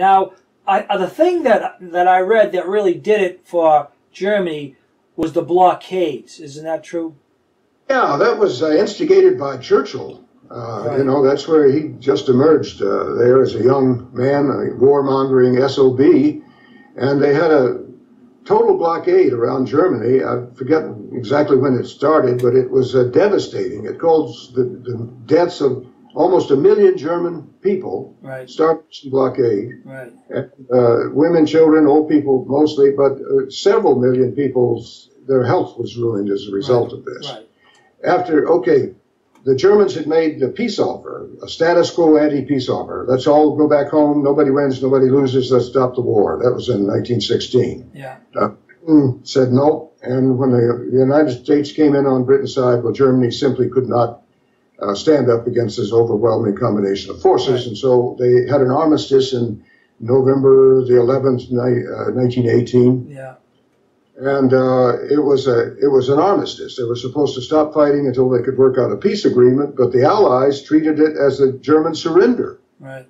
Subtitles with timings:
[0.00, 0.32] Now,
[0.66, 4.76] I, uh, the thing that that I read that really did it for Germany
[5.14, 6.40] was the blockades.
[6.40, 7.16] Isn't that true?
[7.90, 10.24] Yeah, that was uh, instigated by Churchill.
[10.50, 10.98] Uh, right.
[10.98, 15.54] You know, that's where he just emerged uh, there as a young man, a warmongering
[15.68, 16.00] SOB,
[16.96, 17.84] and they had a
[18.46, 20.24] total blockade around Germany.
[20.24, 20.82] I forget
[21.12, 23.84] exactly when it started, but it was uh, devastating.
[23.84, 24.96] It caused the, the,
[25.26, 28.16] deaths of almost a million German people.
[28.20, 28.48] Right.
[28.48, 29.70] Starvation blockade.
[29.84, 30.12] Right.
[30.28, 35.96] And, uh, women, children, old people mostly, but uh, several million people's their health was
[35.96, 36.98] ruined as a result right.
[36.98, 37.30] of this.
[37.30, 37.48] Right.
[38.04, 38.94] After okay,
[39.44, 43.06] the Germans had made the peace offer, a status quo ante-peace offer.
[43.08, 44.22] Let's all go back home.
[44.22, 45.50] Nobody wins, nobody loses.
[45.50, 46.40] Let's stop the war.
[46.42, 47.92] That was in 1916.
[47.94, 48.18] Yeah.
[48.34, 48.50] Uh,
[49.22, 49.92] said no.
[50.02, 53.86] And when the, the, United States came in on Britain's side, well, Germany simply could
[53.86, 54.22] not
[54.82, 57.66] uh, stand up against this overwhelming combination of forces.
[57.66, 59.62] And so they had an armistice in
[60.00, 63.08] November the 11th, ni- uh, 1918.
[63.10, 63.34] Yeah
[64.20, 66.76] and uh, it was a it was an armistice.
[66.76, 69.92] They were supposed to stop fighting until they could work out a peace agreement, but
[69.92, 72.60] the Allies treated it as a German surrender.
[72.78, 73.06] Right.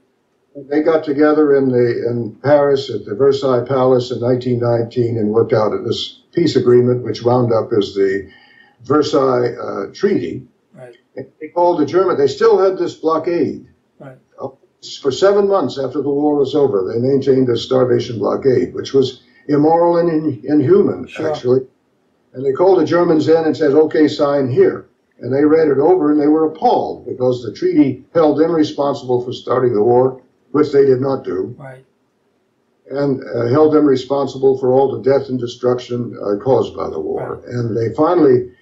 [0.54, 5.52] They got together in the in Paris at the Versailles Palace in 1919 and worked
[5.52, 8.30] out this peace agreement, which wound up as the
[8.82, 10.46] Versailles uh, Treaty.
[11.14, 12.16] They called the German.
[12.16, 13.66] They still had this blockade.
[13.98, 14.18] Right.
[15.02, 19.22] For seven months after the war was over, they maintained a starvation blockade, which was
[19.48, 21.30] immoral and in, inhuman, sure.
[21.30, 21.66] actually.
[22.32, 24.88] And they called the Germans in and said, okay, sign here.
[25.18, 29.22] And they read it over and they were appalled because the treaty held them responsible
[29.22, 30.22] for starting the war,
[30.52, 31.54] which they did not do.
[31.58, 31.84] Right.
[32.90, 36.98] And uh, held them responsible for all the death and destruction uh, caused by the
[36.98, 37.36] war.
[37.36, 37.44] Right.
[37.44, 38.52] And they finally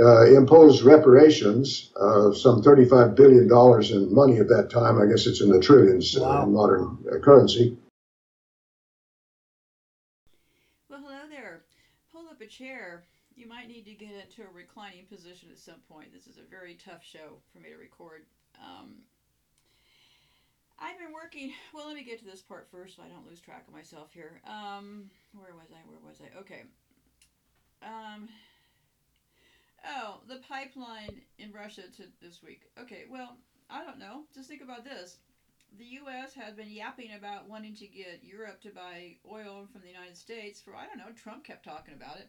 [0.00, 3.44] uh, imposed reparations, uh, some $35 billion
[3.92, 5.00] in money at that time.
[5.00, 6.42] I guess it's in the trillions wow.
[6.42, 7.76] in modern uh, currency.
[10.90, 11.62] Well hello there.
[12.12, 13.04] Pull up a chair,
[13.36, 16.12] you might need to get into a reclining position at some point.
[16.12, 18.24] This is a very tough show for me to record.
[18.58, 18.96] Um,
[20.78, 21.52] I've been working.
[21.72, 24.12] Well, let me get to this part first so I don't lose track of myself
[24.12, 24.40] here.
[24.46, 25.88] Um, where was I?
[25.88, 26.38] Where was I?
[26.40, 26.62] Okay.
[27.82, 28.28] Um,
[29.86, 32.62] oh, the pipeline in Russia to this week.
[32.80, 33.36] Okay, well,
[33.70, 34.22] I don't know.
[34.34, 35.18] Just think about this.
[35.78, 36.32] The U.S.
[36.34, 40.60] has been yapping about wanting to get Europe to buy oil from the United States
[40.60, 42.28] for, I don't know, Trump kept talking about it.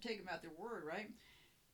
[0.00, 1.10] Take them at their word, right?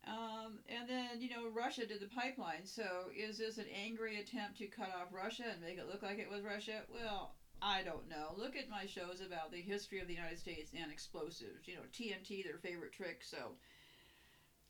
[0.06, 2.64] Um, and then, you know, Russia did the pipeline.
[2.64, 6.18] So is this an angry attempt to cut off Russia and make it look like
[6.18, 6.82] it was Russia?
[6.92, 8.34] Well, I don't know.
[8.36, 11.66] Look at my shows about the history of the United States and explosives.
[11.66, 13.22] You know, TNT, their favorite trick.
[13.24, 13.56] So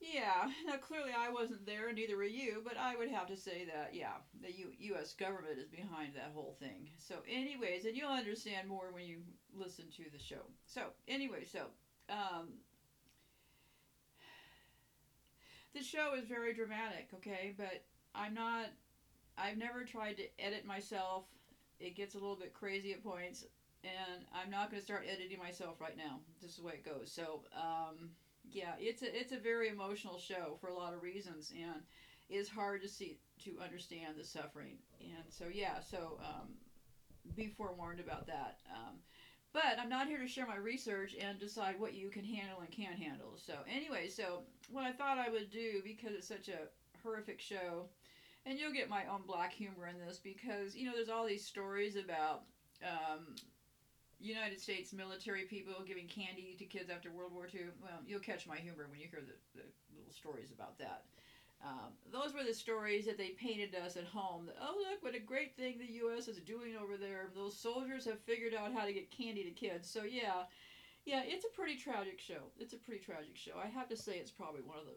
[0.01, 3.37] yeah, now clearly I wasn't there, and neither were you, but I would have to
[3.37, 5.12] say that, yeah, the U- U.S.
[5.15, 6.91] government is behind that whole thing.
[6.99, 9.19] So, anyways, and you'll understand more when you
[9.55, 10.51] listen to the show.
[10.67, 11.67] So, anyway, so,
[12.11, 12.59] um,
[15.75, 17.83] the show is very dramatic, okay, but
[18.15, 18.67] I'm not,
[19.39, 21.25] I've never tried to edit myself.
[21.81, 23.45] It gets a little bit crazy at points,
[23.84, 26.21] and I'm not going to start editing myself right now.
[26.41, 27.13] This is the way it goes.
[27.13, 28.11] So, um,
[28.51, 31.83] yeah, it's a it's a very emotional show for a lot of reasons, and
[32.29, 34.79] it's hard to see to understand the suffering.
[35.01, 36.49] And so yeah, so um,
[37.34, 38.59] be forewarned about that.
[38.75, 38.97] Um,
[39.53, 42.71] but I'm not here to share my research and decide what you can handle and
[42.71, 43.34] can't handle.
[43.37, 46.69] So anyway, so what I thought I would do because it's such a
[47.03, 47.89] horrific show,
[48.45, 51.47] and you'll get my own black humor in this because you know there's all these
[51.47, 52.43] stories about.
[52.83, 53.34] Um,
[54.19, 57.72] United States military people giving candy to kids after World War II.
[57.82, 59.66] Well, you'll catch my humor when you hear the, the
[59.97, 61.04] little stories about that.
[61.65, 64.50] Um, those were the stories that they painted us at home.
[64.60, 66.28] Oh, look, what a great thing the U.S.
[66.28, 67.30] is doing over there.
[67.34, 69.91] Those soldiers have figured out how to get candy to kids.
[69.91, 70.45] So, yeah,
[71.04, 72.53] yeah, it's a pretty tragic show.
[72.59, 73.53] It's a pretty tragic show.
[73.63, 74.97] I have to say it's probably one of the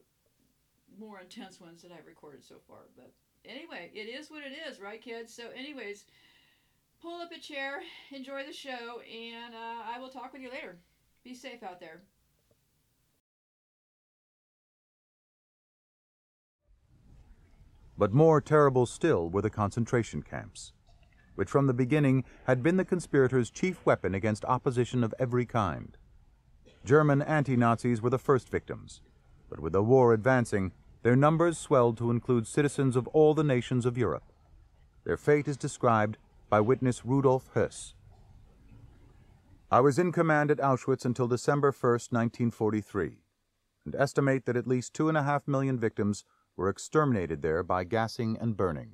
[0.99, 2.89] more intense ones that I've recorded so far.
[2.95, 3.13] But
[3.45, 5.33] anyway, it is what it is, right, kids?
[5.33, 6.05] So, anyways,
[7.01, 7.81] pull up a chair,
[8.11, 10.77] enjoy the show, and uh, I will talk with you later.
[11.23, 12.01] Be safe out there.
[17.97, 20.71] But more terrible still were the concentration camps,
[21.35, 25.97] which from the beginning had been the conspirators' chief weapon against opposition of every kind.
[26.85, 29.01] German anti-Nazis were the first victims,
[29.49, 30.71] but with the war advancing,
[31.03, 34.31] their numbers swelled to include citizens of all the nations of Europe.
[35.03, 36.17] Their fate is described
[36.49, 37.93] by witness Rudolf Höss.
[39.71, 43.19] I was in command at Auschwitz until December 1, 1943,
[43.85, 46.25] and estimate that at least two and a half million victims
[46.57, 48.93] were exterminated there by gassing and burning.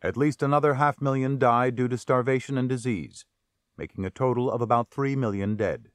[0.00, 3.24] At least another half million died due to starvation and disease,
[3.76, 5.88] making a total of about 3 million dead.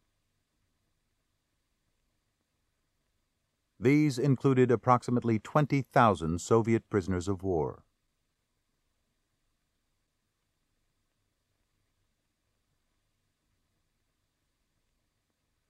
[3.79, 7.83] These included approximately 20,000 Soviet prisoners of war.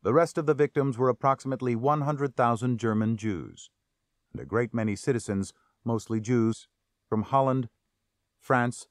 [0.02, 3.70] The rest of the victims were approximately 100,000 German Jews,
[4.32, 5.54] and a great many citizens,
[5.84, 6.68] mostly Jews,
[7.08, 7.70] from Holland,
[8.40, 8.88] France,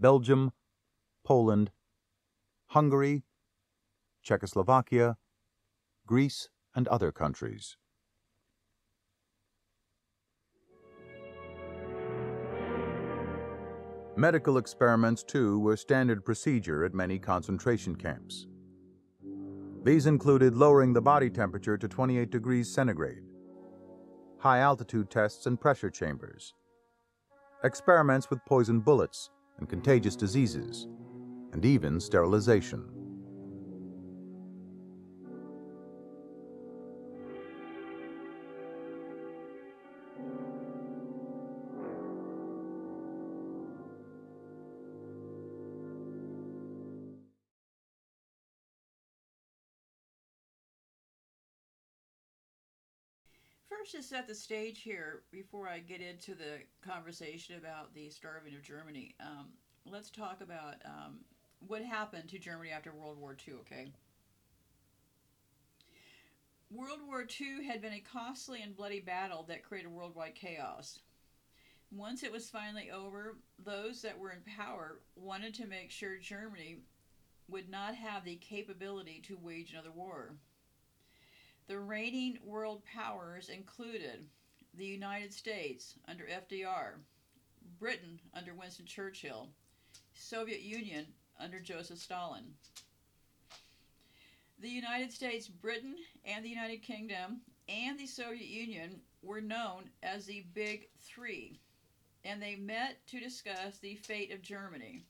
[0.00, 0.52] Belgium,
[1.22, 1.70] Poland,
[2.68, 3.22] Hungary,
[4.22, 5.18] Czechoslovakia,
[6.06, 7.76] Greece, and other countries.
[14.16, 18.46] Medical experiments, too, were standard procedure at many concentration camps.
[19.82, 23.24] These included lowering the body temperature to 28 degrees centigrade,
[24.38, 26.54] high altitude tests and pressure chambers,
[27.64, 30.86] experiments with poison bullets and contagious diseases,
[31.52, 32.93] and even sterilization.
[53.84, 58.54] First, to set the stage here, before I get into the conversation about the starving
[58.54, 59.48] of Germany, um,
[59.84, 61.18] let's talk about um,
[61.66, 63.88] what happened to Germany after World War II, okay?
[66.70, 71.00] World War II had been a costly and bloody battle that created worldwide chaos.
[71.92, 76.78] Once it was finally over, those that were in power wanted to make sure Germany
[77.48, 80.36] would not have the capability to wage another war.
[81.66, 84.28] The reigning world powers included
[84.74, 86.96] the United States under FDR,
[87.78, 89.48] Britain under Winston Churchill,
[90.14, 91.06] Soviet Union
[91.40, 92.54] under Joseph Stalin.
[94.58, 95.96] The United States, Britain,
[96.26, 101.60] and the United Kingdom and the Soviet Union were known as the Big Three,
[102.24, 105.06] and they met to discuss the fate of Germany.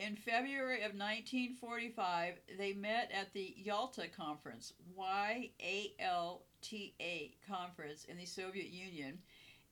[0.00, 7.36] In February of 1945, they met at the Yalta Conference, Y A L T A
[7.46, 9.18] Conference in the Soviet Union,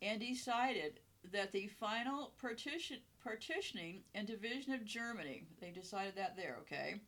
[0.02, 1.00] and decided
[1.32, 7.00] that the final partition, partitioning and division of Germany, they decided that there, okay?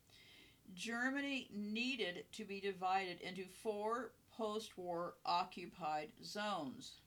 [0.73, 7.01] Germany needed to be divided into four post war occupied zones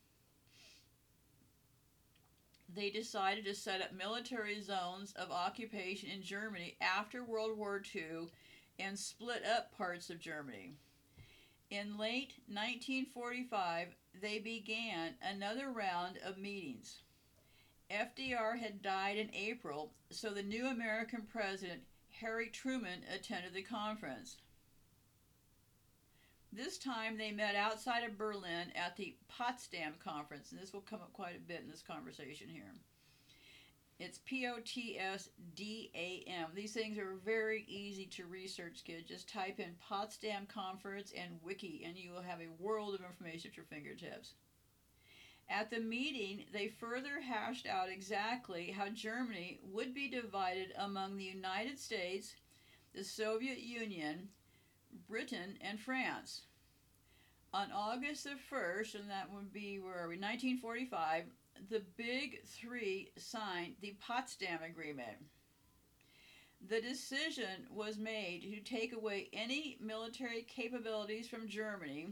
[2.74, 8.28] they decided to set up military zones of occupation in Germany after World War II
[8.78, 10.72] and split up parts of Germany.
[11.70, 17.00] In late 1945, they began another round of meetings.
[17.90, 21.82] FDR had died in April, so the new American president,
[22.20, 24.36] Harry Truman, attended the conference.
[26.56, 31.00] This time they met outside of Berlin at the Potsdam Conference, and this will come
[31.00, 32.72] up quite a bit in this conversation here.
[33.98, 36.50] It's P O T S D A M.
[36.54, 39.08] These things are very easy to research, kids.
[39.08, 43.50] Just type in Potsdam Conference and Wiki, and you will have a world of information
[43.50, 44.34] at your fingertips.
[45.48, 51.24] At the meeting, they further hashed out exactly how Germany would be divided among the
[51.24, 52.34] United States,
[52.94, 54.28] the Soviet Union,
[55.08, 56.42] Britain, and France.
[57.52, 61.24] On August the 1st, and that would be, where are we, 1945,
[61.70, 65.18] the Big Three signed the Potsdam Agreement.
[66.68, 72.08] The decision was made to take away any military capabilities from Germany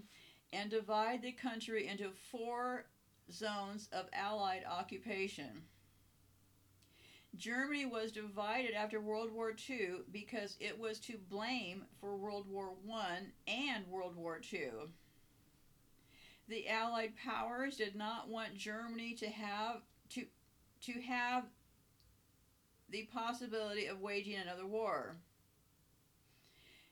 [0.52, 2.84] and divide the country into four
[3.30, 5.62] zones of Allied occupation.
[7.36, 12.74] Germany was divided after World War II because it was to blame for World War
[12.92, 14.70] I and World War II.
[16.48, 20.26] The Allied powers did not want Germany to have to
[20.82, 21.44] to have
[22.90, 25.16] the possibility of waging another war.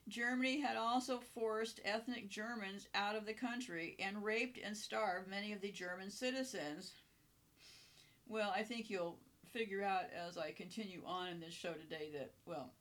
[0.07, 5.53] Germany had also forced ethnic Germans out of the country and raped and starved many
[5.53, 6.93] of the German citizens.
[8.27, 9.19] Well, I think you'll
[9.53, 12.71] figure out as I continue on in this show today that, well,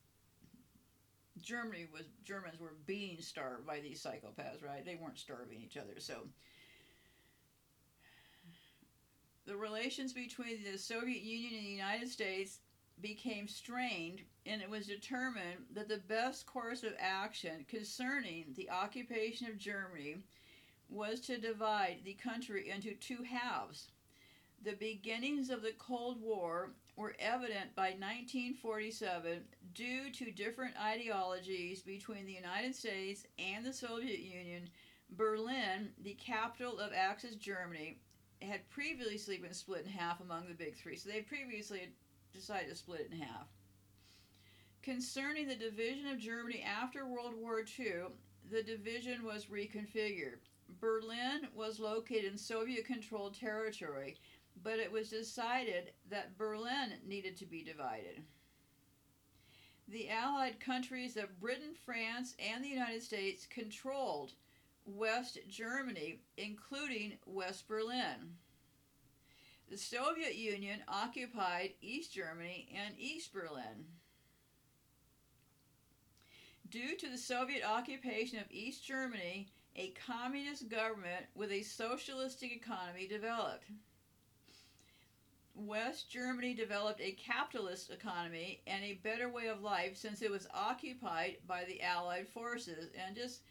[1.43, 4.85] Germany was Germans were being starved by these psychopaths, right?
[4.85, 5.99] They weren't starving each other.
[5.99, 6.27] So
[9.47, 12.59] the relations between the Soviet Union and the United States
[13.01, 19.49] became strained, and it was determined that the best course of action concerning the occupation
[19.49, 20.17] of Germany
[20.91, 23.89] was to divide the country into two halves
[24.63, 29.43] The beginnings of the Cold War were evident by 1947
[29.75, 34.69] due to different ideologies between the United States and the Soviet Union.
[35.17, 38.01] Berlin, the capital of Axis Germany,
[38.43, 40.97] had previously been split in half among the big three.
[40.97, 41.89] So they previously
[42.33, 43.47] decided to split it in half.
[44.83, 48.13] Concerning the division of Germany after World War II,
[48.51, 50.41] the division was reconfigured.
[50.81, 54.17] Berlin was located in Soviet controlled territory,
[54.63, 58.23] but it was decided that Berlin needed to be divided.
[59.89, 64.33] The Allied countries of Britain, France, and the United States controlled
[64.85, 68.37] West Germany, including West Berlin.
[69.69, 73.87] The Soviet Union occupied East Germany and East Berlin.
[76.69, 83.09] Due to the Soviet occupation of East Germany, a communist government with a socialistic economy
[83.09, 83.65] developed.
[85.55, 90.47] West Germany developed a capitalist economy and a better way of life since it was
[90.55, 92.91] occupied by the Allied forces.
[92.95, 93.43] And just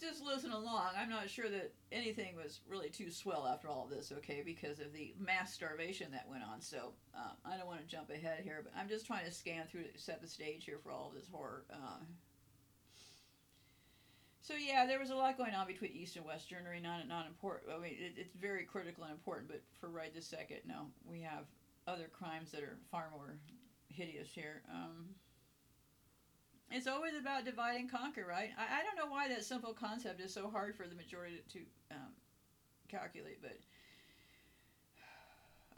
[0.00, 0.88] just listen along.
[0.96, 4.80] I'm not sure that anything was really too swell after all of this, okay, because
[4.80, 6.62] of the mass starvation that went on.
[6.62, 9.66] So uh, I don't want to jump ahead here, but I'm just trying to scan
[9.66, 11.64] through to set the stage here for all of this horror.
[11.70, 11.98] Uh,
[14.50, 16.80] so yeah, there was a lot going on between East and West Germany.
[16.82, 17.70] Not not important.
[17.72, 19.48] I mean, it, it's very critical and important.
[19.48, 21.44] But for right this second, no, we have
[21.86, 23.36] other crimes that are far more
[23.88, 24.62] hideous here.
[24.68, 25.10] Um,
[26.68, 28.50] it's always about divide and conquer, right?
[28.58, 31.58] I, I don't know why that simple concept is so hard for the majority to,
[31.92, 32.12] um,
[32.88, 33.56] calculate, but.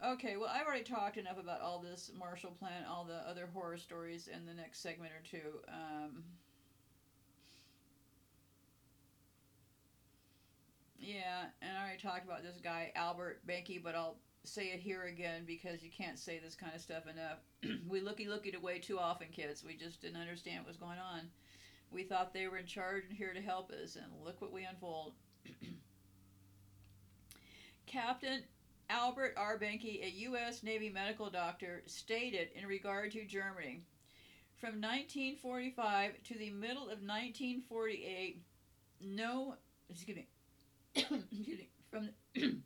[0.03, 3.77] Okay, well, I've already talked enough about all this Marshall Plan, all the other horror
[3.77, 5.59] stories in the next segment or two.
[5.69, 6.23] Um,
[11.03, 15.03] yeah, and I already talked about this guy, Albert Behnke, but I'll say it here
[15.03, 17.39] again because you can't say this kind of stuff enough.
[17.89, 19.63] we looky looky away too often, kids.
[19.65, 21.29] We just didn't understand what was going on.
[21.91, 24.63] We thought they were in charge and here to help us, and look what we
[24.63, 25.13] unfold.
[27.85, 28.41] Captain
[28.89, 29.59] Albert R.
[29.59, 30.63] Behnke, a U.S.
[30.63, 33.81] Navy medical doctor, stated in regard to Germany
[34.59, 38.41] from 1945 to the middle of 1948,
[39.01, 39.55] no,
[39.89, 40.27] excuse me
[41.89, 42.09] from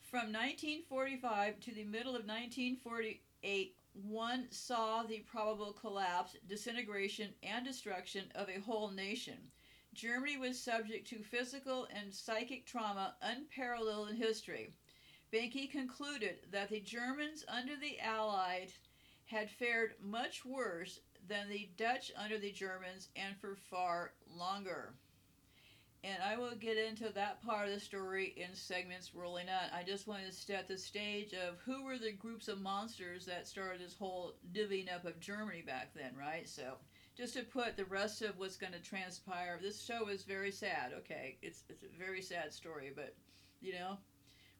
[0.00, 8.24] from 1945 to the middle of 1948, one saw the probable collapse, disintegration, and destruction
[8.34, 9.36] of a whole nation.
[9.92, 14.72] Germany was subject to physical and psychic trauma unparalleled in history.
[15.32, 18.78] Behnke concluded that the Germans under the Allies
[19.26, 24.94] had fared much worse than the Dutch under the Germans and for far longer
[26.06, 29.76] and I will get into that part of the story in segments rolling on.
[29.76, 33.48] I just wanted to set the stage of who were the groups of monsters that
[33.48, 36.48] started this whole divvying up of Germany back then, right?
[36.48, 36.74] So,
[37.16, 40.92] just to put the rest of what's going to transpire, this show is very sad.
[40.98, 43.16] Okay, it's it's a very sad story, but
[43.60, 43.98] you know,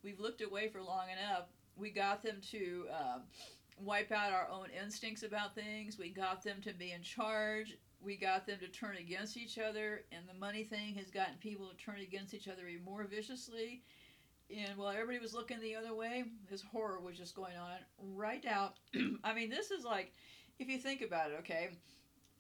[0.02, 1.46] we've looked away for long enough.
[1.76, 2.86] We got them to.
[2.92, 3.22] Um,
[3.78, 5.98] wipe out our own instincts about things.
[5.98, 10.02] We got them to be in charge we got them to turn against each other,
[10.12, 13.82] and the money thing has gotten people to turn against each other even more viciously.
[14.54, 17.78] And while everybody was looking the other way, this horror was just going on
[18.14, 18.74] right out.
[19.24, 20.12] I mean, this is like,
[20.58, 21.70] if you think about it, okay,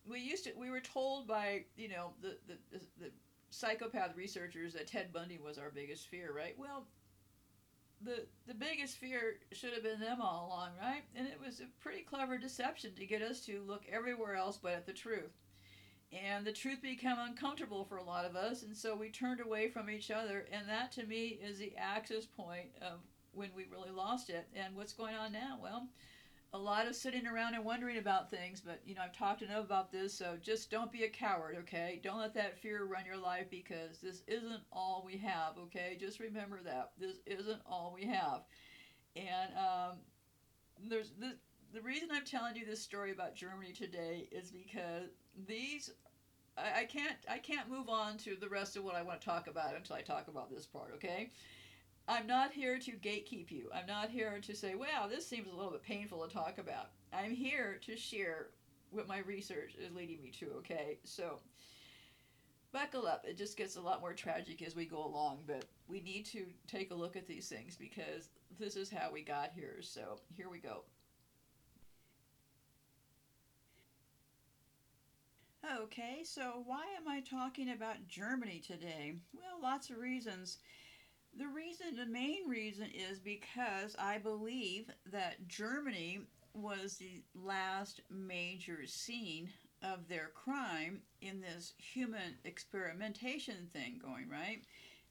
[0.08, 3.10] we used to, we were told by, you know, the, the, the, the
[3.50, 6.54] psychopath researchers that Ted Bundy was our biggest fear, right?
[6.56, 6.86] Well,
[8.02, 11.02] the the biggest fear should have been them all along, right?
[11.16, 14.74] And it was a pretty clever deception to get us to look everywhere else but
[14.74, 15.32] at the truth
[16.12, 19.68] and the truth became uncomfortable for a lot of us and so we turned away
[19.68, 23.00] from each other and that to me is the axis point of
[23.36, 24.48] when we really lost it.
[24.54, 25.58] And what's going on now?
[25.60, 25.88] Well
[26.52, 29.64] a lot of sitting around and wondering about things but you know i've talked enough
[29.64, 32.00] about this so just don't be a coward okay?
[32.02, 35.96] Don't let that fear run your life because this isn't all we have okay?
[36.00, 36.92] Just remember that.
[36.98, 38.42] This isn't all we have.
[39.16, 39.96] And um,
[40.88, 41.36] there's the,
[41.72, 45.10] the reason i'm telling you this story about germany today is because
[45.46, 45.90] these
[46.56, 49.26] I, I can't I can't move on to the rest of what I want to
[49.26, 51.30] talk about until I talk about this part, okay?
[52.08, 53.68] I'm not here to gatekeep you.
[53.74, 56.90] I'm not here to say, wow, this seems a little bit painful to talk about.
[57.12, 58.50] I'm here to share
[58.90, 60.98] what my research is leading me to, okay?
[61.02, 61.40] So
[62.72, 63.24] buckle up.
[63.26, 66.44] It just gets a lot more tragic as we go along, but we need to
[66.68, 68.28] take a look at these things because
[68.58, 69.78] this is how we got here.
[69.80, 70.84] So here we go.
[75.74, 79.14] Okay, so why am I talking about Germany today?
[79.34, 80.58] Well, lots of reasons.
[81.36, 86.20] The reason, the main reason is because I believe that Germany
[86.54, 89.50] was the last major scene
[89.82, 94.62] of their crime in this human experimentation thing going, right?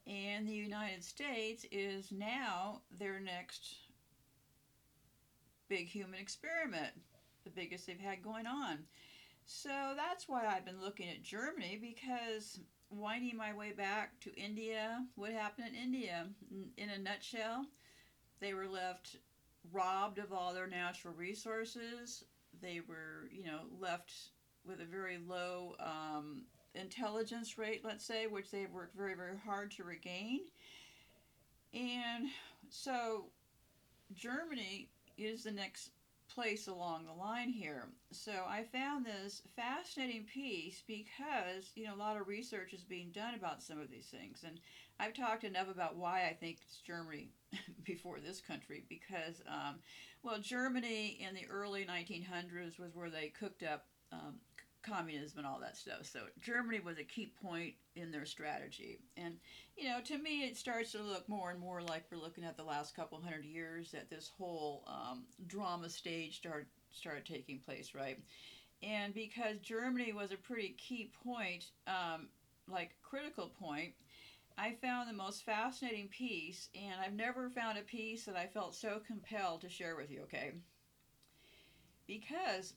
[0.06, 3.76] And the United States is now their next
[5.68, 6.92] big human experiment,
[7.44, 8.78] the biggest they've had going on.
[9.46, 12.58] So that's why I've been looking at Germany because
[12.90, 16.26] winding my way back to India, what happened in India?
[16.76, 17.66] In a nutshell,
[18.40, 19.16] they were left
[19.72, 22.24] robbed of all their natural resources.
[22.60, 24.12] They were, you know, left
[24.66, 26.42] with a very low um,
[26.74, 30.40] intelligence rate, let's say, which they've worked very, very hard to regain.
[31.72, 32.26] And
[32.68, 33.26] so
[34.12, 35.90] Germany is the next
[36.36, 37.88] place along the line here.
[38.12, 43.10] So I found this fascinating piece because, you know, a lot of research is being
[43.10, 44.44] done about some of these things.
[44.46, 44.60] And
[45.00, 47.30] I've talked enough about why I think it's Germany
[47.84, 49.76] before this country because, um,
[50.22, 54.34] well, Germany in the early 1900s was where they cooked up um,
[54.86, 56.04] communism and all that stuff.
[56.04, 59.00] So Germany was a key point in their strategy.
[59.16, 59.34] And,
[59.76, 62.56] you know, to me, it starts to look more and more like we're looking at
[62.56, 67.92] the last couple hundred years that this whole um, drama stage started, started taking place,
[67.94, 68.18] right?
[68.82, 72.28] And because Germany was a pretty key point, um,
[72.68, 73.94] like critical point,
[74.58, 78.74] I found the most fascinating piece, and I've never found a piece that I felt
[78.74, 80.52] so compelled to share with you, okay?
[82.06, 82.74] Because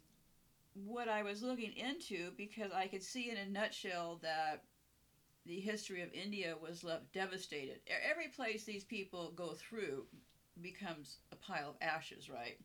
[0.74, 4.64] what I was looking into because I could see in a nutshell that
[5.46, 7.80] the history of India was left devastated.
[8.10, 10.06] Every place these people go through
[10.62, 12.58] becomes a pile of ashes, right?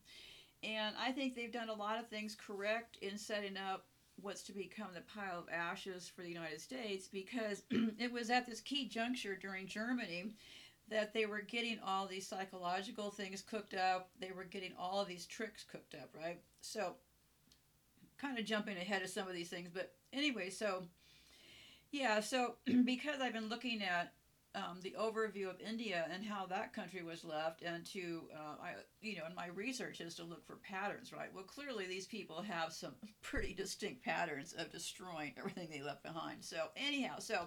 [0.63, 3.87] And I think they've done a lot of things correct in setting up
[4.21, 7.63] what's to become the pile of ashes for the United States because
[7.99, 10.33] it was at this key juncture during Germany
[10.89, 14.11] that they were getting all these psychological things cooked up.
[14.21, 16.41] They were getting all these tricks cooked up, right?
[16.61, 16.95] So
[18.19, 20.85] kind of jumping ahead of some of these things, but anyway, so
[21.91, 24.13] yeah, so because I've been looking at
[24.55, 28.73] um, the overview of India and how that country was left, and to uh, I,
[29.01, 31.33] you know, in my research is to look for patterns, right?
[31.35, 36.45] Well, clearly these people have some pretty distinct patterns of destroying everything they left behind.
[36.45, 37.47] So anyhow, so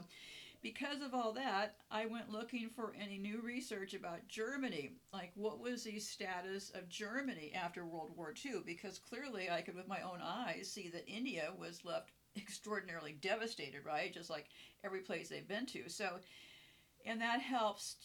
[0.68, 4.92] because of all that, I went looking for any new research about Germany.
[5.14, 8.64] Like, what was the status of Germany after World War II?
[8.66, 13.86] Because clearly, I could, with my own eyes, see that India was left extraordinarily devastated,
[13.86, 14.14] right?
[14.14, 14.48] Just like
[14.84, 15.88] every place they've been to.
[15.88, 16.18] So,
[17.06, 17.96] and that helps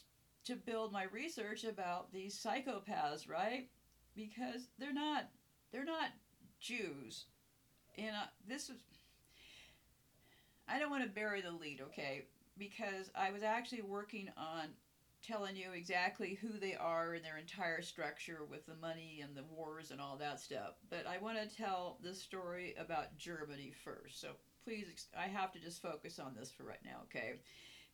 [0.45, 3.71] to build my research about these psychopaths, right?
[4.15, 5.25] Because they're not,
[5.73, 6.11] they're not
[6.61, 7.25] Jews.
[7.99, 8.77] And uh, this is,
[10.69, 12.23] I don't want to bury the lead, okay?
[12.59, 14.69] Because I was actually working on
[15.23, 19.45] telling you exactly who they are and their entire structure with the money and the
[19.45, 20.75] wars and all that stuff.
[20.91, 24.21] But I want to tell the story about Germany first.
[24.21, 24.31] So
[24.65, 24.87] please,
[25.17, 27.35] I have to just focus on this for right now, okay?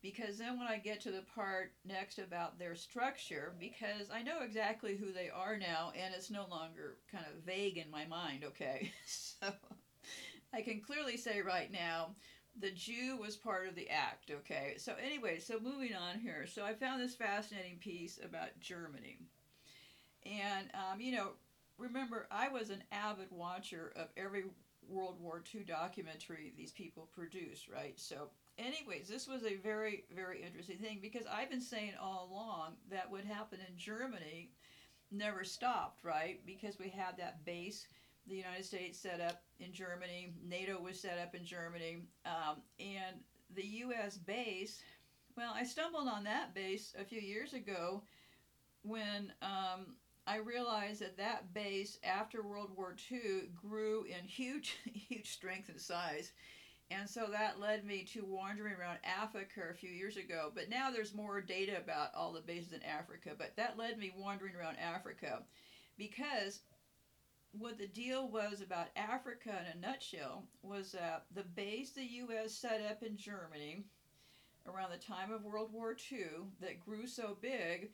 [0.01, 4.41] Because then when I get to the part next about their structure, because I know
[4.41, 8.43] exactly who they are now and it's no longer kind of vague in my mind,
[8.45, 8.91] okay?
[9.05, 9.51] So
[10.53, 12.15] I can clearly say right now
[12.57, 14.75] the Jew was part of the act, okay?
[14.77, 16.45] So, anyway, so moving on here.
[16.47, 19.19] So, I found this fascinating piece about Germany.
[20.25, 21.31] And, um, you know,
[21.77, 24.45] remember, I was an avid watcher of every
[24.87, 27.97] World War II documentary these people produced, right?
[27.97, 32.73] So, anyways, this was a very, very interesting thing because I've been saying all along
[32.89, 34.51] that what happened in Germany
[35.11, 36.39] never stopped, right?
[36.45, 37.87] Because we had that base
[38.29, 43.17] the United States set up in Germany, NATO was set up in Germany, um, and
[43.55, 44.17] the U.S.
[44.17, 44.81] base.
[45.35, 48.03] Well, I stumbled on that base a few years ago
[48.83, 49.95] when um,
[50.27, 55.81] I realized that that base after World War II grew in huge, huge strength and
[55.81, 56.31] size.
[56.91, 60.51] And so that led me to wandering around Africa a few years ago.
[60.53, 63.31] But now there's more data about all the bases in Africa.
[63.37, 65.43] But that led me wandering around Africa
[65.97, 66.61] because
[67.51, 72.53] what the deal was about Africa in a nutshell was that the base the U.S.
[72.53, 73.83] set up in Germany
[74.67, 76.27] around the time of World War II
[76.61, 77.89] that grew so big,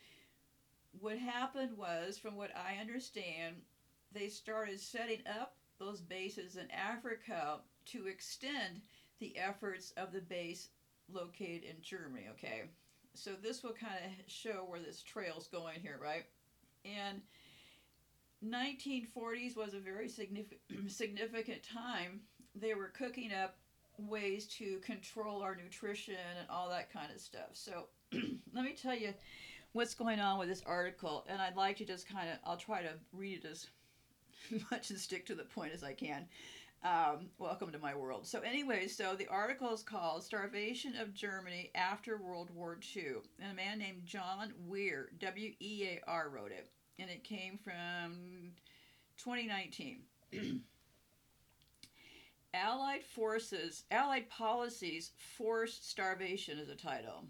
[1.00, 3.56] what happened was, from what I understand,
[4.12, 8.82] they started setting up those bases in Africa to extend
[9.20, 10.70] the efforts of the base
[11.12, 12.64] located in Germany, okay?
[13.14, 16.26] So this will kind of show where this trail's going here, right?
[16.84, 17.22] And
[18.46, 22.22] 1940s was a very significant significant time.
[22.56, 23.58] They were cooking up
[23.98, 27.50] ways to control our nutrition and all that kind of stuff.
[27.54, 27.88] So
[28.54, 29.14] let me tell you
[29.74, 32.82] what's going on with this article, and I'd like to just kind of, I'll try
[32.82, 33.68] to read it as
[34.72, 36.28] much and stick to the point as I can.
[36.84, 38.28] Um, welcome to my world.
[38.28, 43.16] So, anyway, so the article is called Starvation of Germany After World War II.
[43.42, 46.70] And a man named John Wear, W E A R, wrote it.
[47.00, 48.52] And it came from
[49.18, 50.00] 2019.
[52.54, 57.26] Allied forces, Allied policies force starvation is a title.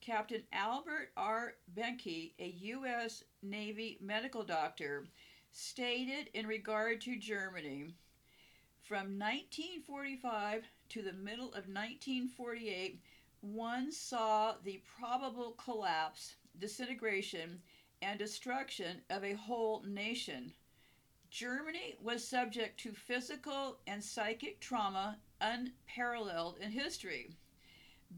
[0.00, 1.54] Captain Albert R.
[1.76, 3.24] Behnke, a U.S.
[3.42, 5.04] Navy medical doctor,
[5.52, 7.92] stated in regard to Germany
[8.90, 13.00] from 1945 to the middle of 1948,
[13.40, 17.60] one saw the probable collapse, disintegration,
[18.02, 20.52] and destruction of a whole nation.
[21.30, 27.30] Germany was subject to physical and psychic trauma unparalleled in history.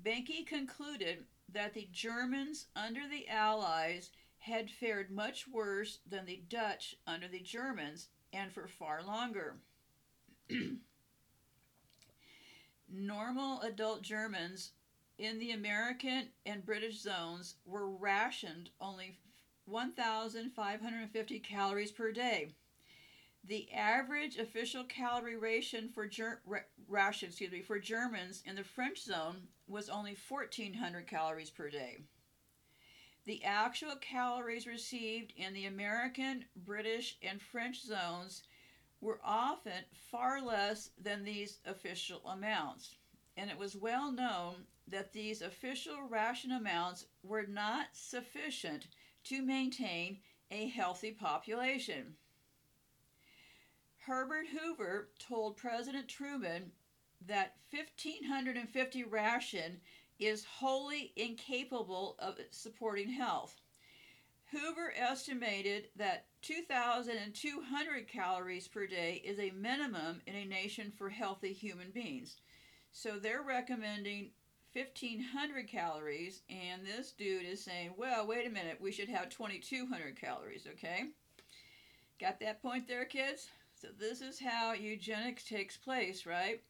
[0.03, 6.97] Behnke concluded that the Germans under the Allies had fared much worse than the Dutch
[7.07, 9.57] under the Germans and for far longer.
[12.89, 14.73] Normal adult Germans
[15.19, 19.19] in the American and British zones were rationed only
[19.67, 22.49] 1,550 calories per day.
[23.45, 26.43] The average official calorie ration for ger-
[26.89, 31.99] ration, excuse me, for Germans in the French zone was only 1,400 calories per day.
[33.25, 38.43] The actual calories received in the American, British, and French zones
[39.01, 42.97] were often far less than these official amounts,
[43.37, 48.87] and it was well known that these official ration amounts were not sufficient
[49.25, 50.19] to maintain
[50.51, 52.15] a healthy population.
[54.07, 56.73] Herbert Hoover told President Truman
[57.27, 59.81] that 1550 ration
[60.19, 63.61] is wholly incapable of supporting health.
[64.51, 71.53] Hoover estimated that 2,200 calories per day is a minimum in a nation for healthy
[71.53, 72.37] human beings.
[72.91, 74.33] So they're recommending
[74.75, 80.19] 1,500 calories, and this dude is saying, well, wait a minute, we should have 2,200
[80.19, 81.05] calories, okay?
[82.19, 83.49] Got that point there, kids?
[83.75, 86.63] So this is how eugenics takes place, right?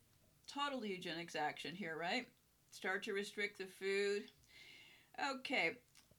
[0.49, 2.27] Total eugenics action here, right?
[2.71, 4.25] Start to restrict the food.
[5.31, 5.73] Okay,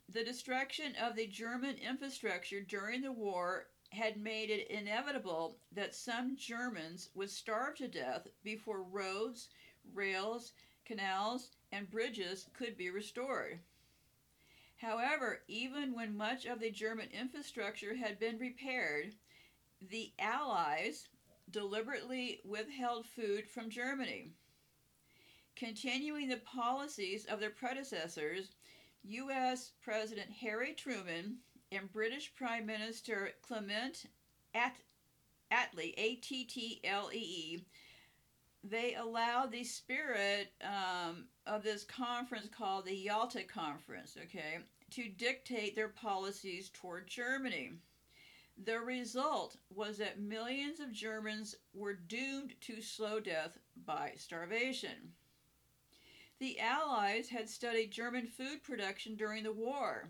[0.07, 6.35] the destruction of the German infrastructure during the war had made it inevitable that some
[6.37, 9.49] Germans would starve to death before roads,
[9.93, 10.53] rails,
[10.85, 13.59] canals, and bridges could be restored.
[14.77, 19.15] However, even when much of the German infrastructure had been repaired,
[19.81, 21.07] the Allies
[21.49, 24.31] deliberately withheld food from Germany.
[25.55, 28.51] Continuing the policies of their predecessors,
[29.03, 29.71] U.S.
[29.81, 31.37] President Harry Truman
[31.71, 34.05] and British Prime Minister Clement
[34.53, 34.75] At-
[35.51, 37.65] Attlee, A T T L E E,
[38.63, 44.59] they allowed the spirit um, of this conference called the Yalta Conference, okay,
[44.91, 47.73] to dictate their policies toward Germany.
[48.63, 55.13] The result was that millions of Germans were doomed to slow death by starvation.
[56.39, 60.09] The Allies had studied German food production during the war.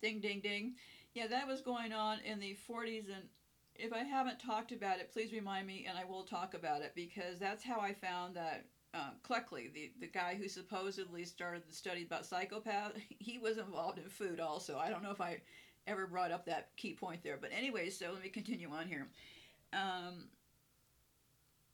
[0.00, 0.74] Ding, ding, ding.
[1.14, 3.28] Yeah, that was going on in the 40s, and
[3.74, 6.92] if I haven't talked about it, please remind me, and I will talk about it
[6.94, 11.74] because that's how I found that uh, Cleckley, the, the guy who supposedly started the
[11.74, 14.78] study about psychopaths, he was involved in food also.
[14.78, 15.40] I don't know if I
[15.86, 19.08] ever brought up that key point there, but anyway, so let me continue on here.
[19.72, 20.28] Um,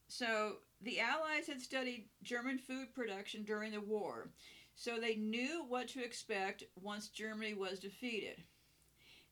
[0.06, 4.30] so the Allies had studied German food production during the war,
[4.74, 8.42] so they knew what to expect once Germany was defeated.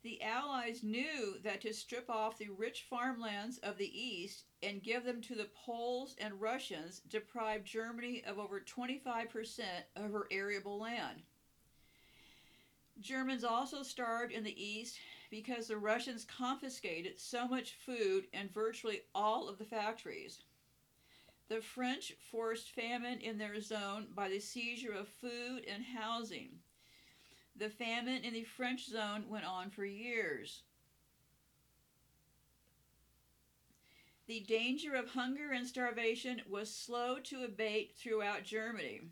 [0.07, 5.03] The Allies knew that to strip off the rich farmlands of the East and give
[5.03, 9.63] them to the Poles and Russians deprived Germany of over 25%
[9.97, 11.25] of her arable land.
[13.01, 14.97] Germans also starved in the East
[15.29, 20.45] because the Russians confiscated so much food and virtually all of the factories.
[21.49, 26.61] The French forced famine in their zone by the seizure of food and housing.
[27.59, 30.63] The famine in the French zone went on for years.
[34.27, 39.03] The danger of hunger and starvation was slow to abate throughout Germany.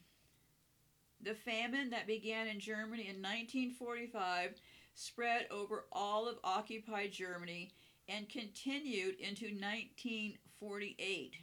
[1.22, 4.60] The famine that began in Germany in 1945
[4.94, 7.72] spread over all of occupied Germany
[8.08, 11.36] and continued into 1948.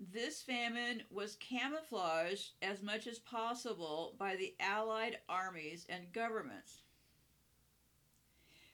[0.00, 6.82] This famine was camouflaged as much as possible by the Allied armies and governments.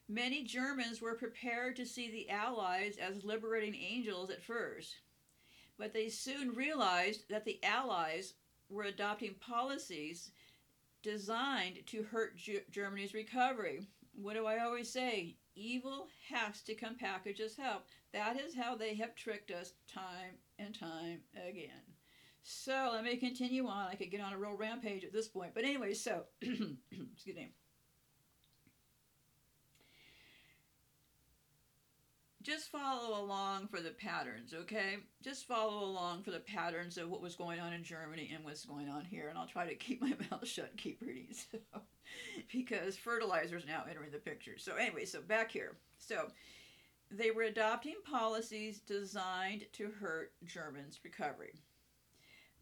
[0.09, 4.97] Many Germans were prepared to see the Allies as liberating angels at first,
[5.79, 8.35] but they soon realized that the Allies
[8.69, 10.33] were adopting policies
[11.03, 13.87] designed to hurt G- Germany's recovery.
[14.15, 15.37] What do I always say?
[15.55, 17.87] Evil has to come packaged as help.
[18.13, 21.83] That is how they have tricked us time and time again.
[22.43, 23.89] So let me continue on.
[23.89, 25.53] I could get on a real rampage at this point.
[25.55, 27.53] But anyway, so, excuse me.
[32.43, 34.97] just follow along for the patterns, okay?
[35.23, 38.65] Just follow along for the patterns of what was going on in Germany and what's
[38.65, 41.59] going on here, and I'll try to keep my mouth shut keep reading, so,
[42.53, 44.57] because fertilizer is now entering the picture.
[44.57, 45.77] So anyway, so back here.
[45.99, 46.29] So
[47.11, 51.53] they were adopting policies designed to hurt Germans' recovery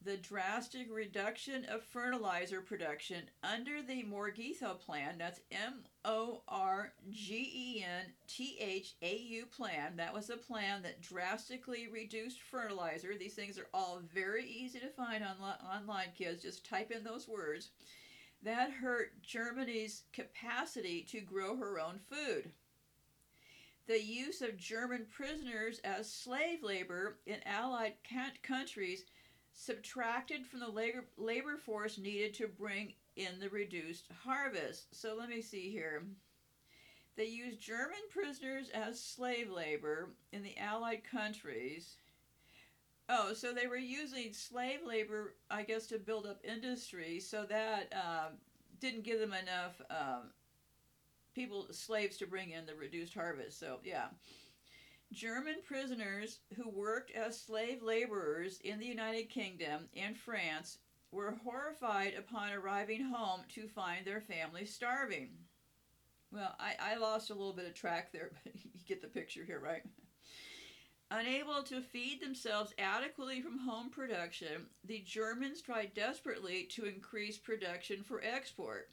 [0.04, 7.34] the drastic reduction of fertilizer production under the Morgenthau Plan, that's M O R G
[7.34, 13.14] E N T H A U plan, that was a plan that drastically reduced fertilizer.
[13.18, 15.36] These things are all very easy to find on,
[15.76, 16.42] online, kids.
[16.42, 17.70] Just type in those words.
[18.42, 22.52] That hurt Germany's capacity to grow her own food.
[23.88, 27.94] The use of German prisoners as slave labor in Allied
[28.42, 29.06] countries
[29.54, 34.94] subtracted from the labor, labor force needed to bring in the reduced harvest.
[34.94, 36.04] So let me see here.
[37.16, 41.96] They used German prisoners as slave labor in the Allied countries.
[43.08, 47.90] Oh, so they were using slave labor, I guess, to build up industry, so that
[47.96, 48.28] uh,
[48.80, 50.28] didn't give them enough um,
[51.38, 53.60] people, slaves, to bring in the reduced harvest.
[53.60, 54.06] So, yeah.
[55.12, 60.78] German prisoners who worked as slave laborers in the United Kingdom and France
[61.12, 65.30] were horrified upon arriving home to find their families starving.
[66.32, 69.44] Well, I, I lost a little bit of track there, but you get the picture
[69.44, 69.82] here, right?
[71.10, 78.02] Unable to feed themselves adequately from home production, the Germans tried desperately to increase production
[78.02, 78.90] for export.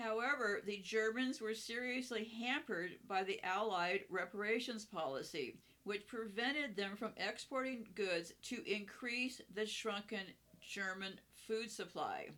[0.00, 7.12] However, the Germans were seriously hampered by the Allied reparations policy, which prevented them from
[7.16, 10.26] exporting goods to increase the shrunken
[10.60, 12.30] German food supply.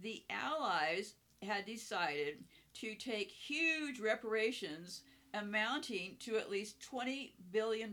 [0.00, 7.92] The Allies had decided to take huge reparations amounting to at least $20 billion.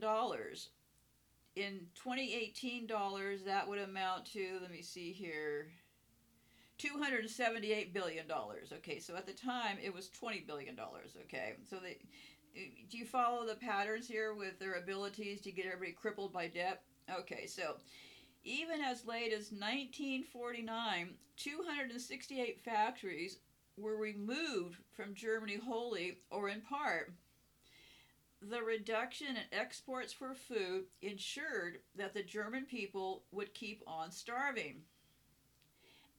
[1.56, 5.72] In 2018 dollars, that would amount to, let me see here,
[6.82, 8.26] $278 billion.
[8.74, 10.78] Okay, so at the time it was $20 billion.
[11.26, 11.98] Okay, so they,
[12.56, 16.48] eh, do you follow the patterns here with their abilities to get everybody crippled by
[16.48, 16.84] debt?
[17.20, 17.76] Okay, so
[18.44, 23.40] even as late as 1949, 268 factories
[23.78, 27.14] were removed from Germany wholly or in part.
[28.42, 34.82] The reduction in exports for food ensured that the German people would keep on starving.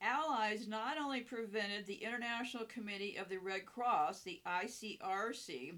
[0.03, 5.75] Allies not only prevented the International Committee of the Red Cross, the ICRC,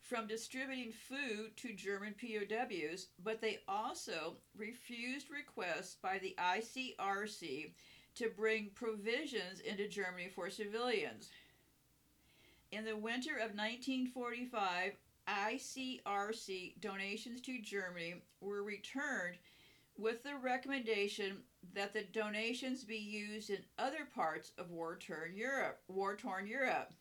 [0.00, 7.72] from distributing food to German POWs, but they also refused requests by the ICRC
[8.14, 11.28] to bring provisions into Germany for civilians.
[12.72, 14.94] In the winter of 1945,
[15.28, 19.36] ICRC donations to Germany were returned
[19.98, 21.42] with the recommendation
[21.74, 25.80] that the donations be used in other parts of war-torn Europe.
[25.88, 26.92] War-torn Europe.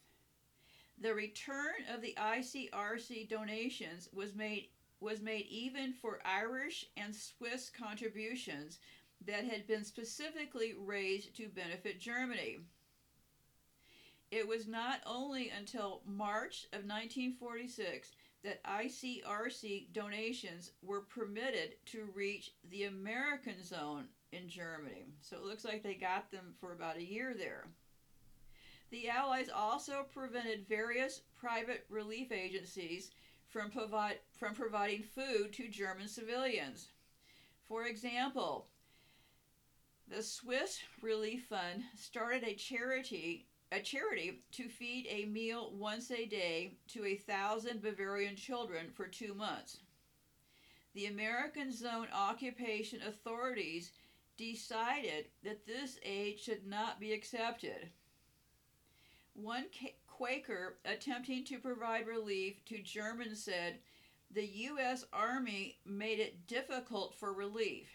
[1.00, 7.70] The return of the ICRC donations was made was made even for Irish and Swiss
[7.70, 8.80] contributions
[9.26, 12.58] that had been specifically raised to benefit Germany.
[14.32, 18.12] It was not only until March of 1946
[18.43, 25.06] that ICRC donations were permitted to reach the American zone in Germany.
[25.22, 27.66] So it looks like they got them for about a year there.
[28.90, 33.12] The Allies also prevented various private relief agencies
[33.50, 36.90] from, provide, from providing food to German civilians.
[37.68, 38.68] For example,
[40.08, 46.26] the Swiss Relief Fund started a charity a charity to feed a meal once a
[46.26, 49.80] day to a thousand Bavarian children for two months.
[50.94, 53.92] The American Zone Occupation Authorities
[54.38, 57.89] decided that this aid should not be accepted.
[59.34, 59.65] One
[60.08, 63.80] Quaker attempting to provide relief to Germans said,
[64.32, 65.06] the U.S.
[65.13, 67.88] Army made it difficult for relief.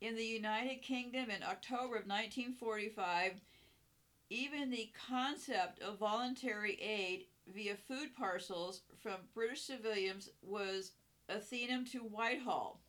[0.00, 3.40] In the United Kingdom in October of 1945,
[4.30, 10.92] even the concept of voluntary aid via food parcels from British civilians was
[11.28, 12.83] anathema to Whitehall.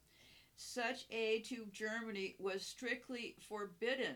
[0.55, 4.15] Such aid to Germany was strictly forbidden.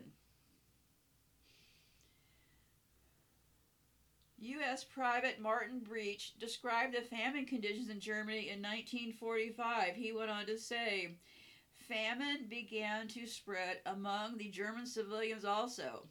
[4.42, 4.86] U.S.
[4.86, 9.96] Private Martin Brech described the famine conditions in Germany in 1945.
[9.96, 11.18] He went on to say,
[11.90, 16.08] Famine began to spread among the German civilians also.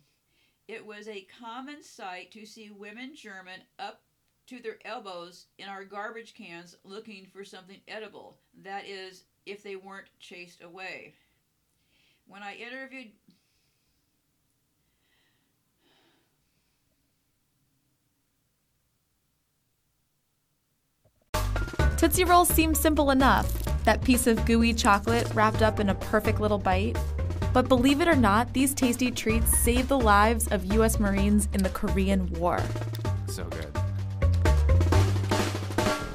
[0.67, 4.03] It was a common sight to see women German up
[4.49, 8.38] to their elbows in our garbage cans looking for something edible.
[8.62, 11.15] That is, if they weren't chased away.
[12.27, 13.09] When I interviewed
[21.97, 23.51] Tootsie Rolls seem simple enough
[23.85, 26.97] that piece of gooey chocolate wrapped up in a perfect little bite.
[27.55, 31.01] But believe it or not, these tasty treats saved the lives of U.S.
[31.01, 32.61] Marines in the Korean War.
[33.27, 33.75] So good.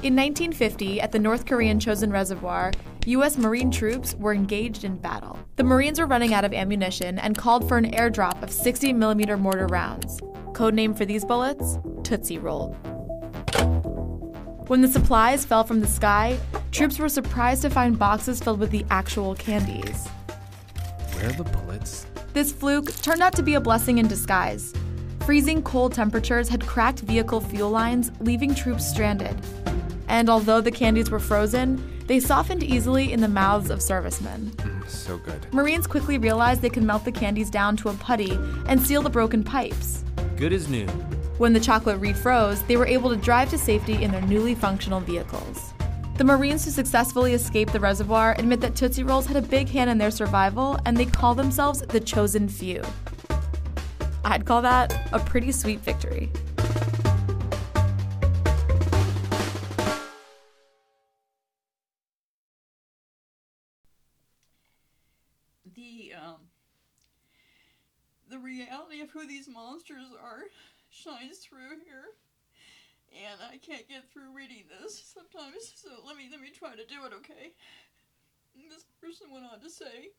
[0.04, 2.70] In 1950, at the North Korean Chosin Reservoir,
[3.06, 3.36] U.S.
[3.36, 5.38] Marine troops were engaged in battle.
[5.56, 9.36] The Marines were running out of ammunition and called for an airdrop of 60 millimeter
[9.36, 10.20] mortar rounds.
[10.52, 11.78] Codename for these bullets?
[12.02, 12.72] Tootsie Roll.
[14.68, 16.38] When the supplies fell from the sky,
[16.72, 20.08] troops were surprised to find boxes filled with the actual candies.
[21.12, 22.06] Where are the bullets?
[22.32, 24.72] This fluke turned out to be a blessing in disguise.
[25.26, 29.38] Freezing cold temperatures had cracked vehicle fuel lines, leaving troops stranded.
[30.08, 34.50] And although the candies were frozen, they softened easily in the mouths of servicemen.
[34.56, 35.52] Mm, so good.
[35.52, 39.10] Marines quickly realized they could melt the candies down to a putty and seal the
[39.10, 40.04] broken pipes.
[40.36, 40.86] Good as new.
[41.38, 45.00] When the chocolate refroze, they were able to drive to safety in their newly functional
[45.00, 45.72] vehicles.
[46.16, 49.90] The Marines who successfully escaped the reservoir admit that Tootsie Rolls had a big hand
[49.90, 52.82] in their survival, and they call themselves the Chosin Few.
[54.24, 56.30] I'd call that a pretty sweet victory.
[68.44, 70.44] Reality of who these monsters are
[70.90, 72.12] shines through here
[73.10, 76.84] and I can't get through reading this sometimes so let me let me try to
[76.84, 77.56] do it okay
[78.68, 80.12] this person went on to say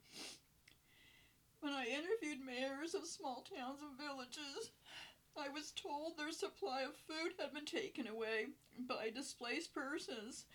[1.61, 4.71] when I interviewed mayors of small towns and villages
[5.37, 8.47] I was told their supply of food had been taken away
[8.89, 10.45] by displaced persons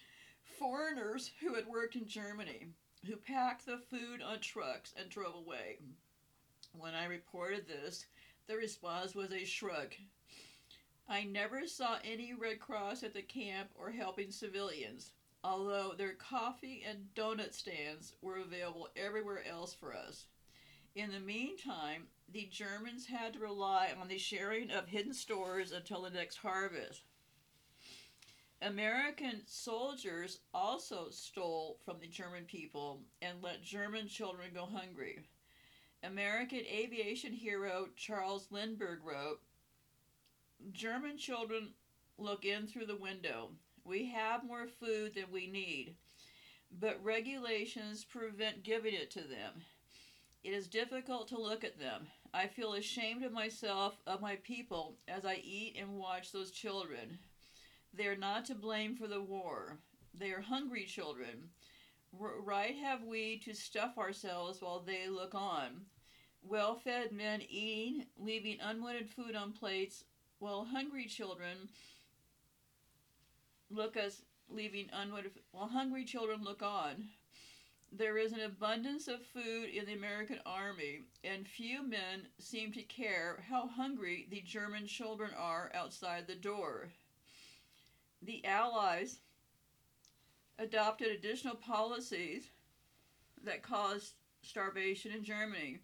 [0.58, 2.66] foreigners who had worked in Germany
[3.06, 5.78] who packed the food on trucks and drove away.
[6.72, 8.06] When I reported this,
[8.46, 9.94] the response was a shrug.
[11.08, 16.84] I never saw any Red Cross at the camp or helping civilians, although their coffee
[16.88, 20.26] and donut stands were available everywhere else for us.
[20.94, 26.02] In the meantime, the Germans had to rely on the sharing of hidden stores until
[26.02, 27.02] the next harvest.
[28.62, 35.20] American soldiers also stole from the German people and let German children go hungry.
[36.02, 39.40] American aviation hero Charles Lindbergh wrote
[40.72, 41.68] German children
[42.16, 43.50] look in through the window.
[43.84, 45.94] We have more food than we need,
[46.80, 49.62] but regulations prevent giving it to them.
[50.42, 52.06] It is difficult to look at them.
[52.32, 57.18] I feel ashamed of myself, of my people, as I eat and watch those children.
[57.92, 59.78] They are not to blame for the war.
[60.14, 61.50] They are hungry children.
[62.12, 65.86] Right have we to stuff ourselves while they look on.
[66.42, 70.04] Well fed men eating, leaving unwanted food on plates,
[70.38, 71.68] while hungry children
[73.70, 77.08] look us leaving unwanted while hungry children look on.
[77.92, 82.82] There is an abundance of food in the American army, and few men seem to
[82.82, 86.92] care how hungry the German children are outside the door
[88.22, 89.18] the Allies
[90.60, 92.50] adopted additional policies
[93.42, 95.78] that caused starvation in Germany.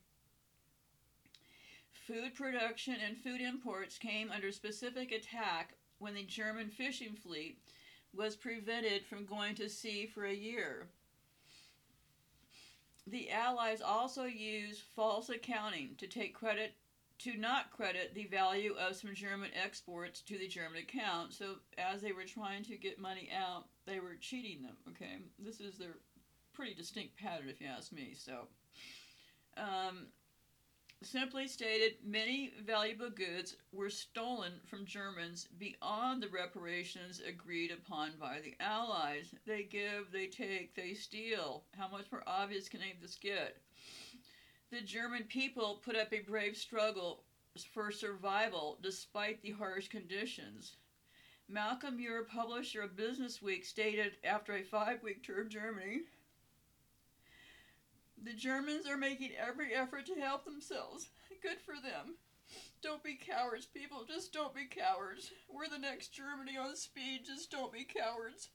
[2.06, 7.58] Food production and food imports came under specific attack when the German fishing fleet
[8.14, 10.88] was prevented from going to sea for a year.
[13.06, 16.74] The Allies also used false accounting to take credit
[17.18, 21.32] to not credit the value of some German exports to the German account.
[21.32, 24.76] So as they were trying to get money out, they were cheating them.
[24.90, 25.96] Okay, this is their
[26.52, 28.14] pretty distinct pattern, if you ask me.
[28.16, 28.48] So,
[29.56, 30.06] um,
[31.02, 38.40] Simply stated, many valuable goods were stolen from Germans beyond the reparations agreed upon by
[38.40, 39.34] the Allies.
[39.46, 41.64] They give, they take, they steal.
[41.76, 43.58] How much more obvious can any of this get?
[44.70, 47.24] The German people put up a brave struggle
[47.74, 50.76] for survival despite the harsh conditions.
[51.48, 56.02] Malcolm Muir, publisher of Business Week, stated after a five week tour of Germany
[58.22, 61.08] the Germans are making every effort to help themselves.
[61.42, 62.16] Good for them.
[62.82, 64.04] Don't be cowards, people.
[64.06, 65.32] Just don't be cowards.
[65.48, 67.22] We're the next Germany on speed.
[67.24, 68.48] Just don't be cowards.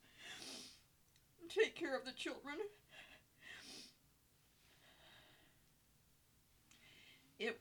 [1.49, 2.55] Take care of the children.
[7.39, 7.59] It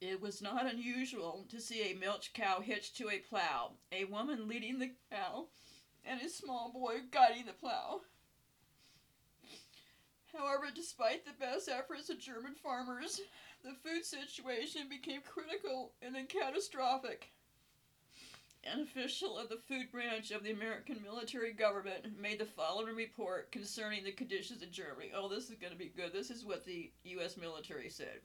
[0.00, 4.48] It was not unusual to see a milch cow hitched to a plow, a woman
[4.48, 5.48] leading the cow,
[6.06, 8.00] and a small boy guiding the plow.
[10.32, 13.20] However, despite the best efforts of German farmers,
[13.62, 17.32] the food situation became critical and then catastrophic.
[18.64, 23.52] An official of the food branch of the American military government made the following report
[23.52, 25.12] concerning the conditions in Germany.
[25.14, 26.12] Oh, this is going to be good.
[26.12, 27.36] This is what the U.S.
[27.36, 28.20] military said.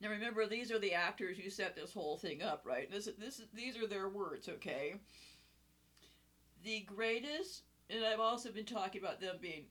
[0.00, 2.90] Now remember, these are the actors who set this whole thing up, right?
[2.90, 4.94] This, this, these are their words, okay?
[6.64, 9.64] The greatest, and I've also been talking about them being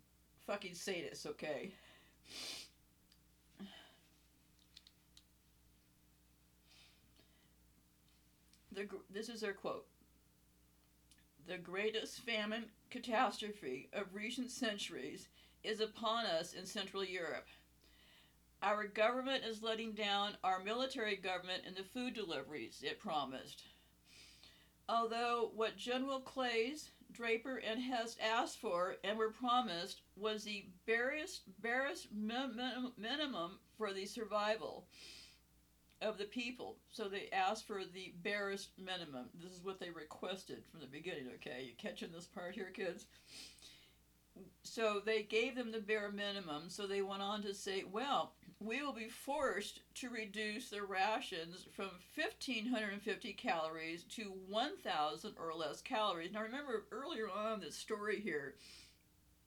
[0.46, 1.72] fucking sadists, okay?
[8.72, 9.88] The, this is their quote.
[11.48, 15.28] The greatest famine catastrophe of recent centuries
[15.64, 17.48] is upon us in Central Europe.
[18.62, 23.64] Our government is letting down our military government in the food deliveries it promised.
[24.90, 31.44] Although what General Clays, Draper, and Hess asked for and were promised was the barest,
[31.62, 34.88] barest minimum for the survival
[36.02, 36.78] of the people.
[36.92, 39.30] So they asked for the barest minimum.
[39.42, 41.64] This is what they requested from the beginning, okay?
[41.66, 43.06] You catching this part here, kids?
[44.64, 46.70] So they gave them the bare minimum.
[46.70, 51.66] So they went on to say, well, we will be forced to reduce their rations
[51.74, 56.34] from 1,550 calories to 1,000 or less calories.
[56.34, 58.56] Now, remember earlier on this story here,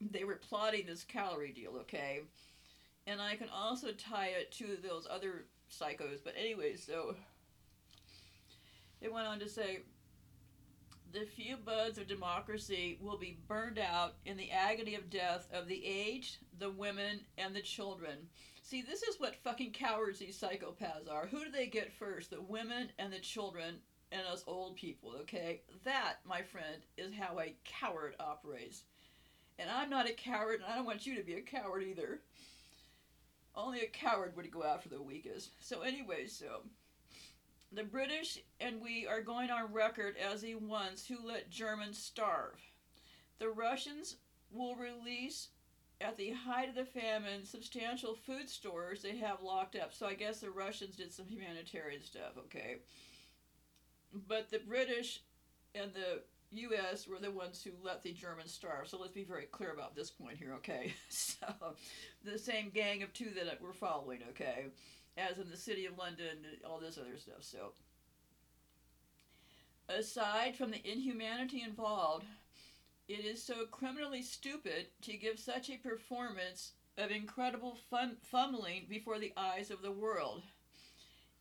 [0.01, 2.21] they were plotting this calorie deal, okay?
[3.07, 6.21] And I can also tie it to those other psychos.
[6.25, 7.15] But anyway, so
[9.03, 9.81] it went on to say
[11.13, 15.69] the few buds of democracy will be burned out in the agony of death of
[15.69, 18.17] the aged, the women, and the children.
[18.73, 21.27] See, this is what fucking cowards these psychopaths are.
[21.27, 22.31] Who do they get first?
[22.31, 23.75] The women and the children
[24.11, 25.61] and us old people, okay?
[25.85, 28.85] That, my friend, is how a coward operates.
[29.59, 32.21] And I'm not a coward, and I don't want you to be a coward either.
[33.55, 35.51] Only a coward would go after the weakest.
[35.61, 36.63] So, anyway, so
[37.73, 42.59] the British and we are going on record as the ones who let Germans starve.
[43.39, 44.17] The Russians
[44.51, 45.49] will release
[46.03, 49.95] at the height of the famine substantial food stores they have locked up.
[49.95, 52.77] So I guess the Russians did some humanitarian stuff, okay?
[54.29, 55.21] But the British
[55.75, 56.23] and the
[56.53, 57.09] U.S.
[57.09, 58.89] were the ones who let the Germans starve.
[58.89, 60.95] So let's be very clear about this point here, okay?
[61.09, 61.47] So
[62.25, 64.67] the same gang of two that we're following, okay?
[65.17, 66.39] As in the city of London,
[66.69, 67.41] all this other stuff.
[67.41, 67.73] So
[69.89, 72.27] aside from the inhumanity involved,
[73.13, 79.19] it is so criminally stupid to give such a performance of incredible fun- fumbling before
[79.19, 80.43] the eyes of the world.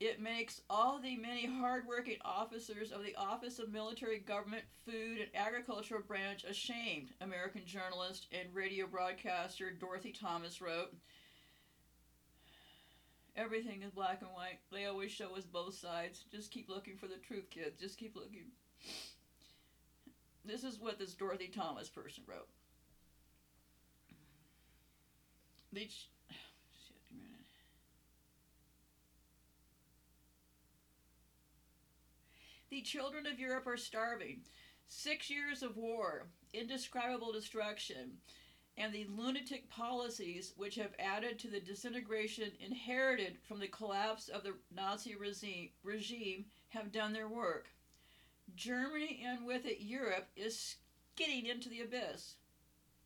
[0.01, 5.29] It makes all the many hardworking officers of the Office of Military Government, Food, and
[5.33, 10.93] Agricultural Branch ashamed, American journalist and radio broadcaster Dorothy Thomas wrote.
[13.37, 14.59] Everything is black and white.
[14.73, 16.25] They always show us both sides.
[16.31, 17.79] Just keep looking for the truth, kids.
[17.79, 18.51] Just keep looking.
[20.43, 22.47] This is what this Dorothy Thomas person wrote.
[25.71, 27.45] The ch- shit, a minute.
[32.69, 34.41] The children of Europe are starving.
[34.87, 38.17] Six years of war, indescribable destruction,
[38.77, 44.43] and the lunatic policies which have added to the disintegration inherited from the collapse of
[44.43, 45.15] the Nazi
[45.83, 47.69] regime have done their work.
[48.55, 50.75] Germany and with it Europe is
[51.15, 52.35] skidding into the abyss.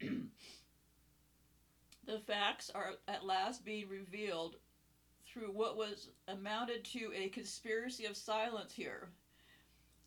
[2.05, 4.57] the facts are at last being revealed
[5.27, 9.09] through what was amounted to a conspiracy of silence here.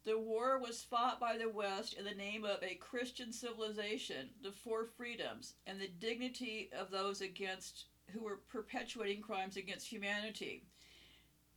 [0.04, 4.52] The war was fought by the West in the name of a Christian civilization, the
[4.52, 10.62] four freedoms, and the dignity of those against who were perpetuating crimes against humanity.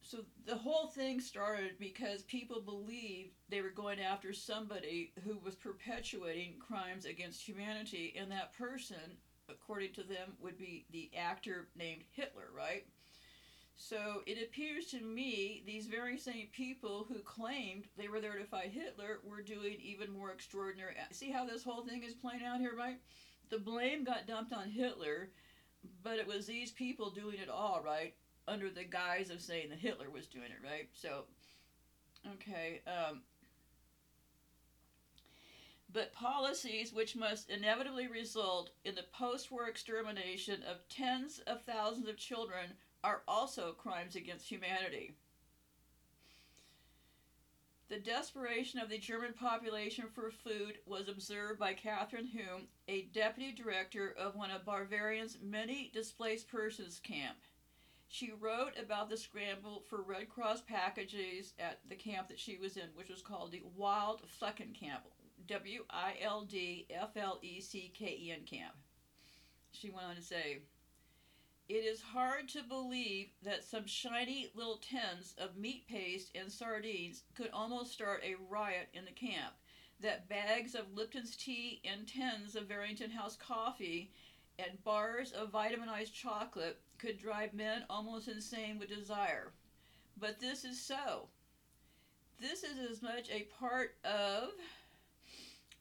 [0.02, 5.56] So the whole thing started because people believed they were going after somebody who was
[5.56, 9.18] perpetuating crimes against humanity, and that person,
[9.50, 12.86] according to them, would be the actor named Hitler, right?
[13.76, 18.46] So it appears to me these very same people who claimed they were there to
[18.46, 20.94] fight Hitler were doing even more extraordinary.
[21.12, 23.00] See how this whole thing is playing out here, right?
[23.50, 25.30] The blame got dumped on Hitler,
[26.04, 28.14] but it was these people doing it all, right?
[28.48, 30.88] Under the guise of saying that Hitler was doing it, right?
[30.94, 31.26] So,
[32.34, 32.82] okay.
[32.86, 33.22] Um,
[35.94, 42.08] but policies which must inevitably result in the post war extermination of tens of thousands
[42.08, 42.74] of children
[43.04, 45.16] are also crimes against humanity.
[47.90, 53.52] The desperation of the German population for food was observed by Kathryn Hulme, a deputy
[53.52, 57.36] director of one of Bavarian's many displaced persons camp.
[58.08, 62.78] She wrote about the scramble for Red Cross packages at the camp that she was
[62.78, 65.04] in, which was called the Wild Flecken Camp,
[65.48, 68.76] W I L D F L E C K E N camp.
[69.72, 70.60] She went on to say,
[71.70, 77.24] it is hard to believe that some shiny little tins of meat paste and sardines
[77.34, 79.54] could almost start a riot in the camp.
[80.02, 84.12] That bags of Lipton's tea and tins of Barrington House coffee
[84.60, 89.54] and bars of vitaminized chocolate could drive men almost insane with desire.
[90.20, 91.30] But this is so.
[92.40, 94.50] This is as much a part of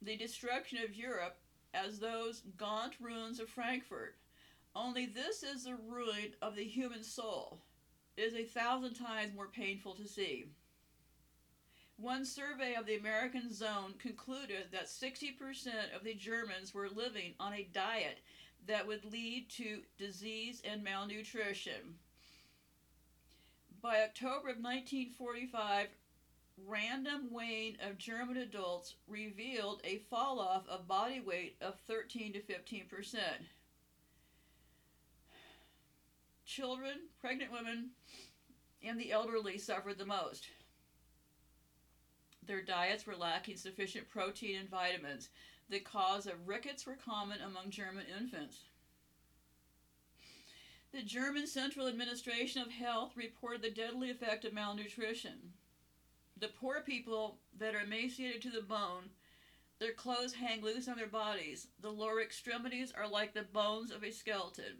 [0.03, 1.39] the destruction of Europe
[1.75, 4.17] as those gaunt ruins of Frankfurt.
[4.75, 7.61] Only this is the ruin of the human soul.
[8.17, 10.47] It is a thousand times more painful to see.
[11.97, 17.53] One survey of the American zone concluded that 60% of the Germans were living on
[17.53, 18.21] a diet
[18.67, 21.99] that would lead to disease and malnutrition.
[23.83, 25.89] By October of 1945,
[26.67, 32.43] random weighing of German adults revealed a fall off of body weight of 13 to
[32.43, 33.43] 15 percent.
[36.45, 37.91] Children, pregnant women,
[38.83, 40.49] and the elderly suffered the most.
[42.47, 45.29] Their diets were lacking sufficient protein and vitamins.
[45.69, 48.59] The cause of rickets were common among German infants.
[50.93, 55.53] The German Central Administration of Health reported the deadly effect of malnutrition.
[56.41, 59.11] The poor people that are emaciated to the bone,
[59.79, 61.67] their clothes hang loose on their bodies.
[61.83, 64.79] The lower extremities are like the bones of a skeleton.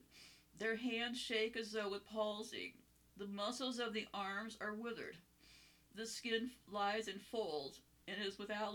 [0.59, 2.77] Their hands shake as though with palsy.
[3.19, 5.19] The muscles of the arms are withered.
[5.95, 8.75] The skin lies in folds and is without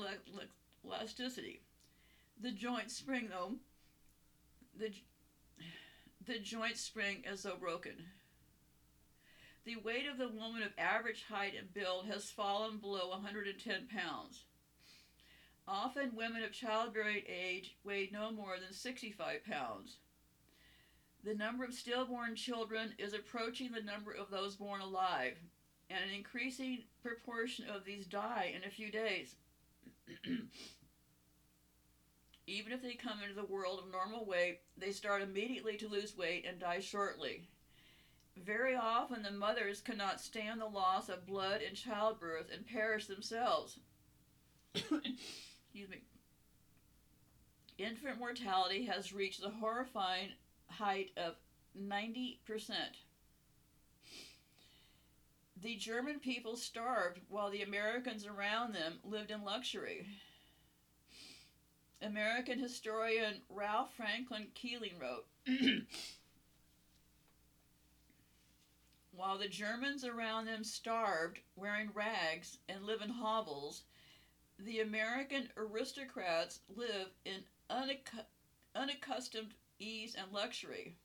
[0.85, 1.61] elasticity.
[2.39, 3.55] The joints spring, though.
[4.77, 4.91] The,
[6.25, 8.05] the joints spring as though broken.
[9.65, 14.43] The weight of the woman of average height and build has fallen below 110 pounds.
[15.67, 19.97] Often, women of childbearing age weigh no more than 65 pounds.
[21.23, 25.37] The number of stillborn children is approaching the number of those born alive,
[25.89, 29.33] and an increasing proportion of these die in a few days.
[32.47, 36.15] Even if they come into the world of normal weight, they start immediately to lose
[36.15, 37.47] weight and die shortly.
[38.37, 43.79] Very often, the mothers cannot stand the loss of blood in childbirth and perish themselves.
[44.73, 46.03] Excuse me.
[47.77, 50.29] Infant mortality has reached the horrifying
[50.67, 51.35] height of
[51.77, 52.37] 90%.
[55.61, 60.05] The German people starved while the Americans around them lived in luxury.
[62.01, 65.25] American historian Ralph Franklin Keeling wrote
[69.15, 73.83] While the Germans around them starved, wearing rags, and live in hovels,
[74.59, 78.25] the American aristocrats live in unacc-
[78.75, 80.97] unaccustomed ease and luxury.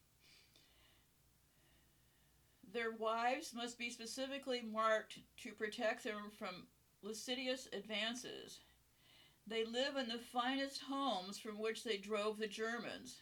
[2.73, 6.67] Their wives must be specifically marked to protect them from
[7.03, 8.59] lascivious advances.
[9.47, 13.21] They live in the finest homes from which they drove the Germans.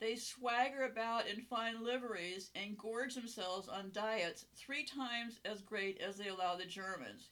[0.00, 6.00] They swagger about in fine liveries and gorge themselves on diets three times as great
[6.00, 7.30] as they allow the Germans,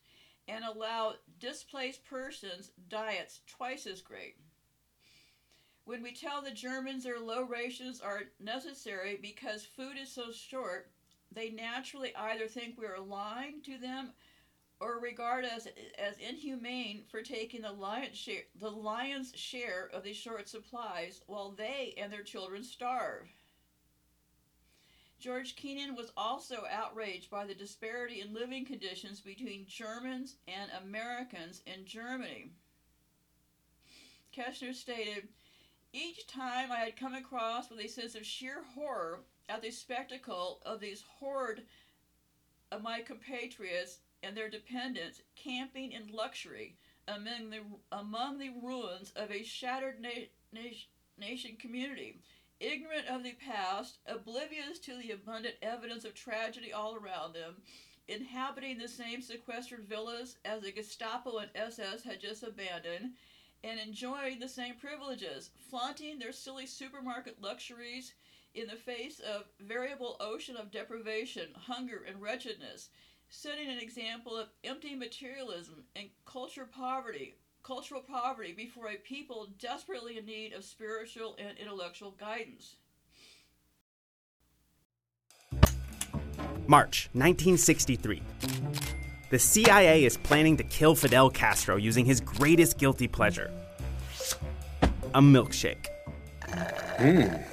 [0.48, 4.36] and allow displaced persons diets twice as great.
[5.84, 10.90] When we tell the Germans their low rations are necessary because food is so short,
[11.32, 14.12] they naturally either think we are lying to them
[14.83, 20.16] or regard us as inhumane for taking the lion's share, the lion's share of these
[20.16, 23.28] short supplies while they and their children starve.
[25.20, 31.62] George Kennan was also outraged by the disparity in living conditions between Germans and Americans
[31.64, 32.51] in Germany.
[34.37, 35.28] Keshner stated,
[35.93, 40.61] Each time I had come across with a sense of sheer horror at the spectacle
[40.66, 41.62] of these horde
[42.72, 46.77] of uh, my compatriots and their dependents camping in luxury
[47.09, 47.61] among the,
[47.91, 50.70] among the ruins of a shattered na- na-
[51.18, 52.16] nation community.
[52.61, 57.62] Ignorant of the past, oblivious to the abundant evidence of tragedy all around them,
[58.07, 63.11] inhabiting the same sequestered villas as the Gestapo and SS had just abandoned,
[63.64, 68.12] and enjoying the same privileges, flaunting their silly supermarket luxuries
[68.55, 72.89] in the face of variable ocean of deprivation, hunger, and wretchedness,
[73.35, 80.18] setting an example of empty materialism and culture poverty, cultural poverty before a people desperately
[80.18, 82.76] in need of spiritual and intellectual guidance.
[86.66, 88.22] March 1963.
[89.30, 93.51] The CIA is planning to kill Fidel Castro using his greatest guilty pleasure
[95.14, 95.87] a milkshake.
[96.99, 97.51] Hmm.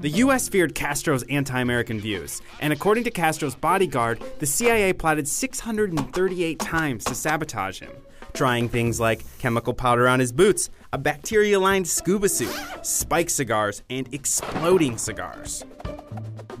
[0.00, 5.26] The US feared Castro's anti American views, and according to Castro's bodyguard, the CIA plotted
[5.26, 7.92] 638 times to sabotage him,
[8.34, 13.82] trying things like chemical powder on his boots, a bacteria lined scuba suit, spike cigars,
[13.88, 15.64] and exploding cigars.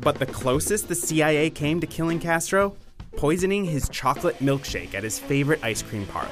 [0.00, 2.74] But the closest the CIA came to killing Castro?
[3.16, 6.30] Poisoning his chocolate milkshake at his favorite ice cream parlor.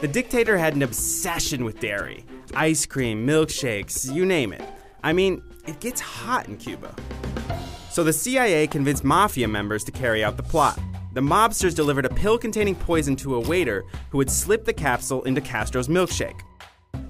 [0.00, 2.24] The dictator had an obsession with dairy
[2.54, 4.62] ice cream, milkshakes, you name it.
[5.02, 6.94] I mean, it gets hot in Cuba.
[7.90, 10.78] So the CIA convinced mafia members to carry out the plot.
[11.12, 15.22] The mobsters delivered a pill containing poison to a waiter who had slipped the capsule
[15.24, 16.40] into Castro's milkshake.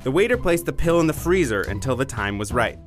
[0.03, 2.79] The waiter placed the pill in the freezer until the time was right.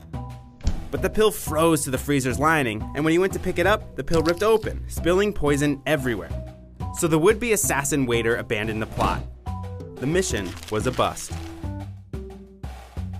[0.92, 3.68] But the pill froze to the freezer's lining, and when he went to pick it
[3.68, 6.32] up, the pill ripped open, spilling poison everywhere.
[6.98, 9.24] So the would be assassin waiter abandoned the plot.
[9.96, 11.32] The mission was a bust.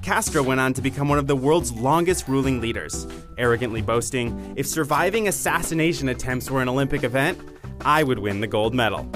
[0.06, 3.08] Castro went on to become one of the world's longest ruling leaders,
[3.40, 7.40] arrogantly boasting, If surviving assassination attempts were an Olympic event,
[7.84, 9.10] I would win the gold medal.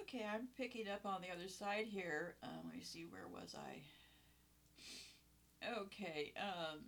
[0.00, 2.36] Okay, I'm picking up on the other side here.
[2.42, 3.82] Um, let me see, where was I?
[5.78, 6.80] Okay, um,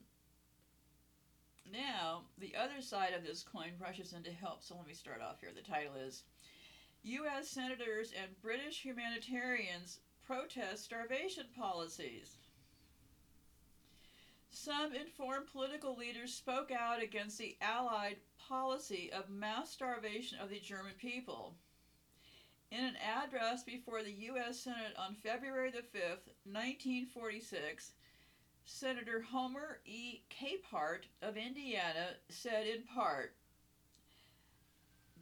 [1.72, 5.20] now the other side of this coin rushes in to help, so let me start
[5.20, 5.50] off here.
[5.54, 6.22] The title is
[7.02, 7.48] U.S.
[7.48, 12.36] Senators and British Humanitarians Protest Starvation Policies.
[14.50, 20.60] Some informed political leaders spoke out against the Allied policy of mass starvation of the
[20.60, 21.56] German people.
[22.70, 24.60] In an address before the U.S.
[24.60, 27.92] Senate on February the 5th, 1946,
[28.64, 30.20] Senator Homer E.
[30.30, 33.34] Capehart of Indiana said in part,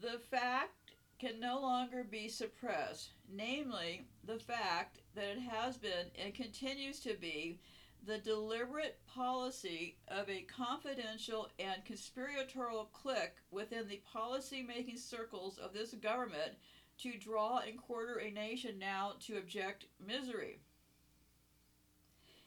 [0.00, 6.34] The fact can no longer be suppressed, namely, the fact that it has been and
[6.34, 7.60] continues to be
[8.04, 15.72] the deliberate policy of a confidential and conspiratorial clique within the policy making circles of
[15.72, 16.54] this government
[16.98, 20.58] to draw and quarter a nation now to abject misery.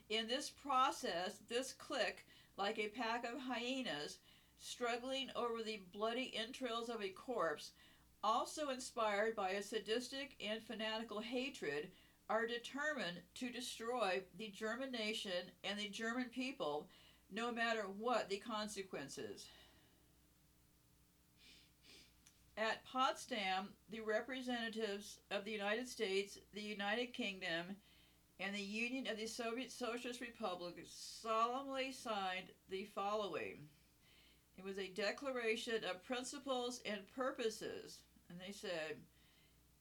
[0.09, 2.25] In this process, this clique,
[2.57, 4.19] like a pack of hyenas,
[4.59, 7.71] struggling over the bloody entrails of a corpse,
[8.23, 11.89] also inspired by a sadistic and fanatical hatred,
[12.29, 16.87] are determined to destroy the German nation and the German people,
[17.31, 19.45] no matter what the consequences.
[22.57, 27.75] At Potsdam, the representatives of the United States, the United Kingdom,
[28.39, 30.89] and the Union of the Soviet Socialist Republics
[31.21, 33.59] solemnly signed the following.
[34.57, 38.97] It was a declaration of principles and purposes, and they said,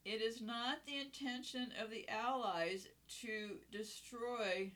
[0.05, 2.89] It is not the intention of the Allies
[3.23, 4.71] to destroy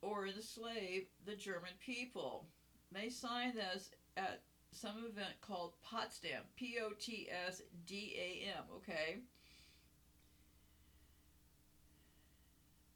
[0.00, 2.46] or enslave the German people.
[2.90, 4.42] They signed this at
[4.72, 9.18] some event called Potsdam, P O T S D A M, okay?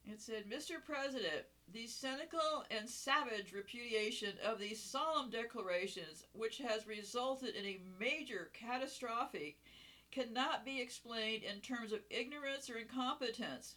[0.08, 0.82] It said, Mr.
[0.84, 7.80] President, the cynical and savage repudiation of these solemn declarations, which has resulted in a
[7.98, 9.58] major catastrophic
[10.12, 13.74] cannot be explained in terms of ignorance or incompetence.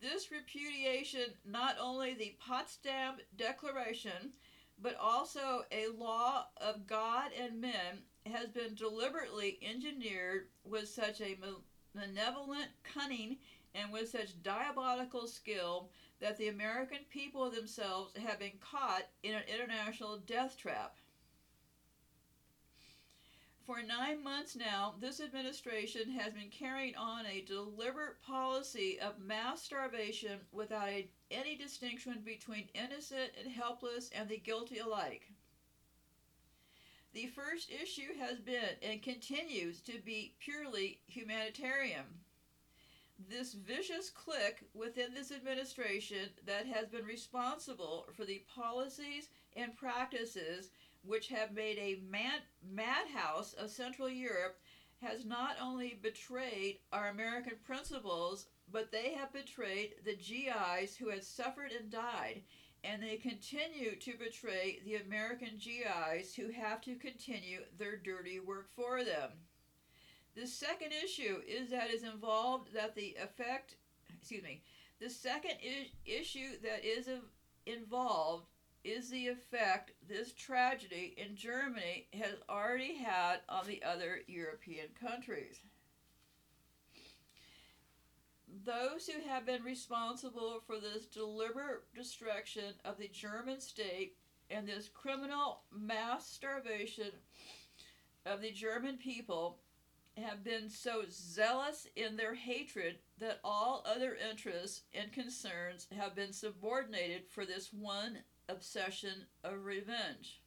[0.00, 4.32] This repudiation not only the Potsdam Declaration,
[4.80, 11.38] but also a law of God and men has been deliberately engineered with such a
[11.94, 13.38] malevolent cunning
[13.76, 19.44] and with such diabolical skill that the American people themselves have been caught in an
[19.46, 20.96] international death trap.
[23.66, 29.60] For nine months now, this administration has been carrying on a deliberate policy of mass
[29.60, 35.32] starvation without a, any distinction between innocent and helpless and the guilty alike.
[37.12, 42.20] The first issue has been and continues to be purely humanitarian.
[43.18, 50.70] This vicious clique within this administration that has been responsible for the policies and practices
[51.02, 54.60] which have made a mad, madhouse of Central Europe,
[55.00, 61.24] has not only betrayed our American principles, but they have betrayed the GIs who had
[61.24, 62.42] suffered and died,
[62.84, 68.70] and they continue to betray the American GIs who have to continue their dirty work
[68.74, 69.30] for them.
[70.36, 73.76] The second issue is that is involved that the effect,
[74.18, 74.60] excuse me,
[75.00, 75.54] the second
[76.04, 77.08] issue that is
[77.64, 78.44] involved
[78.84, 85.58] is the effect this tragedy in Germany has already had on the other European countries.
[88.64, 94.16] Those who have been responsible for this deliberate destruction of the German state
[94.50, 97.10] and this criminal mass starvation
[98.24, 99.58] of the German people
[100.16, 106.32] have been so zealous in their hatred that all other interests and concerns have been
[106.32, 110.40] subordinated for this one obsession of revenge.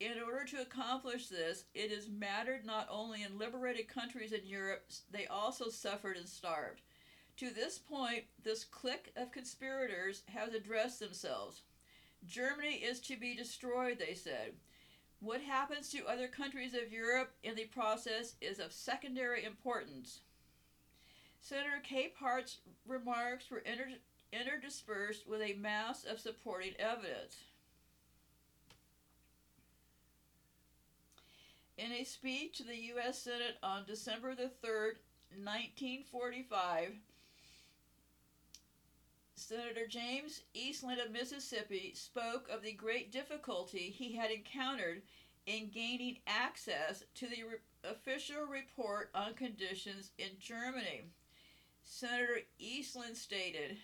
[0.00, 4.84] In order to accomplish this, it is mattered not only in liberated countries in Europe,
[5.10, 6.82] they also suffered and starved.
[7.38, 11.62] To this point, this clique of conspirators has addressed themselves.
[12.26, 14.54] Germany is to be destroyed, they said.
[15.20, 20.20] What happens to other countries of Europe in the process is of secondary importance.
[21.40, 23.98] Senator Capehart's remarks were inter-
[24.32, 27.36] interdispersed with a mass of supporting evidence.
[31.76, 33.18] In a speech to the U.S.
[33.18, 34.96] Senate on December the 3rd,
[35.36, 36.92] 1945,
[39.36, 45.02] Senator James Eastland of Mississippi spoke of the great difficulty he had encountered
[45.46, 51.02] in gaining access to the re- official report on conditions in Germany.
[51.82, 53.76] Senator Eastland stated,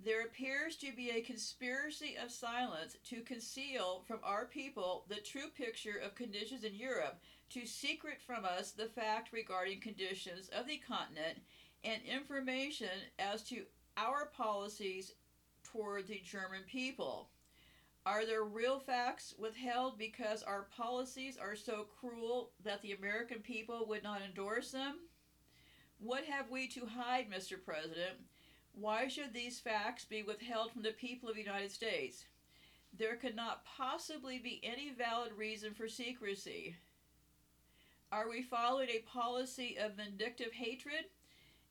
[0.00, 5.48] there appears to be a conspiracy of silence to conceal from our people the true
[5.48, 7.18] picture of conditions in Europe,
[7.50, 11.38] to secret from us the fact regarding conditions of the continent,
[11.82, 13.64] and information as to
[13.98, 15.14] our policies
[15.64, 17.28] toward the German people.
[18.06, 23.84] Are there real facts withheld because our policies are so cruel that the American people
[23.88, 25.00] would not endorse them?
[25.98, 27.62] What have we to hide, Mr.
[27.62, 28.16] President?
[28.72, 32.24] Why should these facts be withheld from the people of the United States?
[32.96, 36.76] There could not possibly be any valid reason for secrecy.
[38.10, 41.04] Are we following a policy of vindictive hatred?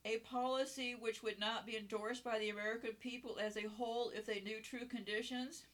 [0.07, 4.25] A policy which would not be endorsed by the American people as a whole if
[4.25, 5.65] they knew true conditions?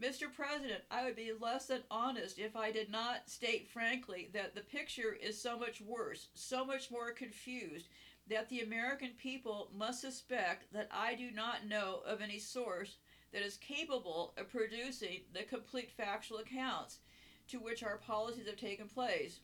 [0.00, 0.32] Mr.
[0.32, 4.62] President, I would be less than honest if I did not state frankly that the
[4.62, 7.88] picture is so much worse, so much more confused,
[8.26, 12.96] that the American people must suspect that I do not know of any source
[13.34, 17.00] that is capable of producing the complete factual accounts
[17.48, 19.40] to which our policies have taken place.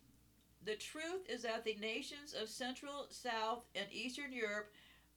[0.65, 4.73] The truth is that the nations of Central, South, and Eastern Europe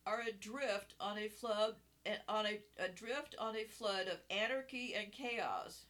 [0.05, 1.75] are adrift on a flood
[2.05, 5.85] eh, on a adrift on a flood of anarchy and chaos.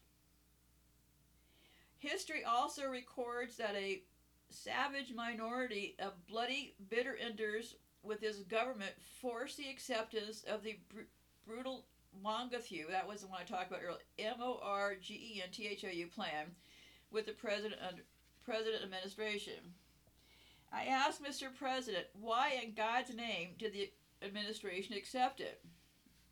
[1.97, 4.01] History also records that a
[4.49, 11.01] savage minority of bloody, bitter enders with his government forced the acceptance of the br-
[11.45, 11.85] brutal
[12.21, 15.49] Montague, that was the one I talked about earlier, M O R G E N
[15.51, 16.47] T H O U plan,
[17.09, 18.03] with the president under,
[18.45, 19.73] president administration.
[20.73, 21.47] I asked Mr.
[21.53, 25.61] President, why in God's name did the administration accept it?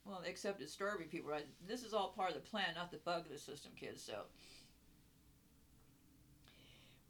[0.05, 1.45] Well, they accepted starving people, right?
[1.67, 4.01] This is all part of the plan, not the bug of the system, kids.
[4.01, 4.21] So.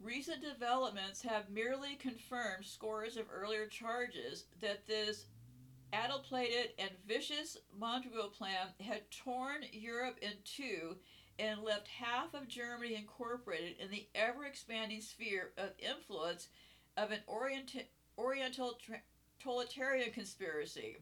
[0.02, 5.26] Recent developments have merely confirmed scores of earlier charges that this
[5.92, 10.96] addle-plated and vicious Montreal plan had torn Europe in two
[11.40, 16.48] and left half of Germany incorporated in the ever expanding sphere of influence
[16.96, 17.88] of an Orient-
[18.18, 19.00] Oriental tra-
[19.38, 20.98] totalitarian conspiracy.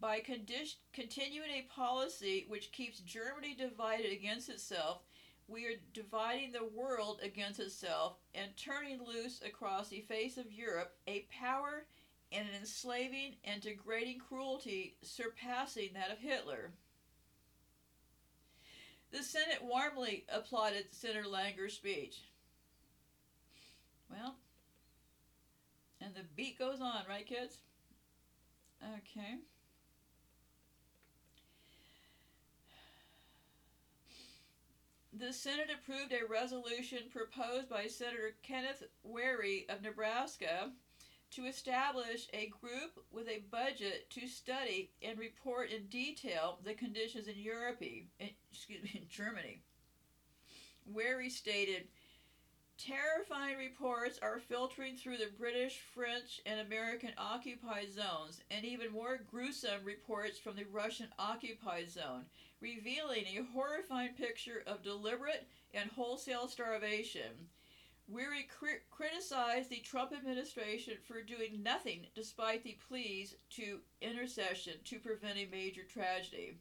[0.00, 5.02] By condi- continuing a policy which keeps Germany divided against itself,
[5.48, 10.96] we are dividing the world against itself and turning loose across the face of Europe
[11.06, 11.86] a power
[12.32, 16.72] and an enslaving and degrading cruelty surpassing that of Hitler.
[19.12, 22.22] The Senate warmly applauded Senator Langer's speech.
[24.10, 24.36] Well,
[26.00, 27.58] and the beat goes on, right, kids?
[28.82, 29.38] Okay.
[35.18, 40.72] The Senate approved a resolution proposed by Senator Kenneth Wherry of Nebraska
[41.32, 47.28] to establish a group with a budget to study and report in detail the conditions
[47.28, 49.62] in Europe, in, excuse me, in Germany.
[50.86, 51.88] Wherry stated,
[52.78, 59.18] Terrifying reports are filtering through the British, French, and American occupied zones, and even more
[59.30, 62.26] gruesome reports from the Russian occupied zone,
[62.60, 67.48] revealing a horrifying picture of deliberate and wholesale starvation.
[68.08, 75.00] Wherry cri- criticized the Truman administration for doing nothing despite the pleas to intercession to
[75.00, 76.58] prevent a major tragedy.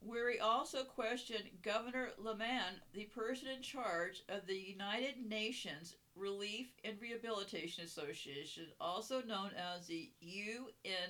[0.00, 7.00] Wherry also questioned Governor Lehman, the person in charge of the United Nations Relief and
[7.00, 11.08] Rehabilitation Association, also known as the UNRRA,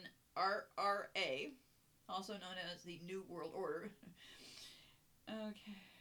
[2.08, 3.90] also known as the New World Order.
[5.30, 5.91] okay.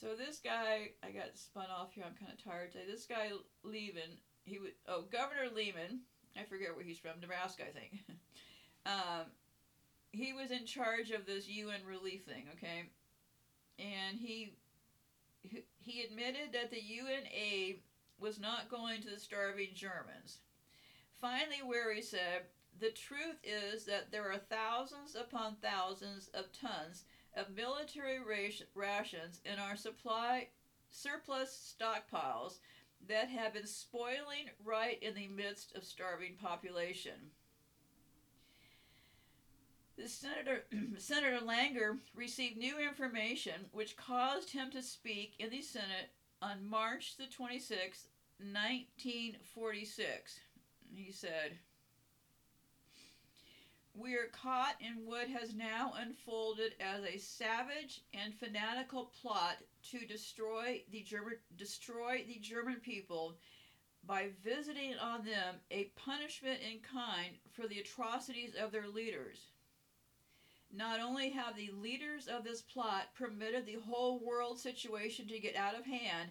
[0.00, 2.04] So this guy, I got spun off here.
[2.06, 2.84] I'm kind of tired today.
[2.88, 3.30] This guy
[3.64, 4.72] Lehman, he would.
[4.86, 6.00] Oh, Governor Lehman.
[6.38, 7.20] I forget where he's from.
[7.20, 7.98] Nebraska, I think.
[8.86, 9.26] um,
[10.12, 12.44] he was in charge of this UN relief thing.
[12.54, 12.84] Okay,
[13.80, 14.54] and he
[15.80, 17.80] he admitted that the UN aid
[18.20, 20.38] was not going to the starving Germans.
[21.20, 22.42] Finally, where he said,
[22.78, 27.04] the truth is that there are thousands upon thousands of tons
[27.36, 28.18] of military
[28.74, 30.48] rations in our supply
[30.90, 32.58] surplus stockpiles
[33.08, 37.30] that have been spoiling right in the midst of starving population.
[39.96, 40.64] The Senator,
[40.98, 46.10] Senator Langer received new information which caused him to speak in the Senate
[46.40, 48.06] on March the 26th,
[48.38, 50.40] 1946.
[50.94, 51.58] He said,
[53.98, 59.56] we are caught in what has now unfolded as a savage and fanatical plot
[59.90, 63.38] to destroy the German destroy the German people
[64.06, 69.38] by visiting on them a punishment in kind for the atrocities of their leaders.
[70.70, 75.56] Not only have the leaders of this plot permitted the whole world situation to get
[75.56, 76.30] out of hand,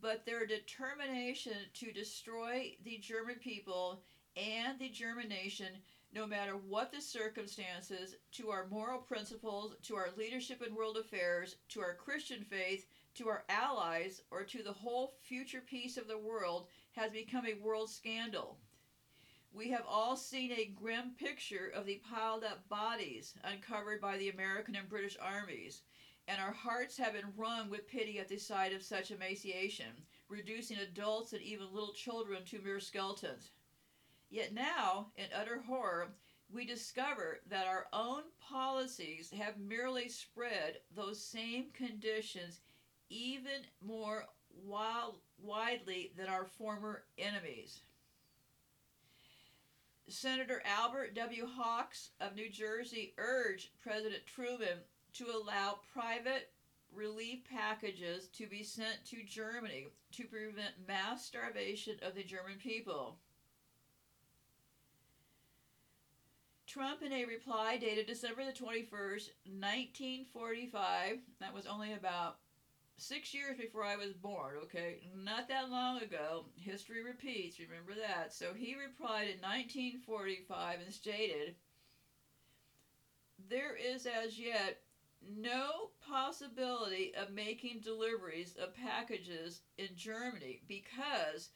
[0.00, 4.02] but their determination to destroy the German people
[4.36, 5.80] and the German nation
[6.12, 11.56] no matter what the circumstances, to our moral principles, to our leadership in world affairs,
[11.68, 16.18] to our Christian faith, to our allies, or to the whole future peace of the
[16.18, 18.58] world, has become a world scandal.
[19.52, 24.28] We have all seen a grim picture of the piled up bodies uncovered by the
[24.28, 25.82] American and British armies,
[26.26, 30.78] and our hearts have been wrung with pity at the sight of such emaciation, reducing
[30.78, 33.50] adults and even little children to mere skeletons.
[34.30, 36.14] Yet now, in utter horror,
[36.52, 42.60] we discover that our own policies have merely spread those same conditions
[43.10, 44.26] even more
[44.64, 47.80] wild, widely than our former enemies.
[50.08, 51.46] Senator Albert W.
[51.46, 54.78] Hawkes of New Jersey urged President Truman
[55.14, 56.50] to allow private
[56.94, 63.18] relief packages to be sent to Germany to prevent mass starvation of the German people.
[66.78, 72.36] Truman, in a reply dated December the 21st, 1945, that was only about
[72.96, 75.00] six years before I was born, okay?
[75.16, 76.44] Not that long ago.
[76.56, 78.32] History repeats, remember that.
[78.32, 81.56] So he replied in 1945 and stated,
[83.50, 84.78] There is as yet
[85.36, 91.48] no possibility of making deliveries of packages in Germany because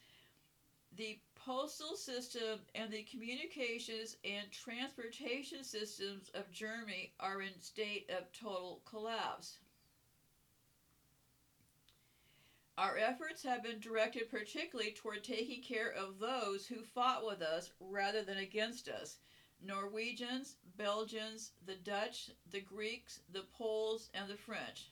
[0.96, 8.32] the postal system and the communications and transportation systems of Germany are in state of
[8.32, 9.58] total collapse.
[12.78, 17.70] Our efforts have been directed particularly toward taking care of those who fought with us
[17.80, 19.18] rather than against us,
[19.60, 24.90] Norwegians, Belgians, the Dutch, the Greeks, the Poles, and the French.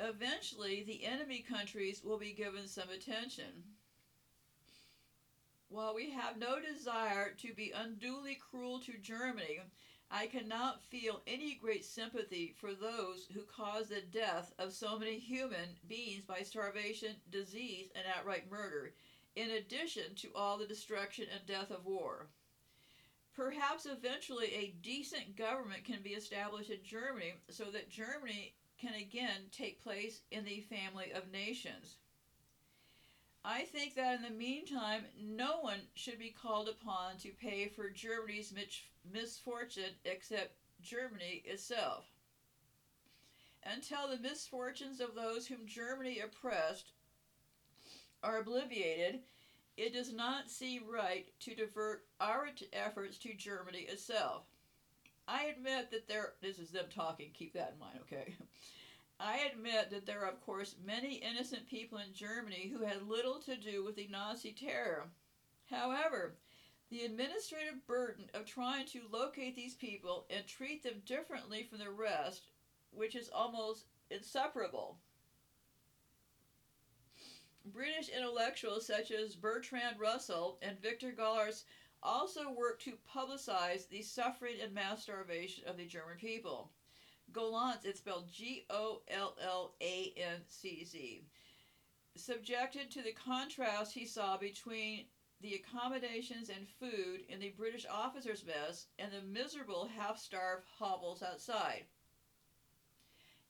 [0.00, 3.64] Eventually, the enemy countries will be given some attention.
[5.70, 9.60] While we have no desire to be unduly cruel to Germany,
[10.10, 15.18] I cannot feel any great sympathy for those who cause the death of so many
[15.18, 18.94] human beings by starvation, disease, and outright murder,
[19.36, 22.30] in addition to all the destruction and death of war.
[23.34, 29.50] Perhaps eventually a decent government can be established in Germany so that Germany can again
[29.52, 31.98] take place in the family of nations.
[33.48, 37.88] I think that in the meantime, no one should be called upon to pay for
[37.88, 38.52] Germany's
[39.10, 42.04] misfortune except Germany itself.
[43.64, 46.92] Until the misfortunes of those whom Germany oppressed
[48.22, 49.20] are obliterated,
[49.78, 54.42] it does not seem right to divert our efforts to Germany itself.
[55.26, 58.34] I admit that there, this is them talking, keep that in mind, okay?
[59.20, 63.40] I admit that there are, of course, many innocent people in Germany who had little
[63.40, 65.10] to do with the Nazi terror.
[65.68, 66.36] However,
[66.90, 71.90] the administrative burden of trying to locate these people and treat them differently from the
[71.90, 72.50] rest,
[72.90, 74.98] which is almost inseparable.
[77.64, 81.64] British intellectuals such as Bertrand Russell and Victor Gollancz
[82.02, 86.70] also worked to publicize the suffering and mass starvation of the German people.
[87.32, 91.22] Gollancz, it's spelled G O L L A N C Z,
[92.16, 95.04] subjected to the contrast he saw between
[95.40, 101.22] the accommodations and food in the British officers' mess and the miserable half starved hovels
[101.22, 101.84] outside.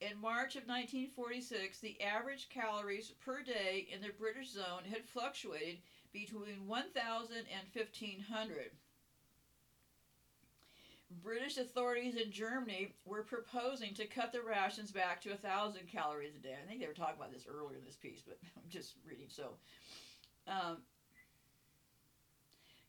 [0.01, 5.81] In March of 1946, the average calories per day in the British zone had fluctuated
[6.13, 8.71] between 1,000 and 1,500.
[11.23, 16.39] British authorities in Germany were proposing to cut the rations back to 1,000 calories a
[16.39, 16.55] day.
[16.61, 19.27] I think they were talking about this earlier in this piece, but I'm just reading.
[19.29, 19.53] So,
[20.47, 20.77] um,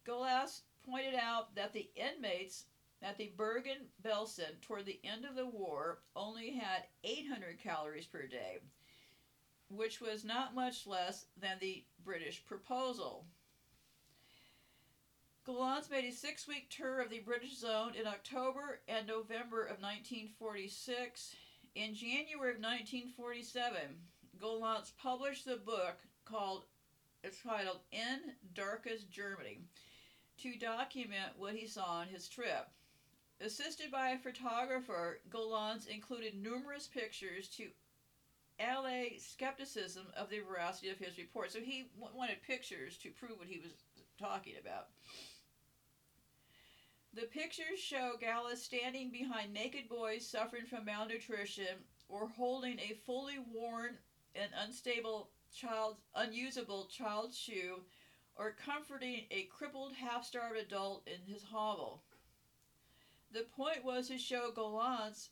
[0.07, 2.64] Gollancz pointed out that the inmates
[3.03, 8.59] at the Bergen-Belsen toward the end of the war only had 800 calories per day,
[9.71, 13.25] which was not much less than the British proposal.
[15.47, 19.80] Gollancz made a six week tour of the British zone in October and November of
[19.80, 21.34] 1946.
[21.74, 23.72] In January of 1947,
[24.38, 26.64] Gollancz published the book called,
[27.24, 28.20] it's titled In
[28.55, 29.61] Darkest Germany,
[30.43, 32.68] to document what he saw on his trip.
[33.41, 37.68] Assisted by a photographer, Gollancz included numerous pictures to
[38.61, 41.51] allay skepticism of the veracity of his report.
[41.51, 43.72] So he w- wanted pictures to prove what he was
[44.18, 44.88] talking about.
[47.13, 53.39] The pictures show Gollancz standing behind naked boys suffering from malnutrition or holding a fully
[53.39, 53.99] worn
[54.37, 57.85] and unstable child unusable child's shoe
[58.37, 62.05] or comforting a crippled half-starved adult in his hovel.
[63.33, 65.31] The point was to show Gollancz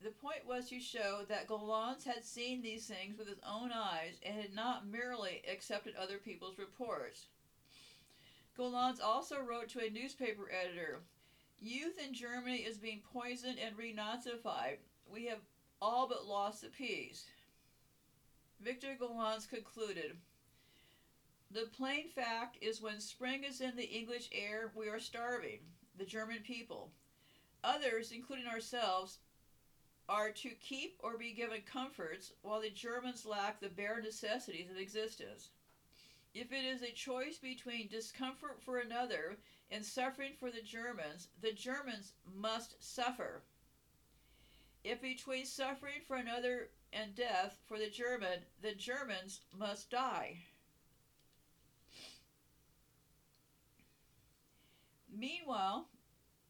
[0.00, 4.20] the point was to show that Gollancz had seen these things with his own eyes
[4.22, 7.26] and had not merely accepted other people's reports.
[8.58, 10.98] Gollancz also wrote to a newspaper editor
[11.60, 14.78] Youth in Germany is being poisoned and renazified.
[15.08, 15.38] We have
[15.80, 17.26] all but lost the peace.
[18.60, 20.16] Victor Gollancz concluded
[21.52, 25.60] The plain fact is when spring is in the English air, we are starving,
[25.96, 26.90] the German people.
[27.62, 29.18] Others, including ourselves,
[30.08, 34.78] are to keep or be given comforts, while the Germans lack the bare necessities of
[34.78, 35.50] existence.
[36.34, 39.38] If it is a choice between discomfort for another
[39.70, 43.42] and suffering for the Germans, the Germans must suffer.
[44.84, 50.38] If between suffering for another and death for the German, the Germans must die.
[55.10, 55.88] Meanwhile,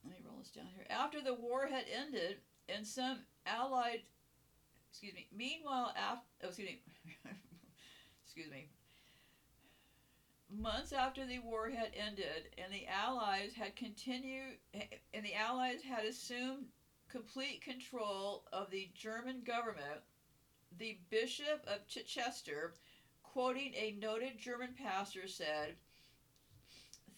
[0.05, 0.87] let me roll this down here.
[0.91, 4.03] After the war had ended and some allied
[4.91, 6.83] excuse me meanwhile after oh, excuse me
[8.25, 8.69] excuse me
[10.51, 14.57] months after the war had ended and the allies had continued
[15.13, 16.67] and the allies had assumed
[17.09, 20.01] complete control of the german government
[20.79, 22.73] the bishop of chichester
[23.23, 25.75] quoting a noted german pastor said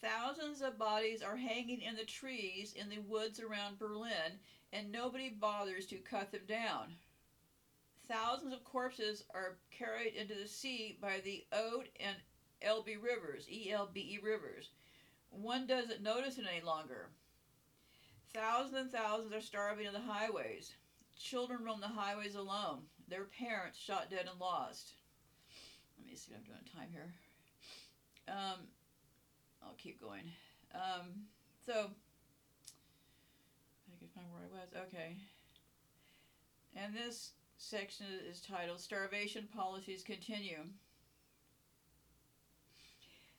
[0.01, 4.39] thousands of bodies are hanging in the trees in the woods around berlin
[4.72, 6.97] and nobody bothers to cut them down.
[8.07, 12.16] Thousands of corpses are carried into the sea by the Oder and
[12.63, 14.71] Elbe rivers, E L B E rivers.
[15.31, 17.09] one doesn't notice it any longer.
[18.35, 20.75] Thousands and thousands are starving on the highways.
[21.19, 22.81] Children roam the highways alone.
[23.09, 24.93] Their parents shot dead and lost.
[25.99, 27.13] Let me see what I'm doing time here.
[28.29, 28.69] Um,
[29.63, 30.33] I'll keep going.
[30.75, 31.27] Um,
[31.67, 34.69] so, I can find where I was.
[34.89, 35.17] Okay.
[36.77, 40.65] And this section is titled Starvation Policies Continue.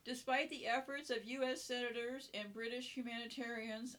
[0.03, 1.61] Despite the efforts of U.S.
[1.61, 3.97] senators and British humanitarians,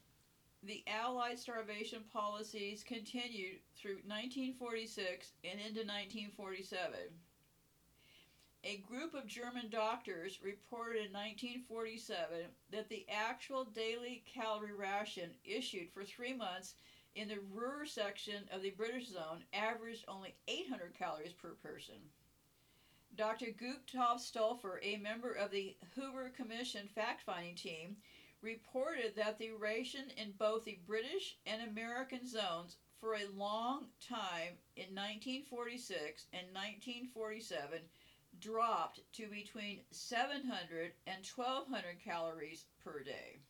[0.64, 6.90] the Allied starvation policies continued through 1946 and into 1947.
[8.64, 15.88] A group of German doctors reported in 1947 that the actual daily calorie ration issued
[15.92, 16.74] for three months
[17.14, 21.96] in the Ruhr section of the British zone averaged only 800 calories per person.
[23.14, 23.50] Dr.
[23.50, 27.96] Gustav Stolper, a member of the Hoover Commission fact finding team,
[28.40, 34.56] reported that the ration in both the British and American zones for a long time
[34.76, 37.80] in 1946 and 1947
[38.40, 43.40] dropped to between 700 and 1200 calories per day.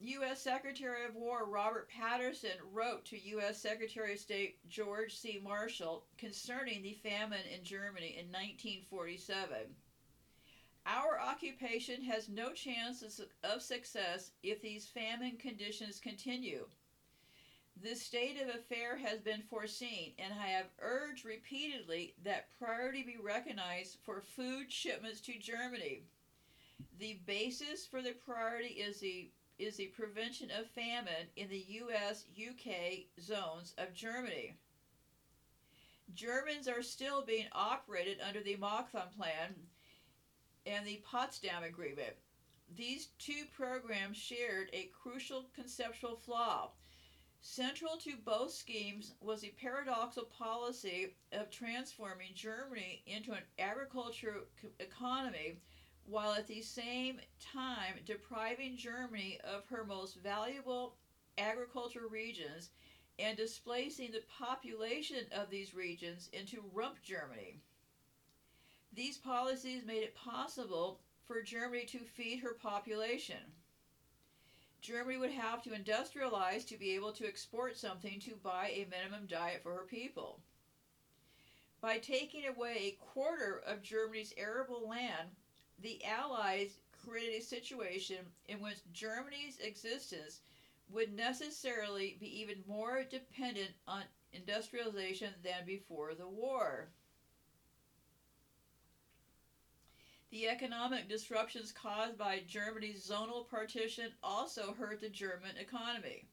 [0.00, 0.40] U.S.
[0.40, 3.60] Secretary of War Robert Patterson wrote to U.S.
[3.60, 5.40] Secretary of State George C.
[5.42, 9.56] Marshall concerning the famine in Germany in 1947.
[10.86, 13.02] Our occupation has no chance
[13.42, 16.66] of success if these famine conditions continue.
[17.76, 23.16] This state of affair has been foreseen, and I have urged repeatedly that priority be
[23.20, 26.04] recognized for food shipments to Germany.
[26.98, 32.24] The basis for the priority is the is the prevention of famine in the US
[32.36, 34.54] UK zones of Germany.
[36.14, 39.54] Germans are still being operated under the Morgenthau Plan
[40.64, 42.14] and the Potsdam Agreement.
[42.74, 46.70] These two programs shared a crucial conceptual flaw.
[47.40, 54.42] Central to both schemes was the paradoxical policy of transforming Germany into an agricultural
[54.80, 55.60] economy
[56.08, 60.94] while at the same time depriving Germany of her most valuable
[61.36, 62.70] agricultural regions
[63.18, 67.60] and displacing the population of these regions into rump Germany.
[68.94, 73.52] These policies made it possible for Germany to feed her population.
[74.80, 79.26] Germany would have to industrialize to be able to export something to buy a minimum
[79.26, 80.40] diet for her people.
[81.80, 85.28] By taking away a quarter of Germany's arable land,
[85.80, 88.18] the Allies created a situation
[88.48, 90.40] in which Germany's existence
[90.90, 96.88] would necessarily be even more dependent on industrialization than before the war.
[100.30, 106.24] The economic disruptions caused by Germany's zonal partition also hurt the German economy.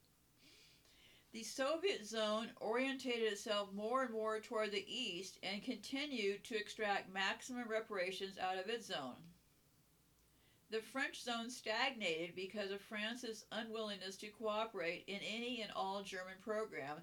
[1.32, 7.10] The Soviet zone orientated itself more and more toward the east and continued to extract
[7.10, 9.35] maximum reparations out of its zone.
[10.72, 16.36] The French zone stagnated because of France's unwillingness to cooperate in any and all German
[16.44, 16.98] program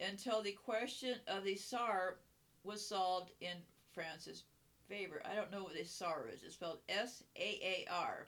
[0.00, 2.16] until the question of the Saar
[2.64, 3.56] was solved in
[3.92, 4.42] France's
[4.88, 5.22] favor.
[5.24, 6.42] I don't know what the Saar is.
[6.42, 8.26] It's spelled S A A R.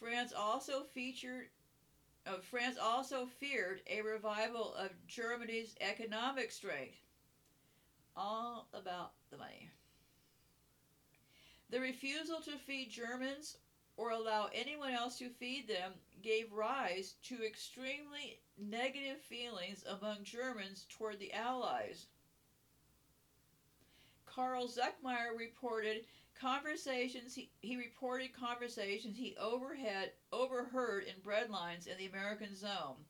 [0.00, 1.46] France also featured
[2.26, 6.98] uh, France also feared a revival of Germany's economic strength.
[8.16, 9.70] All about the money.
[11.70, 13.56] The refusal to feed Germans
[14.00, 20.86] or allow anyone else to feed them gave rise to extremely negative feelings among Germans
[20.88, 22.06] toward the Allies.
[24.24, 32.06] Carl Zuckmayer reported conversations he, he reported conversations he overhead overheard in breadlines in the
[32.06, 33.04] American zone.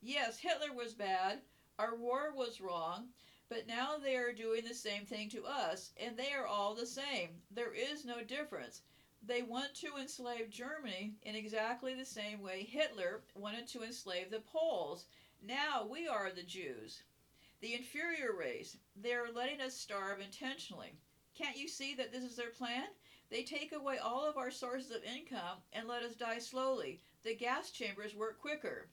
[0.00, 1.40] Yes, Hitler was bad,
[1.80, 3.08] our war was wrong,
[3.48, 6.86] but now they are doing the same thing to us, and they are all the
[6.86, 7.30] same.
[7.50, 8.82] There is no difference.
[9.24, 14.40] They want to enslave Germany in exactly the same way Hitler wanted to enslave the
[14.40, 15.06] Poles.
[15.40, 17.02] Now we are the Jews.
[17.60, 18.76] The inferior race.
[18.96, 20.94] They are letting us starve intentionally.
[21.36, 22.86] Can't you see that this is their plan?
[23.30, 27.00] They take away all of our sources of income and let us die slowly.
[27.22, 28.88] The gas chambers work quicker.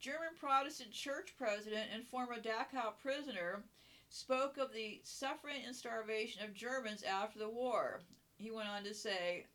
[0.00, 3.64] German Protestant church president and former Dachau prisoner
[4.08, 8.02] spoke of the suffering and starvation of Germans after the war.
[8.36, 9.46] He went on to say,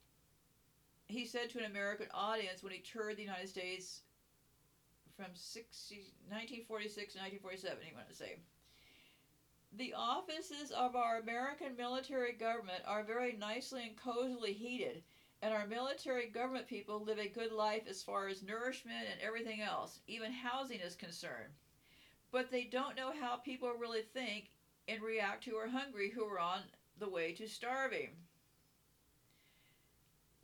[1.07, 4.01] he said to an American audience when he toured the United States
[5.15, 5.95] from 60,
[6.27, 8.35] 1946 to 1947, he wanted to say,
[9.77, 15.03] The offices of our American military government are very nicely and cozily heated,
[15.41, 19.61] and our military government people live a good life as far as nourishment and everything
[19.61, 21.53] else, even housing is concerned.
[22.33, 24.49] But they don't know how people really think
[24.87, 26.61] and react who are hungry, who are on
[26.99, 28.09] the way to starving.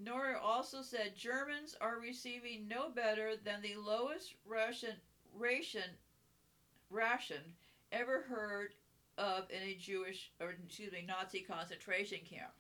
[0.02, 4.95] Niemöller also said Germans are receiving no better than the lowest Russian
[5.34, 5.98] ration
[6.91, 7.41] ration
[7.91, 8.76] ever heard
[9.18, 12.53] of in a Jewish or excuse me Nazi concentration camp.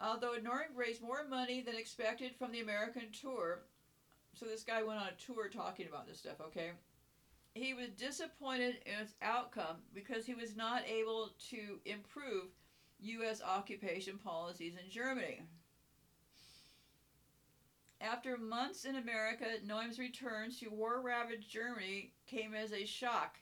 [0.00, 3.60] Although Niemöller raised more money than expected from the American tour,
[4.38, 6.72] so this guy went on a tour talking about this stuff, okay?
[7.54, 12.48] He was disappointed in its outcome because he was not able to improve
[13.00, 13.40] U.S.
[13.42, 15.40] occupation policies in Germany.
[18.02, 23.38] After months in America, Niemöller's return to war ravaged Germany came as a shock.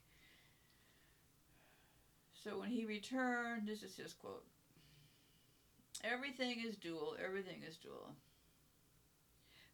[2.33, 4.45] So when he returned, this is his quote
[6.05, 8.15] Everything is dual, everything is dual.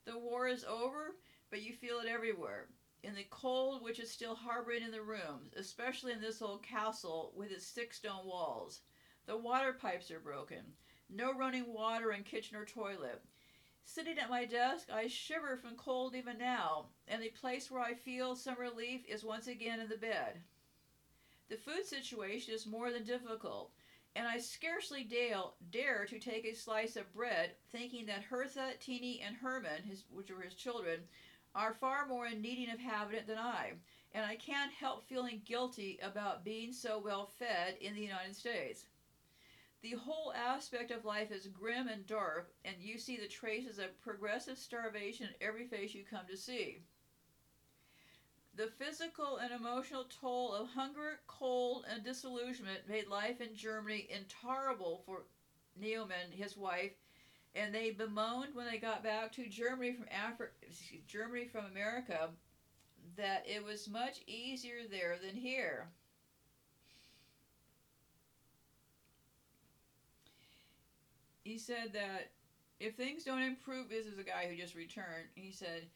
[0.05, 1.17] The war is over,
[1.51, 2.69] but you feel it everywhere.
[3.03, 7.33] In the cold, which is still harboring in the rooms, especially in this old castle
[7.35, 8.81] with its thick stone walls.
[9.27, 10.75] The water pipes are broken.
[11.09, 13.25] No running water in kitchen or toilet.
[13.85, 17.95] Sitting at my desk, I shiver from cold even now, and the place where I
[17.95, 20.43] feel some relief is once again in the bed.
[21.49, 23.73] The food situation is more than difficult,
[24.17, 29.23] and I scarcely dare, dare to take a slice of bread, thinking that Hertha, Teeny,
[29.25, 31.01] and Herman, his, which were his children,
[31.55, 33.73] are far more in needing of having it than I,
[34.13, 38.87] and I can't help feeling guilty about being so well fed in the United States.
[39.83, 44.01] The whole aspect of life is grim and dark, and you see the traces of
[44.03, 46.83] progressive starvation in every face you come to see.
[48.57, 55.03] The physical and emotional toll of hunger, cold, and disillusionment made life in Germany intolerable
[55.07, 55.23] for
[55.81, 56.93] Niemöller, his wife,
[57.55, 60.53] and they bemoaned when they got back to Germany from Africa,
[61.07, 62.31] Germany from America,
[63.17, 65.89] that it was much easier there than here.
[71.45, 72.31] He said that
[72.79, 75.29] if things don't improve, this is a guy who just returned.
[75.35, 75.87] He said,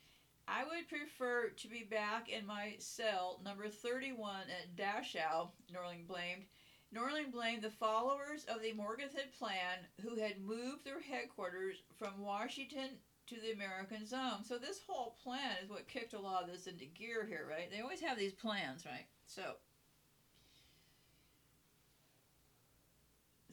[0.46, 6.44] I would prefer to be back in my cell number 31 at Dachau, Niemöller blamed.
[6.94, 12.90] Niemöller blamed the followers of the Morgenthau Plan who had moved their headquarters from Washington
[13.26, 14.44] to the American zone.
[14.44, 17.70] So this whole plan is what kicked a lot of this into gear here, right?
[17.70, 19.06] They always have these plans, right?
[19.26, 19.56] So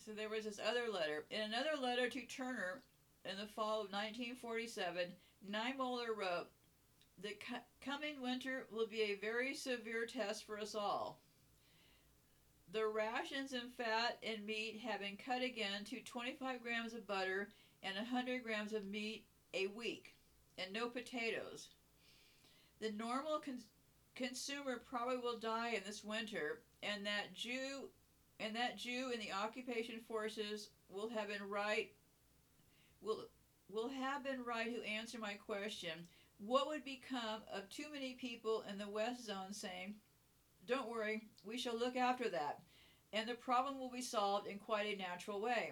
[0.05, 1.25] So there was this other letter.
[1.29, 2.81] In another letter to Turner
[3.23, 5.11] in the fall of 1947,
[5.49, 6.47] Niemöller wrote,
[7.21, 11.21] The co- coming winter will be a very severe test for us all.
[12.71, 17.49] The rations in fat and meat have been cut again to 25 grams of butter
[17.83, 20.15] and 100 grams of meat a week,
[20.57, 21.67] and no potatoes.
[22.79, 23.59] The normal con-
[24.15, 27.89] consumer probably will die in this winter, and that Jew
[28.39, 31.91] and that Jew in the occupation forces will have been right
[33.01, 33.25] will
[33.69, 36.07] will have been right who answer my question
[36.45, 39.95] what would become of too many people in the west zone saying
[40.67, 42.59] don't worry we shall look after that
[43.13, 45.71] and the problem will be solved in quite a natural way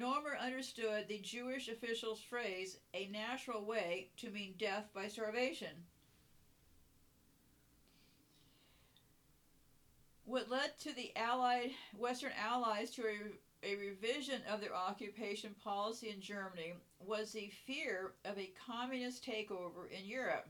[0.00, 5.84] Niemöller understood the Jewish official's phrase, a natural way, to mean death by starvation.
[10.24, 16.08] What led to the Allied Western Allies to a, a revision of their occupation policy
[16.08, 20.48] in Germany was the fear of a communist takeover in Europe.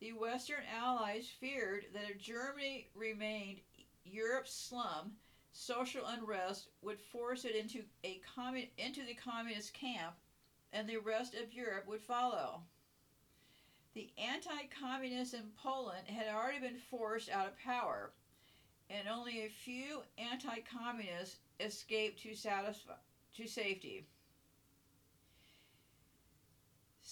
[0.00, 3.60] The Western Allies feared that if Germany remained
[4.04, 5.12] Europe's slum,
[5.52, 10.16] social unrest would force it into a commun- into the communist camp,
[10.72, 12.62] and the rest of Europe would follow.
[13.94, 18.12] The anti-communists in Poland had already been forced out of power,
[18.90, 22.92] and only a few anti-communists escaped to satisfy
[23.34, 24.06] to safety.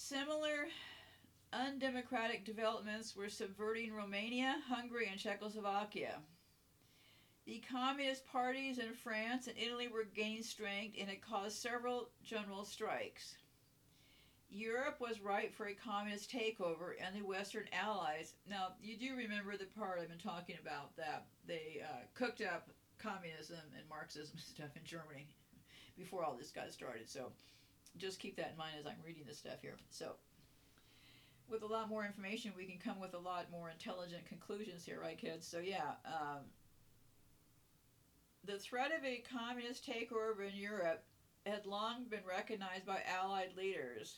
[0.07, 0.67] Similar
[1.51, 6.19] undemocratic developments were subverting Romania, Hungary, and Czechoslovakia.
[7.47, 12.65] The communist parties in France and Italy were gaining strength and it caused several general
[12.65, 13.37] strikes.
[14.47, 18.35] Europe was ripe for a communist takeover, and the Western Allies.
[18.47, 22.69] Now, you do remember the part I've been talking about that they uh, cooked up
[22.99, 25.25] communism and Marxism stuff in Germany
[25.97, 27.09] before all this got started.
[27.09, 27.31] So,
[27.97, 29.77] just keep that in mind as I'm reading this stuff here.
[29.89, 30.15] So,
[31.49, 34.99] with a lot more information, we can come with a lot more intelligent conclusions here,
[35.01, 35.47] right, kids?
[35.47, 36.39] So yeah, um,
[38.45, 41.03] the threat of a communist takeover in Europe
[41.45, 44.17] had long been recognized by Allied leaders.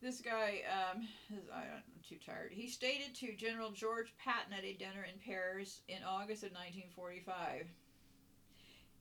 [0.00, 1.08] This guy, um,
[1.52, 2.52] I'm too tired.
[2.52, 7.66] He stated to General George Patton at a dinner in Paris in August of 1945.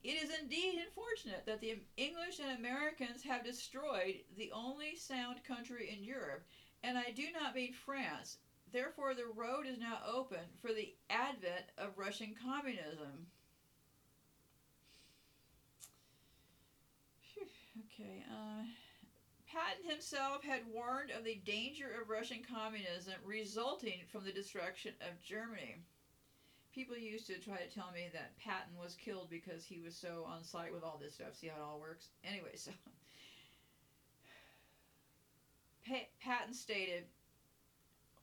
[0.06, 5.90] It is indeed unfortunate that the English and Americans have destroyed the only sound country
[5.90, 6.45] in Europe,
[6.84, 8.38] and I do not mean France.
[8.72, 13.26] Therefore, the road is now open for the advent of Russian communism.
[17.34, 17.48] Phew,
[17.91, 18.61] Okay, uh,
[19.48, 25.19] Patton himself had warned of the danger of Russian communism resulting from the destruction of
[25.23, 25.77] Germany.
[26.76, 30.28] People used to try to tell me that Patton was killed because he was so
[30.30, 31.34] on site with all this stuff.
[31.34, 32.10] See how it all works?
[32.26, 32.72] Anyway, so.
[35.88, 37.06] Pa- Patton stated,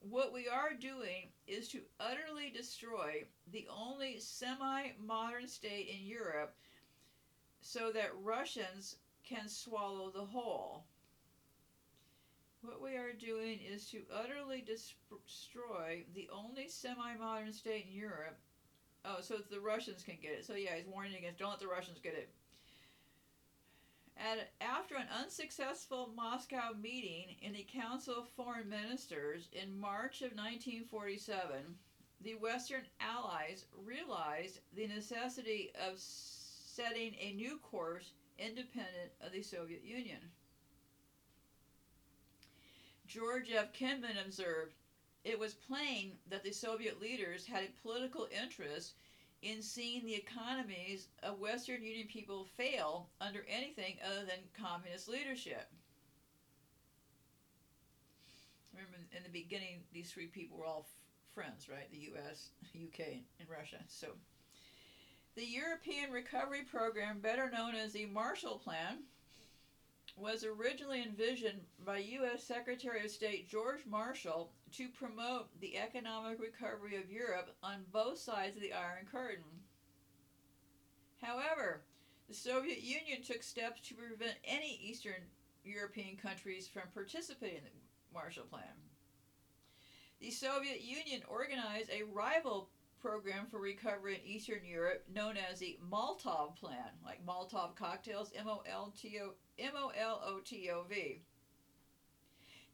[0.00, 6.54] What we are doing is to utterly destroy the only semi modern state in Europe
[7.62, 10.84] so that Russians can swallow the whole.
[12.62, 18.38] What we are doing is to utterly destroy the only semi modern state in Europe.
[19.04, 20.44] Oh, so the Russians can get it.
[20.44, 22.30] So, yeah, he's warning against don't let the Russians get it.
[24.16, 30.30] At, after an unsuccessful Moscow meeting in the Council of Foreign Ministers in March of
[30.30, 31.74] 1947,
[32.20, 39.82] the Western Allies realized the necessity of setting a new course independent of the Soviet
[39.82, 40.20] Union.
[43.12, 43.74] George F.
[43.74, 44.72] Kennan observed,
[45.22, 48.94] It was plain that the Soviet leaders had a political interest
[49.42, 55.66] in seeing the economies of Western Union people fail under anything other than communist leadership.
[58.72, 61.90] Remember, in the beginning, these three people were all f- friends, right?
[61.90, 63.80] The U.S., UK, and Russia.
[63.88, 64.14] So,
[65.34, 69.00] the European Recovery Program, better known as the Marshall Plan,
[70.16, 72.44] was originally envisioned by U.S.
[72.44, 78.56] Secretary of State George Marshall to promote the economic recovery of Europe on both sides
[78.56, 79.44] of the Iron Curtain.
[81.20, 81.84] However,
[82.28, 85.28] the Soviet Union took steps to prevent any Eastern
[85.64, 88.62] European countries from participating in the Marshall Plan.
[90.20, 92.68] The Soviet Union organized a rival
[93.00, 98.46] program for recovery in Eastern Europe known as the Molotov Plan, like Molotov cocktails, M
[98.46, 101.22] O L T O M O L O T O V.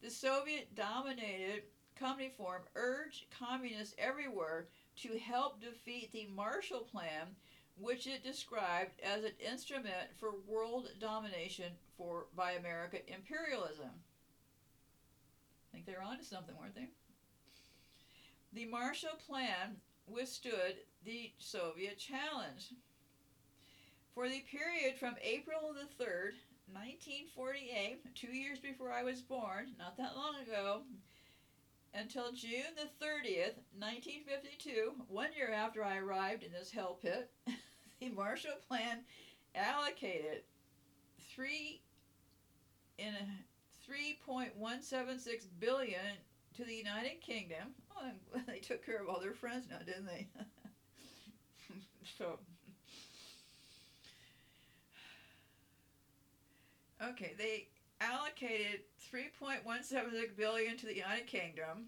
[0.03, 1.63] The Soviet dominated
[2.01, 7.35] Cominform urged communists everywhere to help defeat the Marshall Plan,
[7.77, 13.91] which it described as an instrument for world domination for by American imperialism.
[13.91, 16.89] I think they were onto something, weren't they?
[18.53, 19.77] The Marshall Plan
[20.07, 22.73] withstood the Soviet challenge.
[24.15, 26.33] For the period from April the 3rd,
[26.73, 30.83] 1948, two years before I was born, not that long ago,
[31.95, 37.31] until June the 30th, 1952, one year after I arrived in this hell pit,
[38.01, 38.99] the Marshall Plan
[39.55, 40.43] allocated
[41.35, 41.83] three
[42.99, 46.01] in a 3.176 billion
[46.57, 47.75] to the United Kingdom.
[47.97, 50.29] Oh, they took care of all their friends now, didn't they?
[52.19, 52.39] so,
[57.03, 57.69] okay, they
[58.01, 58.81] allocated
[59.13, 61.87] 3.176 billion to the United Kingdom,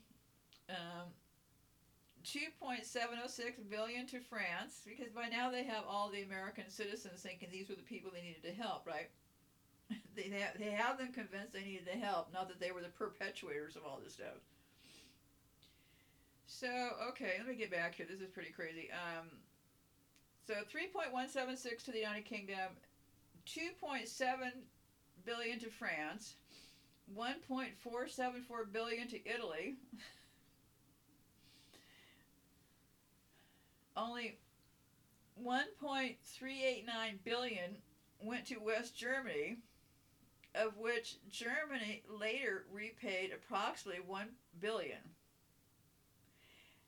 [0.69, 1.09] um,
[2.25, 7.69] 2.706 billion to France, because by now they have all the American citizens thinking these
[7.69, 9.11] were the people they needed to help, right?
[10.17, 12.83] they they have, they have them convinced they needed the help, not that they were
[12.83, 14.39] the perpetuators of all this stuff.
[16.47, 16.69] So
[17.11, 18.07] okay, let me get back here.
[18.09, 18.91] This is pretty crazy.
[18.93, 19.29] Um,
[20.47, 22.77] so three point one seven six to the United Kingdom,
[23.47, 24.53] two point seven
[25.25, 26.35] billion to France,
[27.15, 29.77] one point four seven four billion to Italy.
[33.97, 34.39] Only
[35.35, 37.77] one point three eight nine billion
[38.21, 39.57] went to West Germany,
[40.55, 44.29] of which Germany later repaid approximately one
[44.61, 44.99] billion.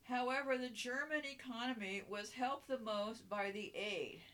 [0.05, 4.21] However, the German economy was helped the most by the aid.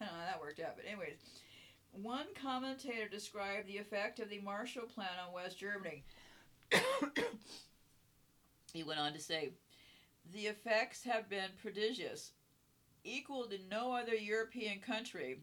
[0.00, 1.16] Uh, that worked out, but anyways,
[1.94, 6.04] one commentator described the effect of the Marshall Plan on West Germany.
[8.72, 9.50] he went on to say,
[10.32, 12.32] the effects have been prodigious,
[13.04, 15.40] equal to no other European country.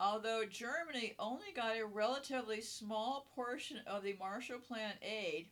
[0.00, 5.48] Although Germany only got a relatively small portion of the Marshall Plan aid,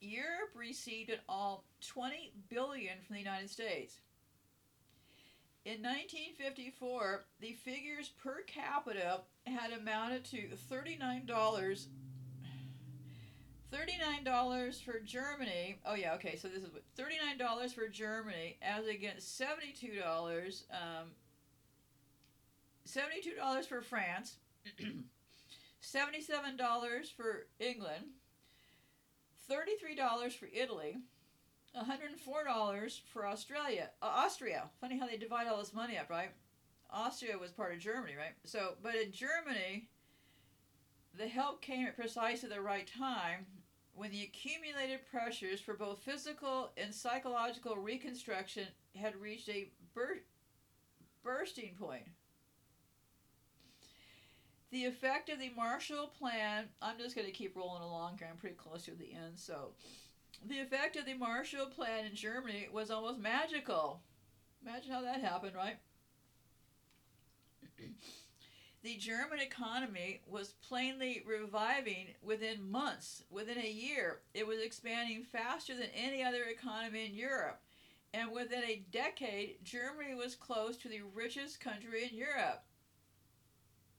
[0.00, 3.98] Europe received in all 20 billion from the United States.
[5.64, 11.26] In 1954, the figures per capita had amounted to $39
[13.72, 15.76] $39 for Germany.
[15.84, 16.36] Oh yeah, okay.
[16.36, 21.10] So this is what $39 for Germany as against $72 um,
[22.86, 24.36] $72 for France,
[25.82, 28.04] $77 for England,
[29.50, 30.98] $33 for Italy,
[31.76, 33.90] $104 for Australia.
[34.00, 34.70] Uh, Austria.
[34.80, 36.30] Funny how they divide all this money up, right?
[36.90, 38.34] Austria was part of Germany, right?
[38.44, 39.88] So, but in Germany,
[41.16, 43.46] the help came at precisely the right time
[43.94, 50.22] when the accumulated pressures for both physical and psychological reconstruction had reached a bur-
[51.22, 52.04] bursting point.
[54.70, 58.36] The effect of the Marshall Plan, I'm just going to keep rolling along here, I'm
[58.36, 59.38] pretty close to the end.
[59.38, 59.70] So,
[60.46, 64.02] the effect of the Marshall Plan in Germany was almost magical.
[64.64, 65.78] Imagine how that happened, right?
[68.82, 74.20] the German economy was plainly reviving within months, within a year.
[74.34, 77.60] It was expanding faster than any other economy in Europe.
[78.12, 82.62] And within a decade, Germany was close to the richest country in Europe.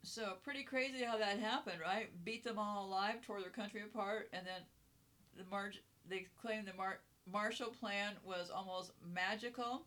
[0.03, 2.09] So, pretty crazy how that happened, right?
[2.23, 4.61] Beat them all alive, tore their country apart, and then
[5.35, 5.71] the Mar-
[6.09, 7.01] they claimed the Mar-
[7.31, 9.83] Marshall Plan was almost magical.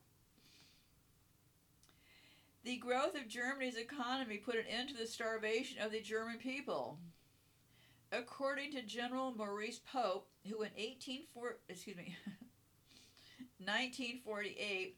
[2.65, 6.99] The growth of Germany's economy put an end to the starvation of the German people.
[8.11, 12.17] According to General Maurice Pope, who in 1840, excuse me,
[13.59, 14.97] 1948,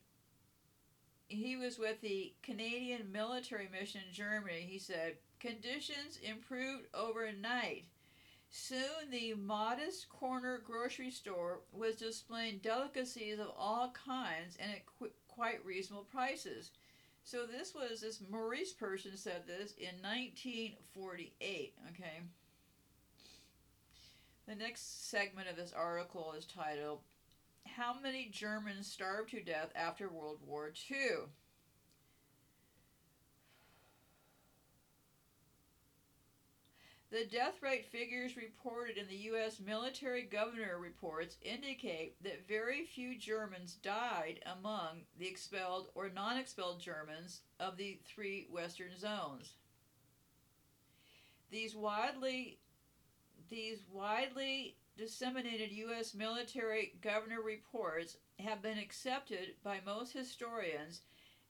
[1.26, 4.66] he was with the Canadian military mission in Germany.
[4.68, 7.84] He said, Conditions improved overnight.
[8.52, 15.12] Soon the modest corner grocery store was displaying delicacies of all kinds and at qu-
[15.28, 16.72] quite reasonable prices.
[17.22, 21.74] So this was this Maurice person said this in 1948.
[21.90, 22.20] Okay.
[24.48, 27.02] The next segment of this article is titled
[27.66, 31.28] "How Many Germans Starved to Death After World War II."
[37.10, 39.58] The death rate figures reported in the U.S.
[39.58, 46.80] military governor reports indicate that very few Germans died among the expelled or non expelled
[46.80, 49.54] Germans of the three Western zones.
[51.50, 52.60] These widely,
[53.48, 56.14] these widely disseminated U.S.
[56.14, 61.00] military governor reports have been accepted by most historians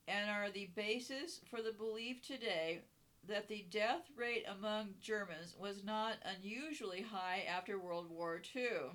[0.08, 2.80] and are the basis for the belief today
[3.30, 8.90] that the death rate among Germans was not unusually high after World War II.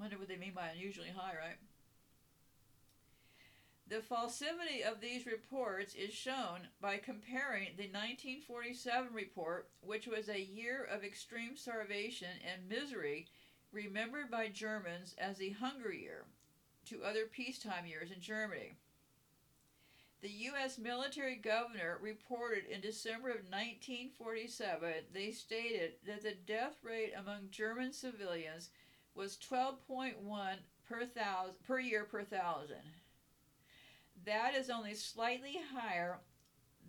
[0.00, 1.56] Wonder what they mean by unusually high, right?
[3.88, 10.42] The falsity of these reports is shown by comparing the 1947 report, which was a
[10.42, 13.28] year of extreme starvation and misery
[13.70, 16.24] remembered by Germans as the Hunger Year,
[16.86, 18.74] to other peacetime years in Germany.
[20.22, 20.78] The U.S.
[20.78, 27.92] military governor reported in December of 1947 they stated that the death rate among German
[27.92, 28.70] civilians
[29.14, 30.14] was 12.1
[30.88, 32.82] per thousand per year per thousand.
[34.24, 36.18] That is only slightly higher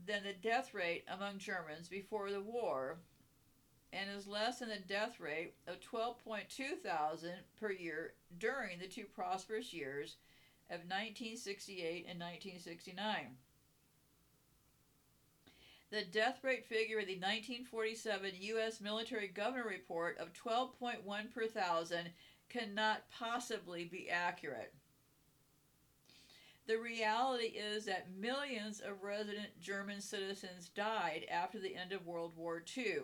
[0.05, 2.97] than the death rate among Germans before the war
[3.91, 9.05] and is less than the death rate of 12.2 thousand per year during the two
[9.05, 10.15] prosperous years
[10.69, 13.37] of 1968 and 1969.
[15.89, 18.81] The death rate figure in the 1947 U.S.
[18.81, 22.11] military governor report of 12.1 per thousand
[22.49, 24.73] cannot possibly be accurate.
[26.67, 32.33] The reality is that millions of resident German citizens died after the end of World
[32.35, 33.03] War II.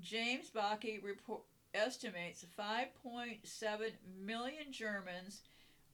[0.00, 1.42] James Bacque report,
[1.74, 5.42] estimates 5.7 million Germans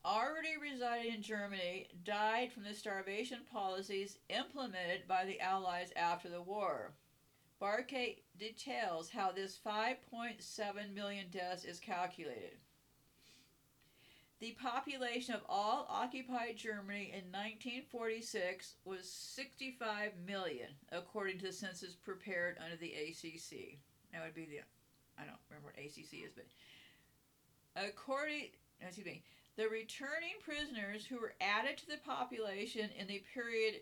[0.04, 6.42] already residing in Germany died from the starvation policies implemented by the Allies after the
[6.42, 6.92] war.
[7.60, 12.56] Bacque details how this 5.7 million deaths is calculated.
[14.40, 21.92] The population of all occupied Germany in 1946 was 65 million, according to the census
[21.92, 23.76] prepared under the ACC.
[24.14, 24.60] That would be the,
[25.18, 26.46] I don't remember what ACC is, but
[27.76, 28.48] according,
[28.80, 29.22] excuse me,
[29.60, 33.74] the returning prisoners who were added to the population in the period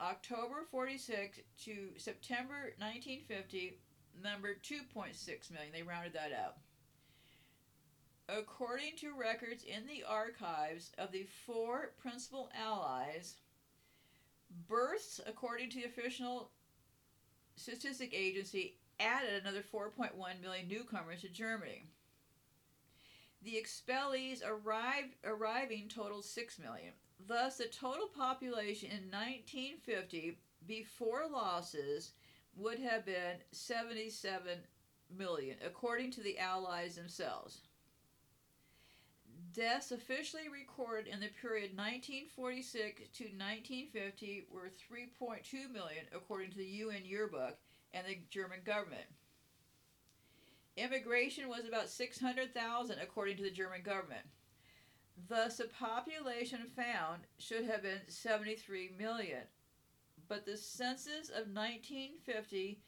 [0.00, 3.78] October 46 to September 1950
[4.20, 5.72] numbered 2.6 million.
[5.72, 6.58] They rounded that up.
[8.28, 13.36] According to records in the archives of the four principal allies,
[14.68, 16.50] births, according to the official
[17.54, 20.10] statistic agency, added another 4.1
[20.42, 21.86] million newcomers to Germany.
[23.42, 26.92] The expellees arrived, arriving totaled 6 million.
[27.26, 32.12] Thus, the total population in 1950 before losses
[32.56, 34.58] would have been 77
[35.16, 37.62] million, according to the Allies themselves.
[39.52, 46.64] Deaths officially recorded in the period 1946 to 1950 were 3.2 million, according to the
[46.64, 47.56] UN yearbook
[47.92, 49.06] and the German government.
[50.76, 54.26] Immigration was about 600,000, according to the German government.
[55.28, 59.42] Thus, the population found should have been 73 million.
[60.28, 62.80] But the census of 1950,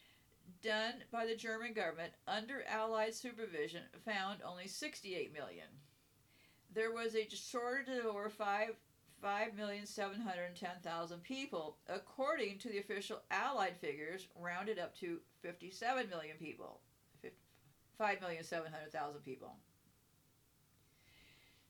[0.63, 5.67] done by the German government under Allied supervision, found only 68 million.
[6.73, 8.77] There was a shortage of over 5
[9.23, 16.81] 5,710,000 people, according to the official Allied figures, rounded up to 57 million people.
[18.03, 19.57] 5,700,000 people.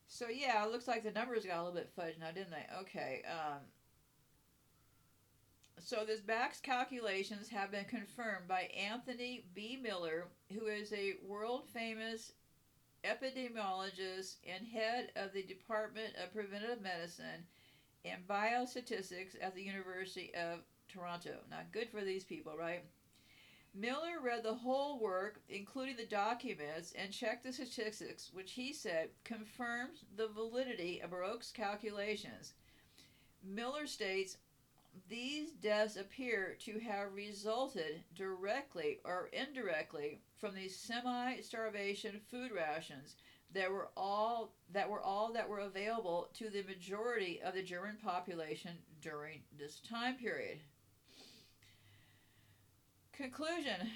[0.07, 2.65] So yeah, it looks like the numbers got a little bit fudged now, didn't they?
[2.81, 3.23] Okay.
[3.27, 3.59] Um,
[5.79, 9.79] so this Bacque's calculations have been confirmed by Anthony B.
[9.81, 12.31] Miller, who is a world famous
[13.03, 17.45] epidemiologist and head of the Department of Preventive Medicine
[18.05, 21.37] and Biostatistics at the University of Toronto.
[21.49, 22.83] Not good for these people, right?
[23.75, 29.09] Miller read the whole work, including the documents, and checked the statistics, which he said
[29.23, 32.53] confirmed the validity of Baruch's calculations.
[33.43, 34.37] Miller states
[35.09, 43.15] these deaths appear to have resulted directly or indirectly from these semi-starvation food rations
[43.53, 47.97] that were all that were all that were available to the majority of the German
[48.03, 50.59] population during this time period.
[53.13, 53.91] Conclusion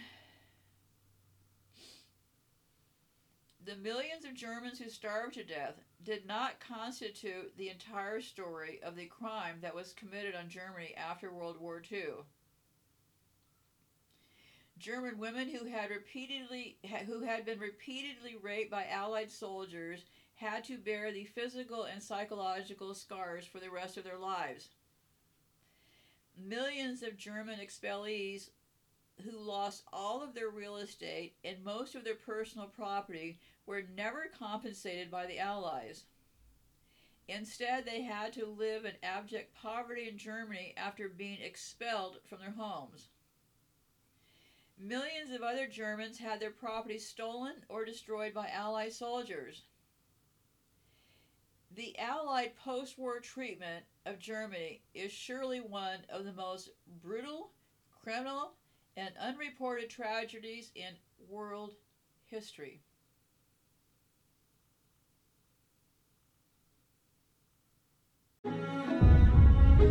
[3.65, 8.95] The millions of Germans who starved to death did not constitute the entire story of
[8.95, 12.10] the crime that was committed on Germany after World War II.
[14.77, 16.77] German women who had repeatedly
[17.07, 22.94] who had been repeatedly raped by allied soldiers had to bear the physical and psychological
[22.94, 24.69] scars for the rest of their lives.
[26.38, 28.52] Millions of German expellees
[29.23, 34.26] who lost all of their real estate and most of their personal property were never
[34.38, 36.03] compensated by the Allies.
[37.27, 42.52] Instead, they had to live in abject poverty in Germany after being expelled from their
[42.52, 43.10] homes.
[44.80, 49.64] Millions of other Germans had their property stolen or destroyed by Allied soldiers.
[51.76, 56.69] The Allied post war treatment of Germany is surely one of the most
[57.02, 57.52] brutal,
[58.02, 58.53] criminal,
[58.98, 60.95] and unreported tragedies in
[61.30, 61.76] world
[62.26, 62.82] history.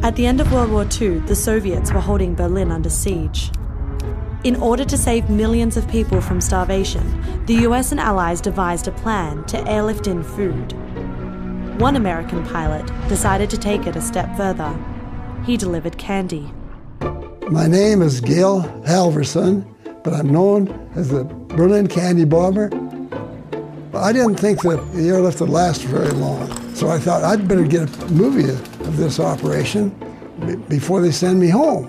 [0.02, 3.50] At the end of World War II, the Soviets were holding Berlin under siege.
[4.44, 8.92] In order to save millions of people from starvation, the US and Allies devised a
[8.92, 10.72] plan to airlift in food.
[11.80, 14.76] One American pilot decided to take it a step further.
[15.44, 16.52] He delivered candy.
[17.50, 19.64] My name is Gail Halvorsen,
[20.02, 22.70] but I'm known as the Berlin Candy Bomber.
[23.94, 27.62] I didn't think that the airlift would last very long, so I thought I'd better
[27.62, 29.90] get a movie of this operation
[30.68, 31.84] before they send me home.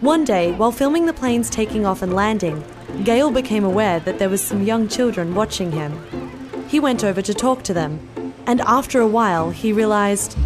[0.00, 2.64] One day, while filming the planes taking off and landing,
[3.04, 5.96] Gail became aware that there was some young children watching him.
[6.66, 8.00] He went over to talk to them,
[8.48, 10.36] and after a while, he realized,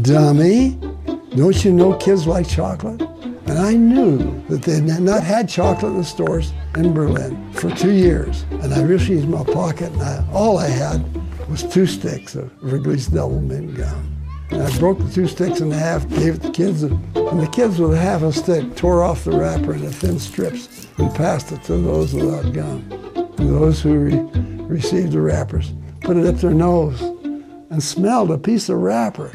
[0.00, 0.70] Dummy,
[1.34, 3.06] don't you know kids like chocolate?
[3.56, 7.70] And I knew that they had not had chocolate in the stores in Berlin for
[7.70, 8.44] two years.
[8.50, 11.02] And I reached in my pocket, and I, all I had
[11.48, 14.14] was two sticks of Wrigley's Doublemint gum.
[14.50, 17.40] And I broke the two sticks in half, gave it to the kids, and, and
[17.40, 21.50] the kids with half a stick tore off the wrapper into thin strips and passed
[21.50, 22.84] it to those without gum.
[23.38, 24.16] And those who re
[24.64, 25.72] received the wrappers
[26.02, 27.00] put it up their nose
[27.70, 29.30] and smelled a piece of wrapper.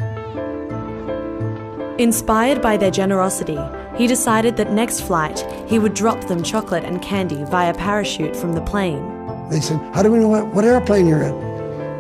[1.98, 3.58] Inspired by their generosity,
[4.02, 8.54] he decided that next flight he would drop them chocolate and candy via parachute from
[8.54, 9.00] the plane.
[9.48, 11.36] They said, How do we know what, what airplane you're in?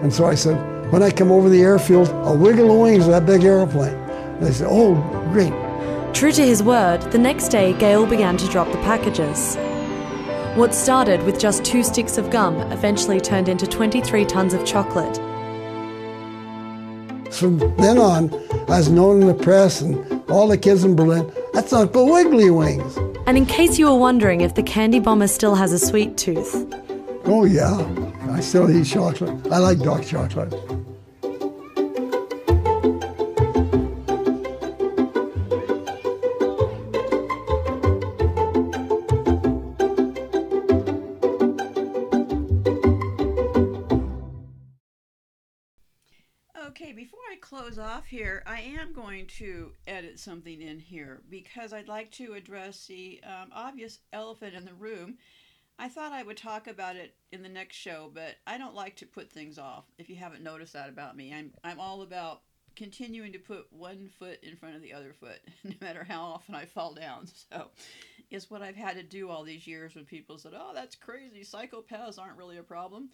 [0.01, 0.57] And so I said,
[0.91, 3.93] When I come over the airfield, I'll wiggle the wings of that big airplane.
[3.93, 4.95] And they said, Oh,
[5.31, 5.53] great.
[6.11, 9.55] True to his word, the next day Gail began to drop the packages.
[10.57, 15.21] What started with just two sticks of gum eventually turned into 23 tons of chocolate.
[17.31, 18.33] From then on,
[18.67, 19.97] I was known in the press and
[20.29, 22.97] all the kids in Berlin, that's Uncle Wiggly Wings.
[23.25, 26.67] And in case you were wondering if the candy bomber still has a sweet tooth,
[27.25, 27.77] Oh, yeah,
[28.31, 29.45] I still eat chocolate.
[29.51, 30.53] I like dark chocolate.
[47.61, 52.33] Close off here, I am going to edit something in here because I'd like to
[52.33, 55.19] address the um, obvious elephant in the room.
[55.77, 58.95] I thought I would talk about it in the next show, but I don't like
[58.95, 59.83] to put things off.
[59.99, 62.41] If you haven't noticed that about me, I'm I'm all about
[62.75, 66.55] continuing to put one foot in front of the other foot, no matter how often
[66.55, 67.27] I fall down.
[67.51, 67.67] So,
[68.31, 71.41] it's what I've had to do all these years when people said, "Oh, that's crazy.
[71.41, 73.09] Psychopaths aren't really a problem."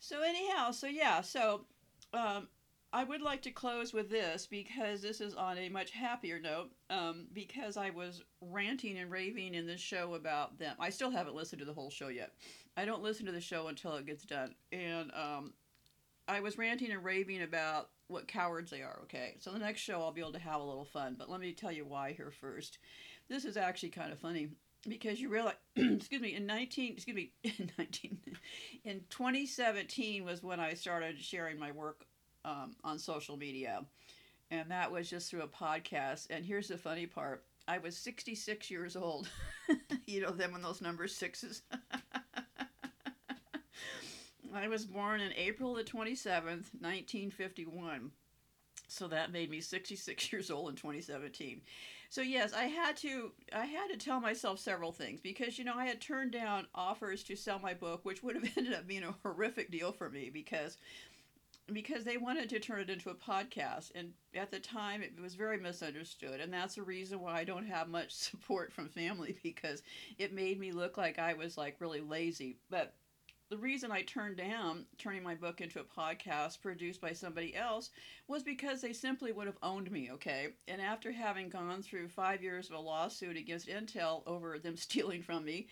[0.00, 1.66] So anyhow, so yeah, so
[2.12, 2.48] um,
[2.96, 6.70] I would like to close with this because this is on a much happier note.
[6.88, 10.74] Um, because I was ranting and raving in this show about them.
[10.80, 12.32] I still haven't listened to the whole show yet.
[12.74, 14.54] I don't listen to the show until it gets done.
[14.72, 15.52] And um,
[16.26, 19.34] I was ranting and raving about what cowards they are, okay?
[19.40, 21.16] So the next show I'll be able to have a little fun.
[21.18, 22.78] But let me tell you why here first.
[23.28, 24.48] This is actually kind of funny
[24.88, 28.18] because you realize excuse me in 19 excuse me in 19
[28.84, 32.04] in 2017 was when i started sharing my work
[32.46, 33.84] um, on social media.
[34.50, 36.28] And that was just through a podcast.
[36.30, 37.44] And here's the funny part.
[37.68, 39.28] I was 66 years old.
[40.06, 41.62] You know them and those number sixes.
[44.54, 48.10] I was born in april the 27th 1951
[48.88, 51.60] so that made me 66 years old in 2017
[52.08, 55.74] so yes i had to i had to tell myself several things because you know
[55.76, 59.02] i had turned down offers to sell my book which would have ended up being
[59.02, 60.78] a horrific deal for me because
[61.72, 65.34] because they wanted to turn it into a podcast and at the time it was
[65.34, 69.82] very misunderstood and that's the reason why i don't have much support from family because
[70.18, 72.94] it made me look like i was like really lazy but
[73.48, 77.90] the reason I turned down turning my book into a podcast produced by somebody else
[78.26, 80.48] was because they simply would have owned me, okay?
[80.66, 85.22] And after having gone through five years of a lawsuit against Intel over them stealing
[85.22, 85.68] from me,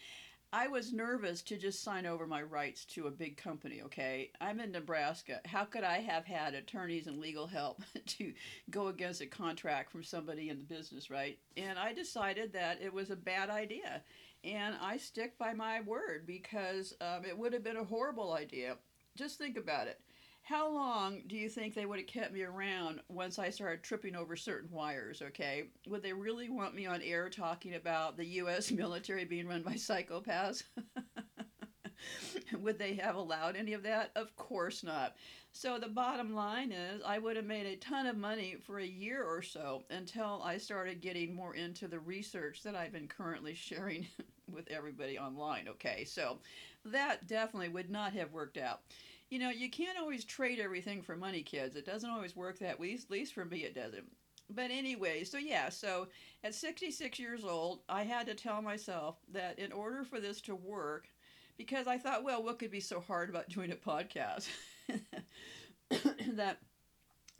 [0.54, 4.30] I was nervous to just sign over my rights to a big company, okay?
[4.40, 5.40] I'm in Nebraska.
[5.46, 8.32] How could I have had attorneys and legal help to
[8.70, 11.40] go against a contract from somebody in the business, right?
[11.56, 14.02] And I decided that it was a bad idea
[14.44, 18.76] and I stick by my word because um, it would have been a horrible idea.
[19.16, 20.00] Just think about it.
[20.44, 24.14] How long do you think they would have kept me around once I started tripping
[24.14, 25.22] over certain wires?
[25.22, 28.70] Okay, would they really want me on air talking about the U.S.
[28.70, 30.64] military being run by psychopaths?
[32.60, 34.10] would they have allowed any of that?
[34.16, 35.16] Of course not.
[35.52, 38.86] So the bottom line is, I would have made a ton of money for a
[38.86, 43.54] year or so until I started getting more into the research that I've been currently
[43.54, 44.06] sharing
[44.52, 45.68] with everybody online.
[45.68, 46.36] Okay, so
[46.84, 48.80] that definitely would not have worked out.
[49.34, 51.74] You know, you can't always trade everything for money, kids.
[51.74, 52.94] It doesn't always work that way.
[52.94, 54.04] At least for me, it doesn't.
[54.48, 56.06] But anyway, so yeah, so
[56.44, 60.54] at 66 years old, I had to tell myself that in order for this to
[60.54, 61.08] work,
[61.58, 64.46] because I thought, well, what could be so hard about doing a podcast?
[66.34, 66.58] that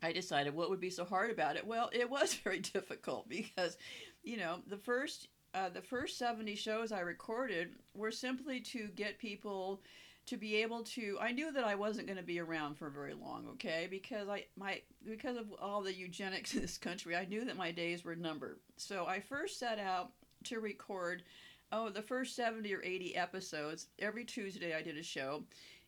[0.03, 1.65] I decided what would be so hard about it.
[1.65, 3.79] Well, it was very difficult because,
[4.25, 9.21] you know, the first uh, the first 70 shows I recorded were simply to get
[9.21, 9.81] people
[10.27, 13.15] to be able to I knew that I wasn't going to be around for very
[13.15, 13.87] long, okay?
[13.91, 17.71] Because I my because of all the eugenics in this country, I knew that my
[17.71, 18.59] days were numbered.
[18.77, 20.13] So I first set out
[20.45, 21.23] to record
[21.73, 23.89] oh, the first 70 or 80 episodes.
[23.99, 25.43] Every Tuesday I did a show.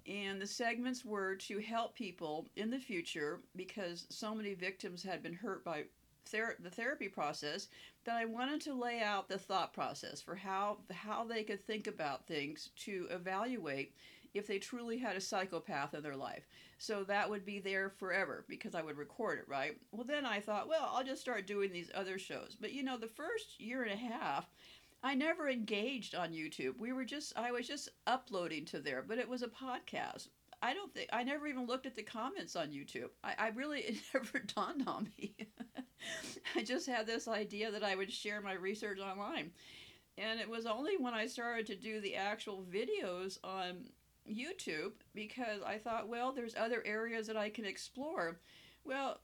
[0.07, 5.23] And the segments were to help people in the future because so many victims had
[5.23, 5.85] been hurt by
[6.27, 7.69] ther- the therapy process
[8.05, 11.87] that I wanted to lay out the thought process for how how they could think
[11.89, 13.95] about things to evaluate
[14.39, 16.47] if they truly had a psychopath in their life.
[16.79, 19.77] So that would be there forever because I would record it, right?
[19.93, 22.57] Well, then I thought, well, I'll just start doing these other shows.
[22.61, 24.49] But you know, the first year and a half,
[25.03, 26.79] I never engaged on YouTube.
[26.79, 30.29] We were just I was just uploading to there, but it was a podcast.
[30.63, 33.11] I don't think I never even looked at the comments on YouTube.
[33.23, 35.35] I, I really it never dawned on me.
[36.57, 39.53] I just had this idea that I would share my research online.
[40.19, 43.91] And it was only when I started to do the actual videos on
[44.31, 48.39] YouTube because I thought, well, there's other areas that I can explore.
[48.85, 49.21] Well,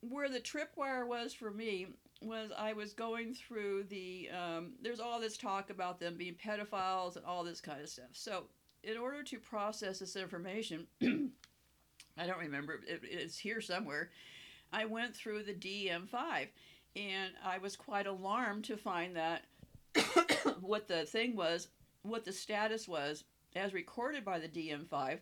[0.00, 1.88] where the tripwire was for me
[2.20, 4.28] was I was going through the.
[4.30, 8.10] Um, there's all this talk about them being pedophiles and all this kind of stuff.
[8.12, 8.44] So,
[8.82, 14.10] in order to process this information, I don't remember, it, it's here somewhere.
[14.72, 16.48] I went through the DM5
[16.96, 19.44] and I was quite alarmed to find that
[20.60, 21.68] what the thing was,
[22.02, 25.20] what the status was, as recorded by the DM5,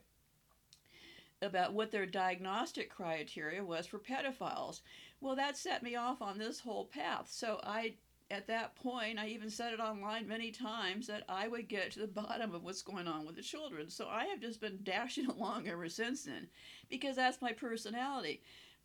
[1.42, 4.80] about what their diagnostic criteria was for pedophiles.
[5.20, 7.28] Well, that set me off on this whole path.
[7.30, 7.94] So I,
[8.30, 12.00] at that point, I even said it online many times that I would get to
[12.00, 13.90] the bottom of what's going on with the children.
[13.90, 16.48] So I have just been dashing along ever since then,
[16.88, 18.42] because that's my personality.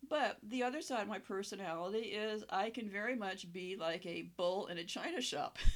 [0.08, 4.30] But the other side of my personality is I can very much be like a
[4.36, 5.58] bull in a china shop.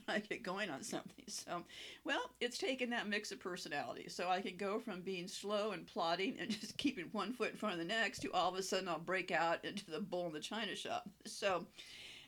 [0.06, 1.24] when I get going on something.
[1.28, 1.62] So,
[2.04, 4.06] well, it's taken that mix of personality.
[4.08, 7.56] So I can go from being slow and plodding and just keeping one foot in
[7.56, 10.26] front of the next to all of a sudden I'll break out into the bull
[10.26, 11.08] in the china shop.
[11.26, 11.66] So,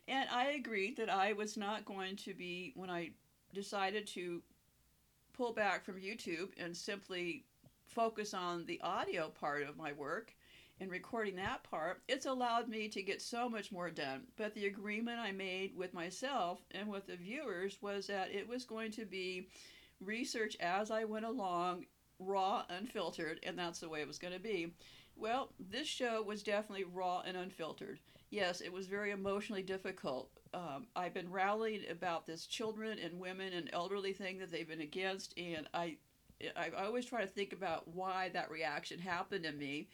[0.09, 3.11] and I agreed that I was not going to be, when I
[3.53, 4.43] decided to
[5.33, 7.45] pull back from YouTube and simply
[7.87, 10.35] focus on the audio part of my work
[10.85, 14.21] and recording that part, it's allowed me to get so much more done.
[14.37, 18.67] But the agreement I made with myself and with the viewers was that it was
[18.67, 19.49] going to be
[19.99, 21.87] research as I went along,
[22.19, 24.75] raw, unfiltered, and that's the way it was going to be.
[25.17, 27.99] Well, this show was definitely raw and unfiltered.
[28.29, 30.29] Yes, it was very emotionally difficult.
[30.53, 34.83] Um, I've been rallying about this children and women and elderly thing that they've been
[34.83, 35.97] against, and I,
[36.55, 39.89] I always try to think about why that reaction happened to me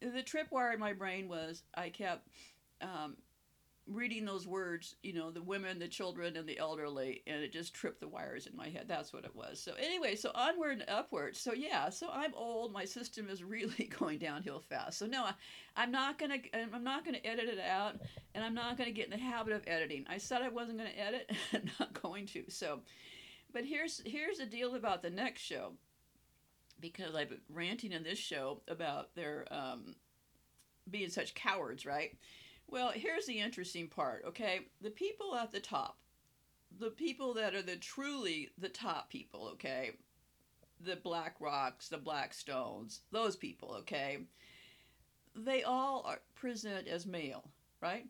[0.00, 2.28] the tripwire in my brain was I kept
[2.80, 3.16] um,
[3.86, 7.74] reading those words, you know, the women, the children, and the elderly, and it just
[7.74, 8.86] tripped the wires in my head.
[8.88, 9.60] That's what it was.
[9.60, 11.36] So anyway, so onward and upward.
[11.36, 12.72] So yeah, so I'm old.
[12.72, 14.98] My system is really going downhill fast.
[14.98, 15.26] So no,
[15.76, 17.96] I, am not gonna, I'm not gonna edit it out,
[18.34, 20.04] and I'm not gonna get in the habit of editing.
[20.08, 22.44] I said I wasn't gonna edit, and I'm not going to.
[22.48, 22.80] So,
[23.52, 25.72] but here's here's the deal about the next show
[26.92, 29.94] because I've been ranting in this show about their um,
[30.90, 32.16] being such cowards, right?
[32.68, 34.60] Well, here's the interesting part, okay?
[34.82, 35.96] The people at the top,
[36.78, 39.92] the people that are the truly the top people, okay?
[40.80, 44.18] The BlackRocks, the Blackstones, those people, okay?
[45.34, 47.44] They all are present as male,
[47.80, 48.04] right?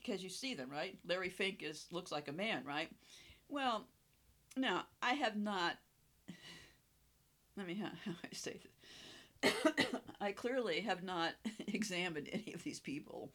[0.00, 0.96] Because you see them, right?
[1.06, 2.88] Larry Fink is looks like a man, right?
[3.50, 3.86] Well,
[4.56, 5.76] now I have not
[7.56, 7.74] let me
[8.04, 9.52] how, I say this.
[10.20, 11.32] I clearly have not
[11.66, 13.30] examined any of these people,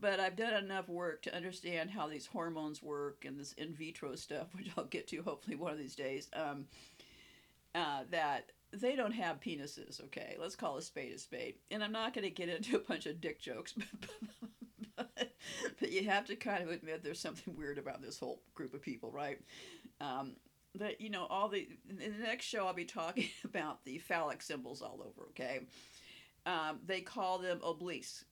[0.00, 4.14] but I've done enough work to understand how these hormones work and this in vitro
[4.16, 6.28] stuff, which I'll get to hopefully one of these days.
[6.32, 6.66] Um,
[7.74, 10.02] uh, that they don't have penises.
[10.04, 11.56] Okay, let's call a spade a spade.
[11.70, 13.74] And I'm not going to get into a bunch of dick jokes,
[14.96, 15.06] but,
[15.78, 18.80] but, you have to kind of admit there's something weird about this whole group of
[18.80, 19.38] people, right?
[20.00, 20.36] Um,
[20.78, 24.42] that you know all the in the next show I'll be talking about the phallic
[24.42, 25.28] symbols all over.
[25.30, 25.60] Okay,
[26.44, 28.24] um, they call them obelisks,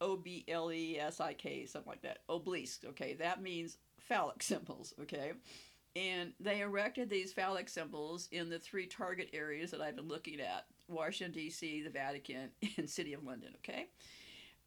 [0.00, 2.18] O B L E S I K, something like that.
[2.28, 2.84] Obelisks.
[2.84, 4.94] Okay, that means phallic symbols.
[5.00, 5.32] Okay.
[5.94, 10.40] And they erected these phallic symbols in the three target areas that I've been looking
[10.40, 12.48] at Washington, D.C., the Vatican,
[12.78, 13.50] and City of London.
[13.58, 13.88] Okay?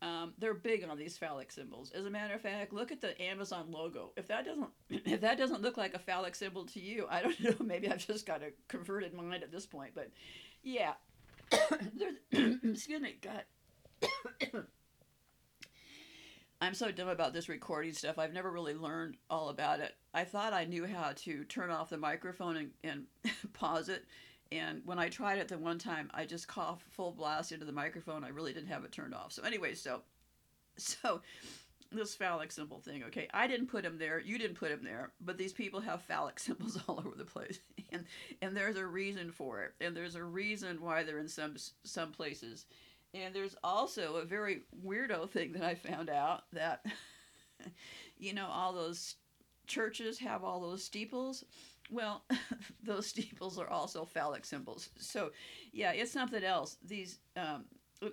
[0.02, 1.92] Um, they're big on these phallic symbols.
[1.92, 4.12] As a matter of fact, look at the Amazon logo.
[4.18, 7.40] If that doesn't if that doesn't look like a phallic symbol to you, I don't
[7.44, 7.56] know.
[7.66, 9.92] Maybe I've just got a converted mind at this point.
[9.96, 10.12] But
[10.64, 10.94] yeah,
[12.32, 13.44] excuse me, God.
[16.62, 18.18] I'm so dumb about this recording stuff.
[18.18, 19.94] I've never really learned all about it.
[20.14, 23.06] I thought I knew how to turn off the microphone and, and
[23.54, 24.06] pause it
[24.56, 27.72] and when I tried it the one time, I just coughed full blast into the
[27.72, 28.24] microphone.
[28.24, 29.32] I really didn't have it turned off.
[29.32, 30.02] So anyway, so
[30.78, 31.22] so
[31.92, 33.28] this phallic symbol thing, okay?
[33.34, 34.20] I didn't put him there.
[34.20, 35.12] You didn't put him there.
[35.22, 37.60] But these people have phallic symbols all over the place,
[37.92, 38.06] and
[38.42, 42.12] and there's a reason for it, and there's a reason why they're in some some
[42.12, 42.66] places,
[43.14, 46.86] and there's also a very weirdo thing that I found out that,
[48.18, 49.16] you know, all those
[49.68, 51.44] churches have all those steeples
[51.92, 52.24] well,
[52.84, 54.90] those steeples are also phallic symbols.
[54.98, 55.32] So,
[55.72, 56.78] yeah, it's something else.
[56.86, 57.66] These, um,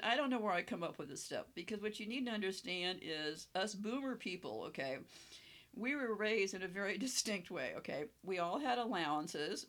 [0.03, 2.33] I don't know where I come up with this stuff because what you need to
[2.33, 4.99] understand is us boomer people, okay,
[5.75, 8.05] we were raised in a very distinct way, okay?
[8.25, 9.67] We all had allowances,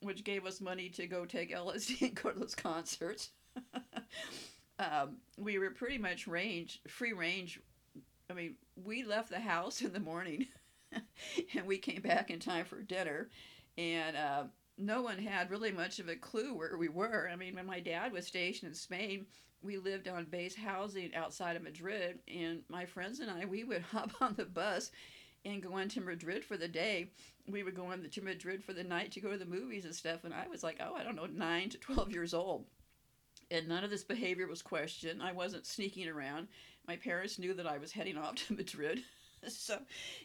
[0.00, 3.30] which gave us money to go take LSD and go to those concerts.
[4.78, 7.60] um, we were pretty much range, free range.
[8.30, 10.46] I mean, we left the house in the morning
[11.54, 13.28] and we came back in time for dinner.
[13.76, 14.44] And uh,
[14.76, 17.28] no one had really much of a clue where we were.
[17.32, 19.26] I mean, when my dad was stationed in Spain,
[19.62, 23.82] we lived on base housing outside of Madrid, and my friends and I, we would
[23.92, 24.90] hop on the bus
[25.44, 27.10] and go into Madrid for the day.
[27.48, 30.24] We would go into Madrid for the night to go to the movies and stuff,
[30.24, 32.66] and I was like, oh, I don't know, nine to 12 years old.
[33.50, 35.22] And none of this behavior was questioned.
[35.22, 36.48] I wasn't sneaking around.
[36.86, 39.02] My parents knew that I was heading off to Madrid.
[39.56, 39.78] so,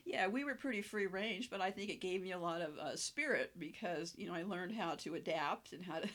[0.05, 2.77] yeah, we were pretty free range, but I think it gave me a lot of
[2.77, 6.09] uh, spirit because, you know, I learned how to adapt and how to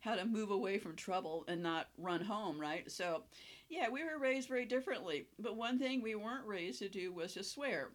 [0.00, 2.90] how to move away from trouble and not run home, right?
[2.90, 3.22] So,
[3.68, 5.26] yeah, we were raised very differently.
[5.38, 7.90] But one thing we weren't raised to do was to swear.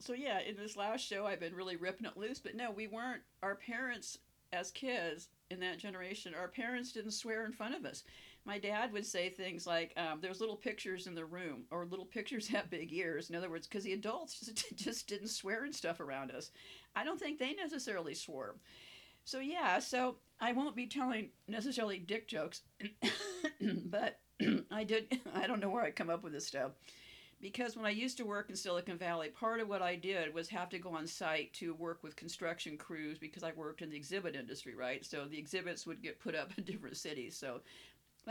[0.00, 2.38] So, yeah, in this last show, I've been really ripping it loose.
[2.38, 3.22] But no, we weren't.
[3.42, 4.18] Our parents,
[4.52, 8.04] as kids in that generation, our parents didn't swear in front of us.
[8.44, 12.06] My dad would say things like, um, "There's little pictures in the room," or "Little
[12.06, 15.74] pictures have big ears." In other words, because the adults just, just didn't swear and
[15.74, 16.50] stuff around us.
[16.96, 18.56] I don't think they necessarily swore.
[19.24, 22.62] So yeah, so I won't be telling necessarily dick jokes,
[23.60, 24.20] but
[24.70, 25.20] I did.
[25.34, 26.72] I don't know where I come up with this stuff.
[27.40, 30.48] Because when I used to work in Silicon Valley, part of what I did was
[30.48, 33.96] have to go on site to work with construction crews because I worked in the
[33.96, 35.04] exhibit industry, right?
[35.04, 37.36] So the exhibits would get put up in different cities.
[37.36, 37.60] So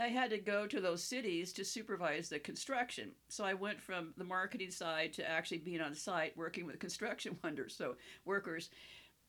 [0.00, 3.12] I had to go to those cities to supervise the construction.
[3.28, 7.36] So I went from the marketing side to actually being on site working with construction
[7.42, 8.70] vendors, so workers.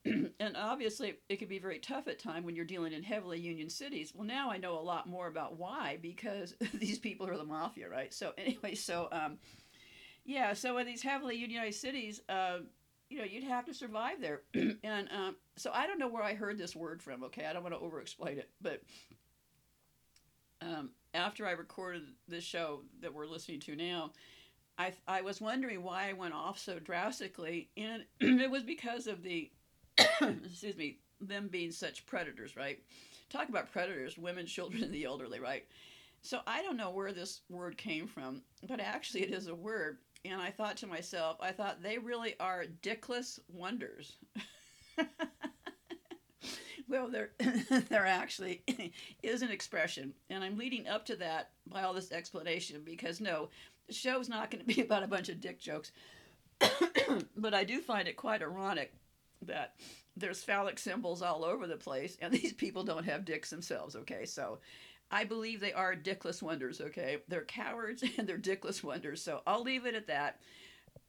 [0.06, 3.70] and obviously it could be very tough at time when you're dealing in heavily union
[3.70, 7.44] cities well now i know a lot more about why because these people are the
[7.44, 9.38] mafia right so anyway so um,
[10.24, 12.60] yeah so in these heavily unionized cities uh,
[13.10, 16.34] you know you'd have to survive there and um, so i don't know where i
[16.34, 18.82] heard this word from okay i don't want to over explain it but
[20.62, 24.12] um, after i recorded this show that we're listening to now
[24.78, 29.22] I, I was wondering why I went off so drastically, and it was because of
[29.24, 29.52] the
[30.22, 32.80] excuse me, them being such predators, right?
[33.30, 35.66] Talk about predators, women, children, and the elderly, right?
[36.22, 39.98] So I don't know where this word came from, but actually it is a word.
[40.26, 44.18] And I thought to myself, I thought they really are dickless wonders.
[46.90, 47.30] well, there,
[47.90, 48.64] there actually
[49.24, 53.50] is an expression, and I'm leading up to that by all this explanation because no,
[53.88, 55.92] the show's not going to be about a bunch of dick jokes.
[57.38, 58.94] but I do find it quite ironic
[59.44, 59.76] that
[60.18, 64.26] there's phallic symbols all over the place, and these people don't have dicks themselves, okay?
[64.26, 64.60] So
[65.12, 67.20] I believe they are dickless wonders, okay?
[67.28, 69.22] They're cowards and they're dickless wonders.
[69.24, 70.42] So I'll leave it at that.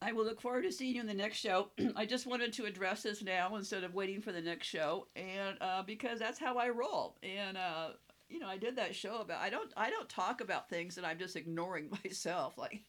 [0.02, 1.68] I will look forward to seeing you in the next show.
[1.96, 5.56] I just wanted to address this now instead of waiting for the next show, and
[5.60, 7.16] uh, because that's how I roll.
[7.22, 7.88] And uh,
[8.28, 9.40] you know, I did that show about.
[9.40, 9.72] I don't.
[9.76, 12.56] I don't talk about things that I'm just ignoring myself.
[12.56, 12.82] Like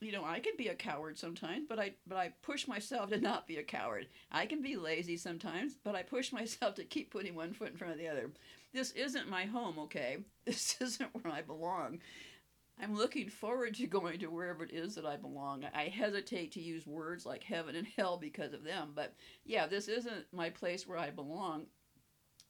[0.00, 3.20] you know, I can be a coward sometimes, but I but I push myself to
[3.20, 4.08] not be a coward.
[4.30, 7.76] I can be lazy sometimes, but I push myself to keep putting one foot in
[7.76, 8.30] front of the other.
[8.72, 10.18] This isn't my home, okay?
[10.44, 12.00] This isn't where I belong.
[12.80, 15.64] I'm looking forward to going to wherever it is that I belong.
[15.74, 19.14] I hesitate to use words like heaven and hell because of them, but
[19.44, 21.66] yeah, this isn't my place where I belong.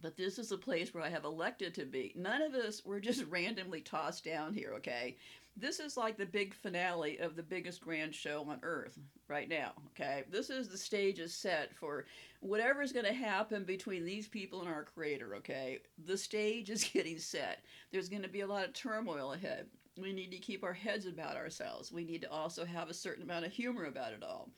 [0.00, 2.12] But this is a place where I have elected to be.
[2.14, 5.16] None of us were just randomly tossed down here, okay?
[5.56, 8.98] this is like the big finale of the biggest grand show on earth
[9.28, 12.06] right now okay this is the stage is set for
[12.40, 16.84] whatever is going to happen between these people and our creator okay the stage is
[16.92, 17.60] getting set
[17.92, 19.66] there's going to be a lot of turmoil ahead
[20.00, 23.22] we need to keep our heads about ourselves we need to also have a certain
[23.22, 24.48] amount of humor about it all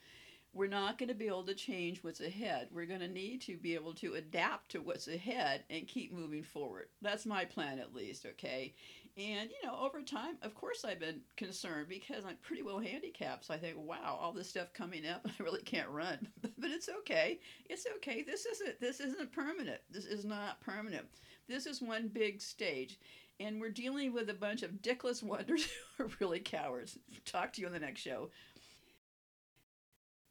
[0.53, 2.69] we're not going to be able to change what's ahead.
[2.71, 6.41] We're going to need to be able to adapt to what's ahead and keep moving
[6.41, 6.87] forward.
[7.01, 8.73] That's my plan, at least, okay?
[9.17, 13.45] And, you know, over time, of course, I've been concerned because I'm pretty well handicapped.
[13.45, 16.27] So I think, wow, all this stuff coming up, I really can't run.
[16.41, 17.39] but it's okay.
[17.69, 18.23] It's okay.
[18.23, 19.81] This isn't this isn't permanent.
[19.91, 21.05] This is not permanent.
[21.47, 22.99] This is one big stage.
[23.39, 26.97] And we're dealing with a bunch of dickless wonders who are really cowards.
[27.25, 28.29] Talk to you on the next show.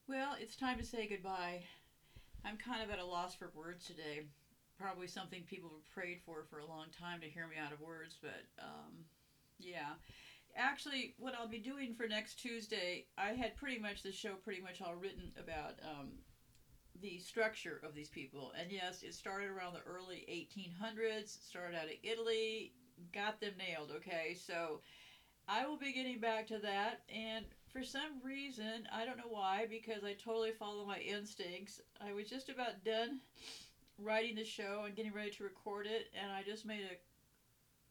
[0.08, 1.62] Well, it's time to say goodbye.
[2.44, 4.22] I'm kind of at a loss for words today
[4.78, 7.80] probably something people have prayed for for a long time to hear me out of
[7.80, 8.92] words, but um,
[9.58, 9.94] yeah.
[10.54, 14.62] Actually, what I'll be doing for next Tuesday, I had pretty much the show pretty
[14.62, 16.12] much all written about um,
[17.02, 18.52] the structure of these people.
[18.58, 22.72] And yes, it started around the early 1800s, it started out of Italy,
[23.12, 24.34] got them nailed, okay?
[24.34, 24.80] So
[25.48, 27.02] I will be getting back to that.
[27.14, 32.12] And for some reason, I don't know why, because I totally follow my instincts, I
[32.12, 33.20] was just about done
[33.98, 36.96] writing the show and getting ready to record it, and I just made a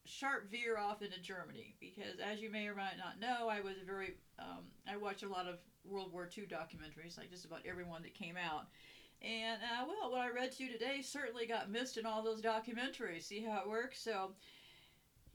[0.06, 3.74] sharp veer off into Germany because, as you may or might not know, I was
[3.82, 7.60] a very um, I watched a lot of World War II documentaries, like just about
[7.68, 8.66] everyone that came out.
[9.22, 12.42] And uh, well, what I read to you today certainly got missed in all those
[12.42, 13.24] documentaries.
[13.24, 13.98] See how it works?
[14.00, 14.32] So,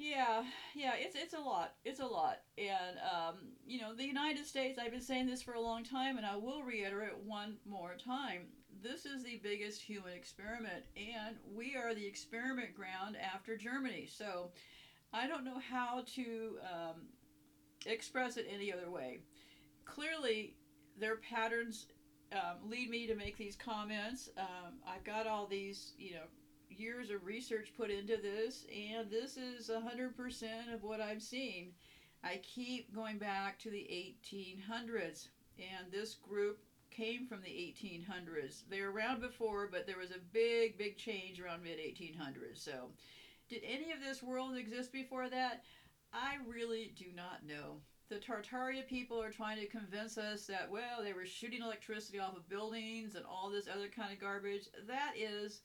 [0.01, 1.75] yeah, yeah, it's it's a lot.
[1.85, 2.39] It's a lot.
[2.57, 4.79] And um, you know, the United States.
[4.79, 8.47] I've been saying this for a long time, and I will reiterate one more time.
[8.81, 14.07] This is the biggest human experiment, and we are the experiment ground after Germany.
[14.11, 14.49] So,
[15.13, 17.01] I don't know how to um,
[17.85, 19.19] express it any other way.
[19.85, 20.55] Clearly,
[20.99, 21.85] their patterns
[22.33, 24.29] um, lead me to make these comments.
[24.35, 26.25] Um, I've got all these, you know,
[26.81, 31.73] years of research put into this, and this is 100% of what I've seen.
[32.23, 33.87] I keep going back to the
[34.33, 35.27] 1800s,
[35.59, 36.59] and this group
[36.89, 38.63] came from the 1800s.
[38.69, 42.57] They were around before, but there was a big, big change around mid 1800s.
[42.57, 42.89] So,
[43.47, 45.63] did any of this world exist before that?
[46.13, 47.77] I really do not know.
[48.09, 52.35] The Tartaria people are trying to convince us that, well, they were shooting electricity off
[52.35, 54.67] of buildings and all this other kind of garbage.
[54.87, 55.61] That is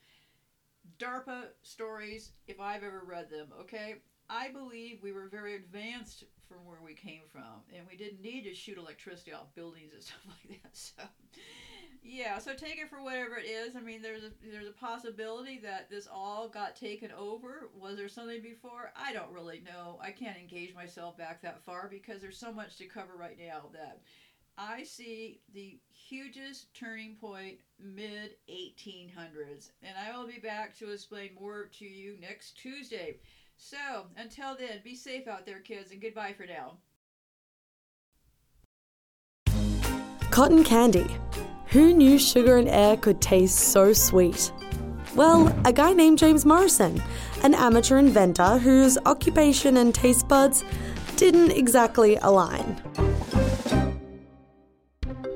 [0.98, 3.96] DARPA stories if I've ever read them, okay?
[4.28, 8.42] I believe we were very advanced from where we came from, and we didn't need
[8.44, 10.76] to shoot electricity off buildings and stuff like that.
[10.76, 11.02] So,
[12.02, 13.74] yeah, so take it for whatever it is.
[13.74, 17.68] I mean, there's a there's a possibility that this all got taken over.
[17.78, 18.92] Was there something before?
[18.96, 19.98] I don't really know.
[20.00, 23.66] I can't engage myself back that far because there's so much to cover right now
[23.72, 24.00] that
[24.58, 31.30] I see the hugest turning point mid 1800s, and I will be back to explain
[31.38, 33.18] more to you next Tuesday.
[33.58, 36.78] So, until then, be safe out there, kids, and goodbye for now.
[40.30, 41.06] Cotton candy.
[41.68, 44.52] Who knew sugar and air could taste so sweet?
[45.14, 47.02] Well, a guy named James Morrison,
[47.42, 50.64] an amateur inventor whose occupation and taste buds
[51.16, 52.80] didn't exactly align.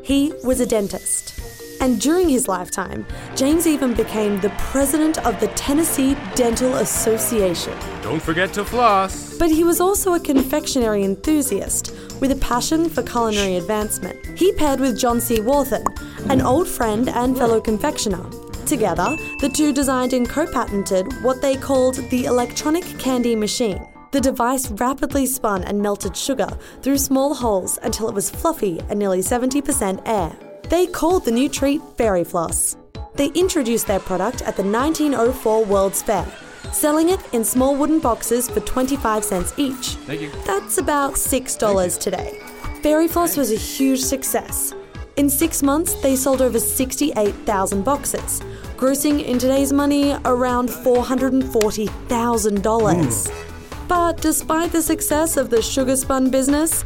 [0.02, 1.38] He was a dentist.
[1.80, 7.76] And during his lifetime, James even became the president of the Tennessee Dental Association.
[8.02, 9.38] Don't forget to floss.
[9.38, 14.38] But he was also a confectionery enthusiast with a passion for culinary advancement.
[14.38, 15.40] He paired with John C.
[15.40, 15.84] Wharton,
[16.28, 18.28] an old friend and fellow confectioner.
[18.66, 23.84] Together, the two designed and co patented what they called the electronic candy machine.
[24.12, 26.48] The device rapidly spun and melted sugar
[26.82, 30.36] through small holes until it was fluffy and nearly 70% air.
[30.68, 32.76] They called the new treat Fairy Floss.
[33.14, 36.26] They introduced their product at the 1904 World's Fair,
[36.72, 39.94] selling it in small wooden boxes for 25 cents each.
[40.06, 40.32] Thank you.
[40.44, 42.40] That's about $6 today.
[42.82, 44.74] Fairy Floss was a huge success.
[45.16, 48.40] In six months, they sold over 68,000 boxes,
[48.76, 53.49] grossing in today's money around $440,000.
[53.90, 56.84] But despite the success of the sugar spun business,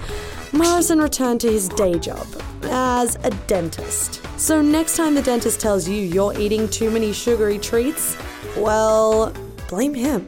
[0.53, 2.27] Morrison returned to his day job
[2.63, 4.23] as a dentist.
[4.39, 8.17] So next time the dentist tells you you're eating too many sugary treats,
[8.57, 9.35] well,
[9.69, 10.25] blame him.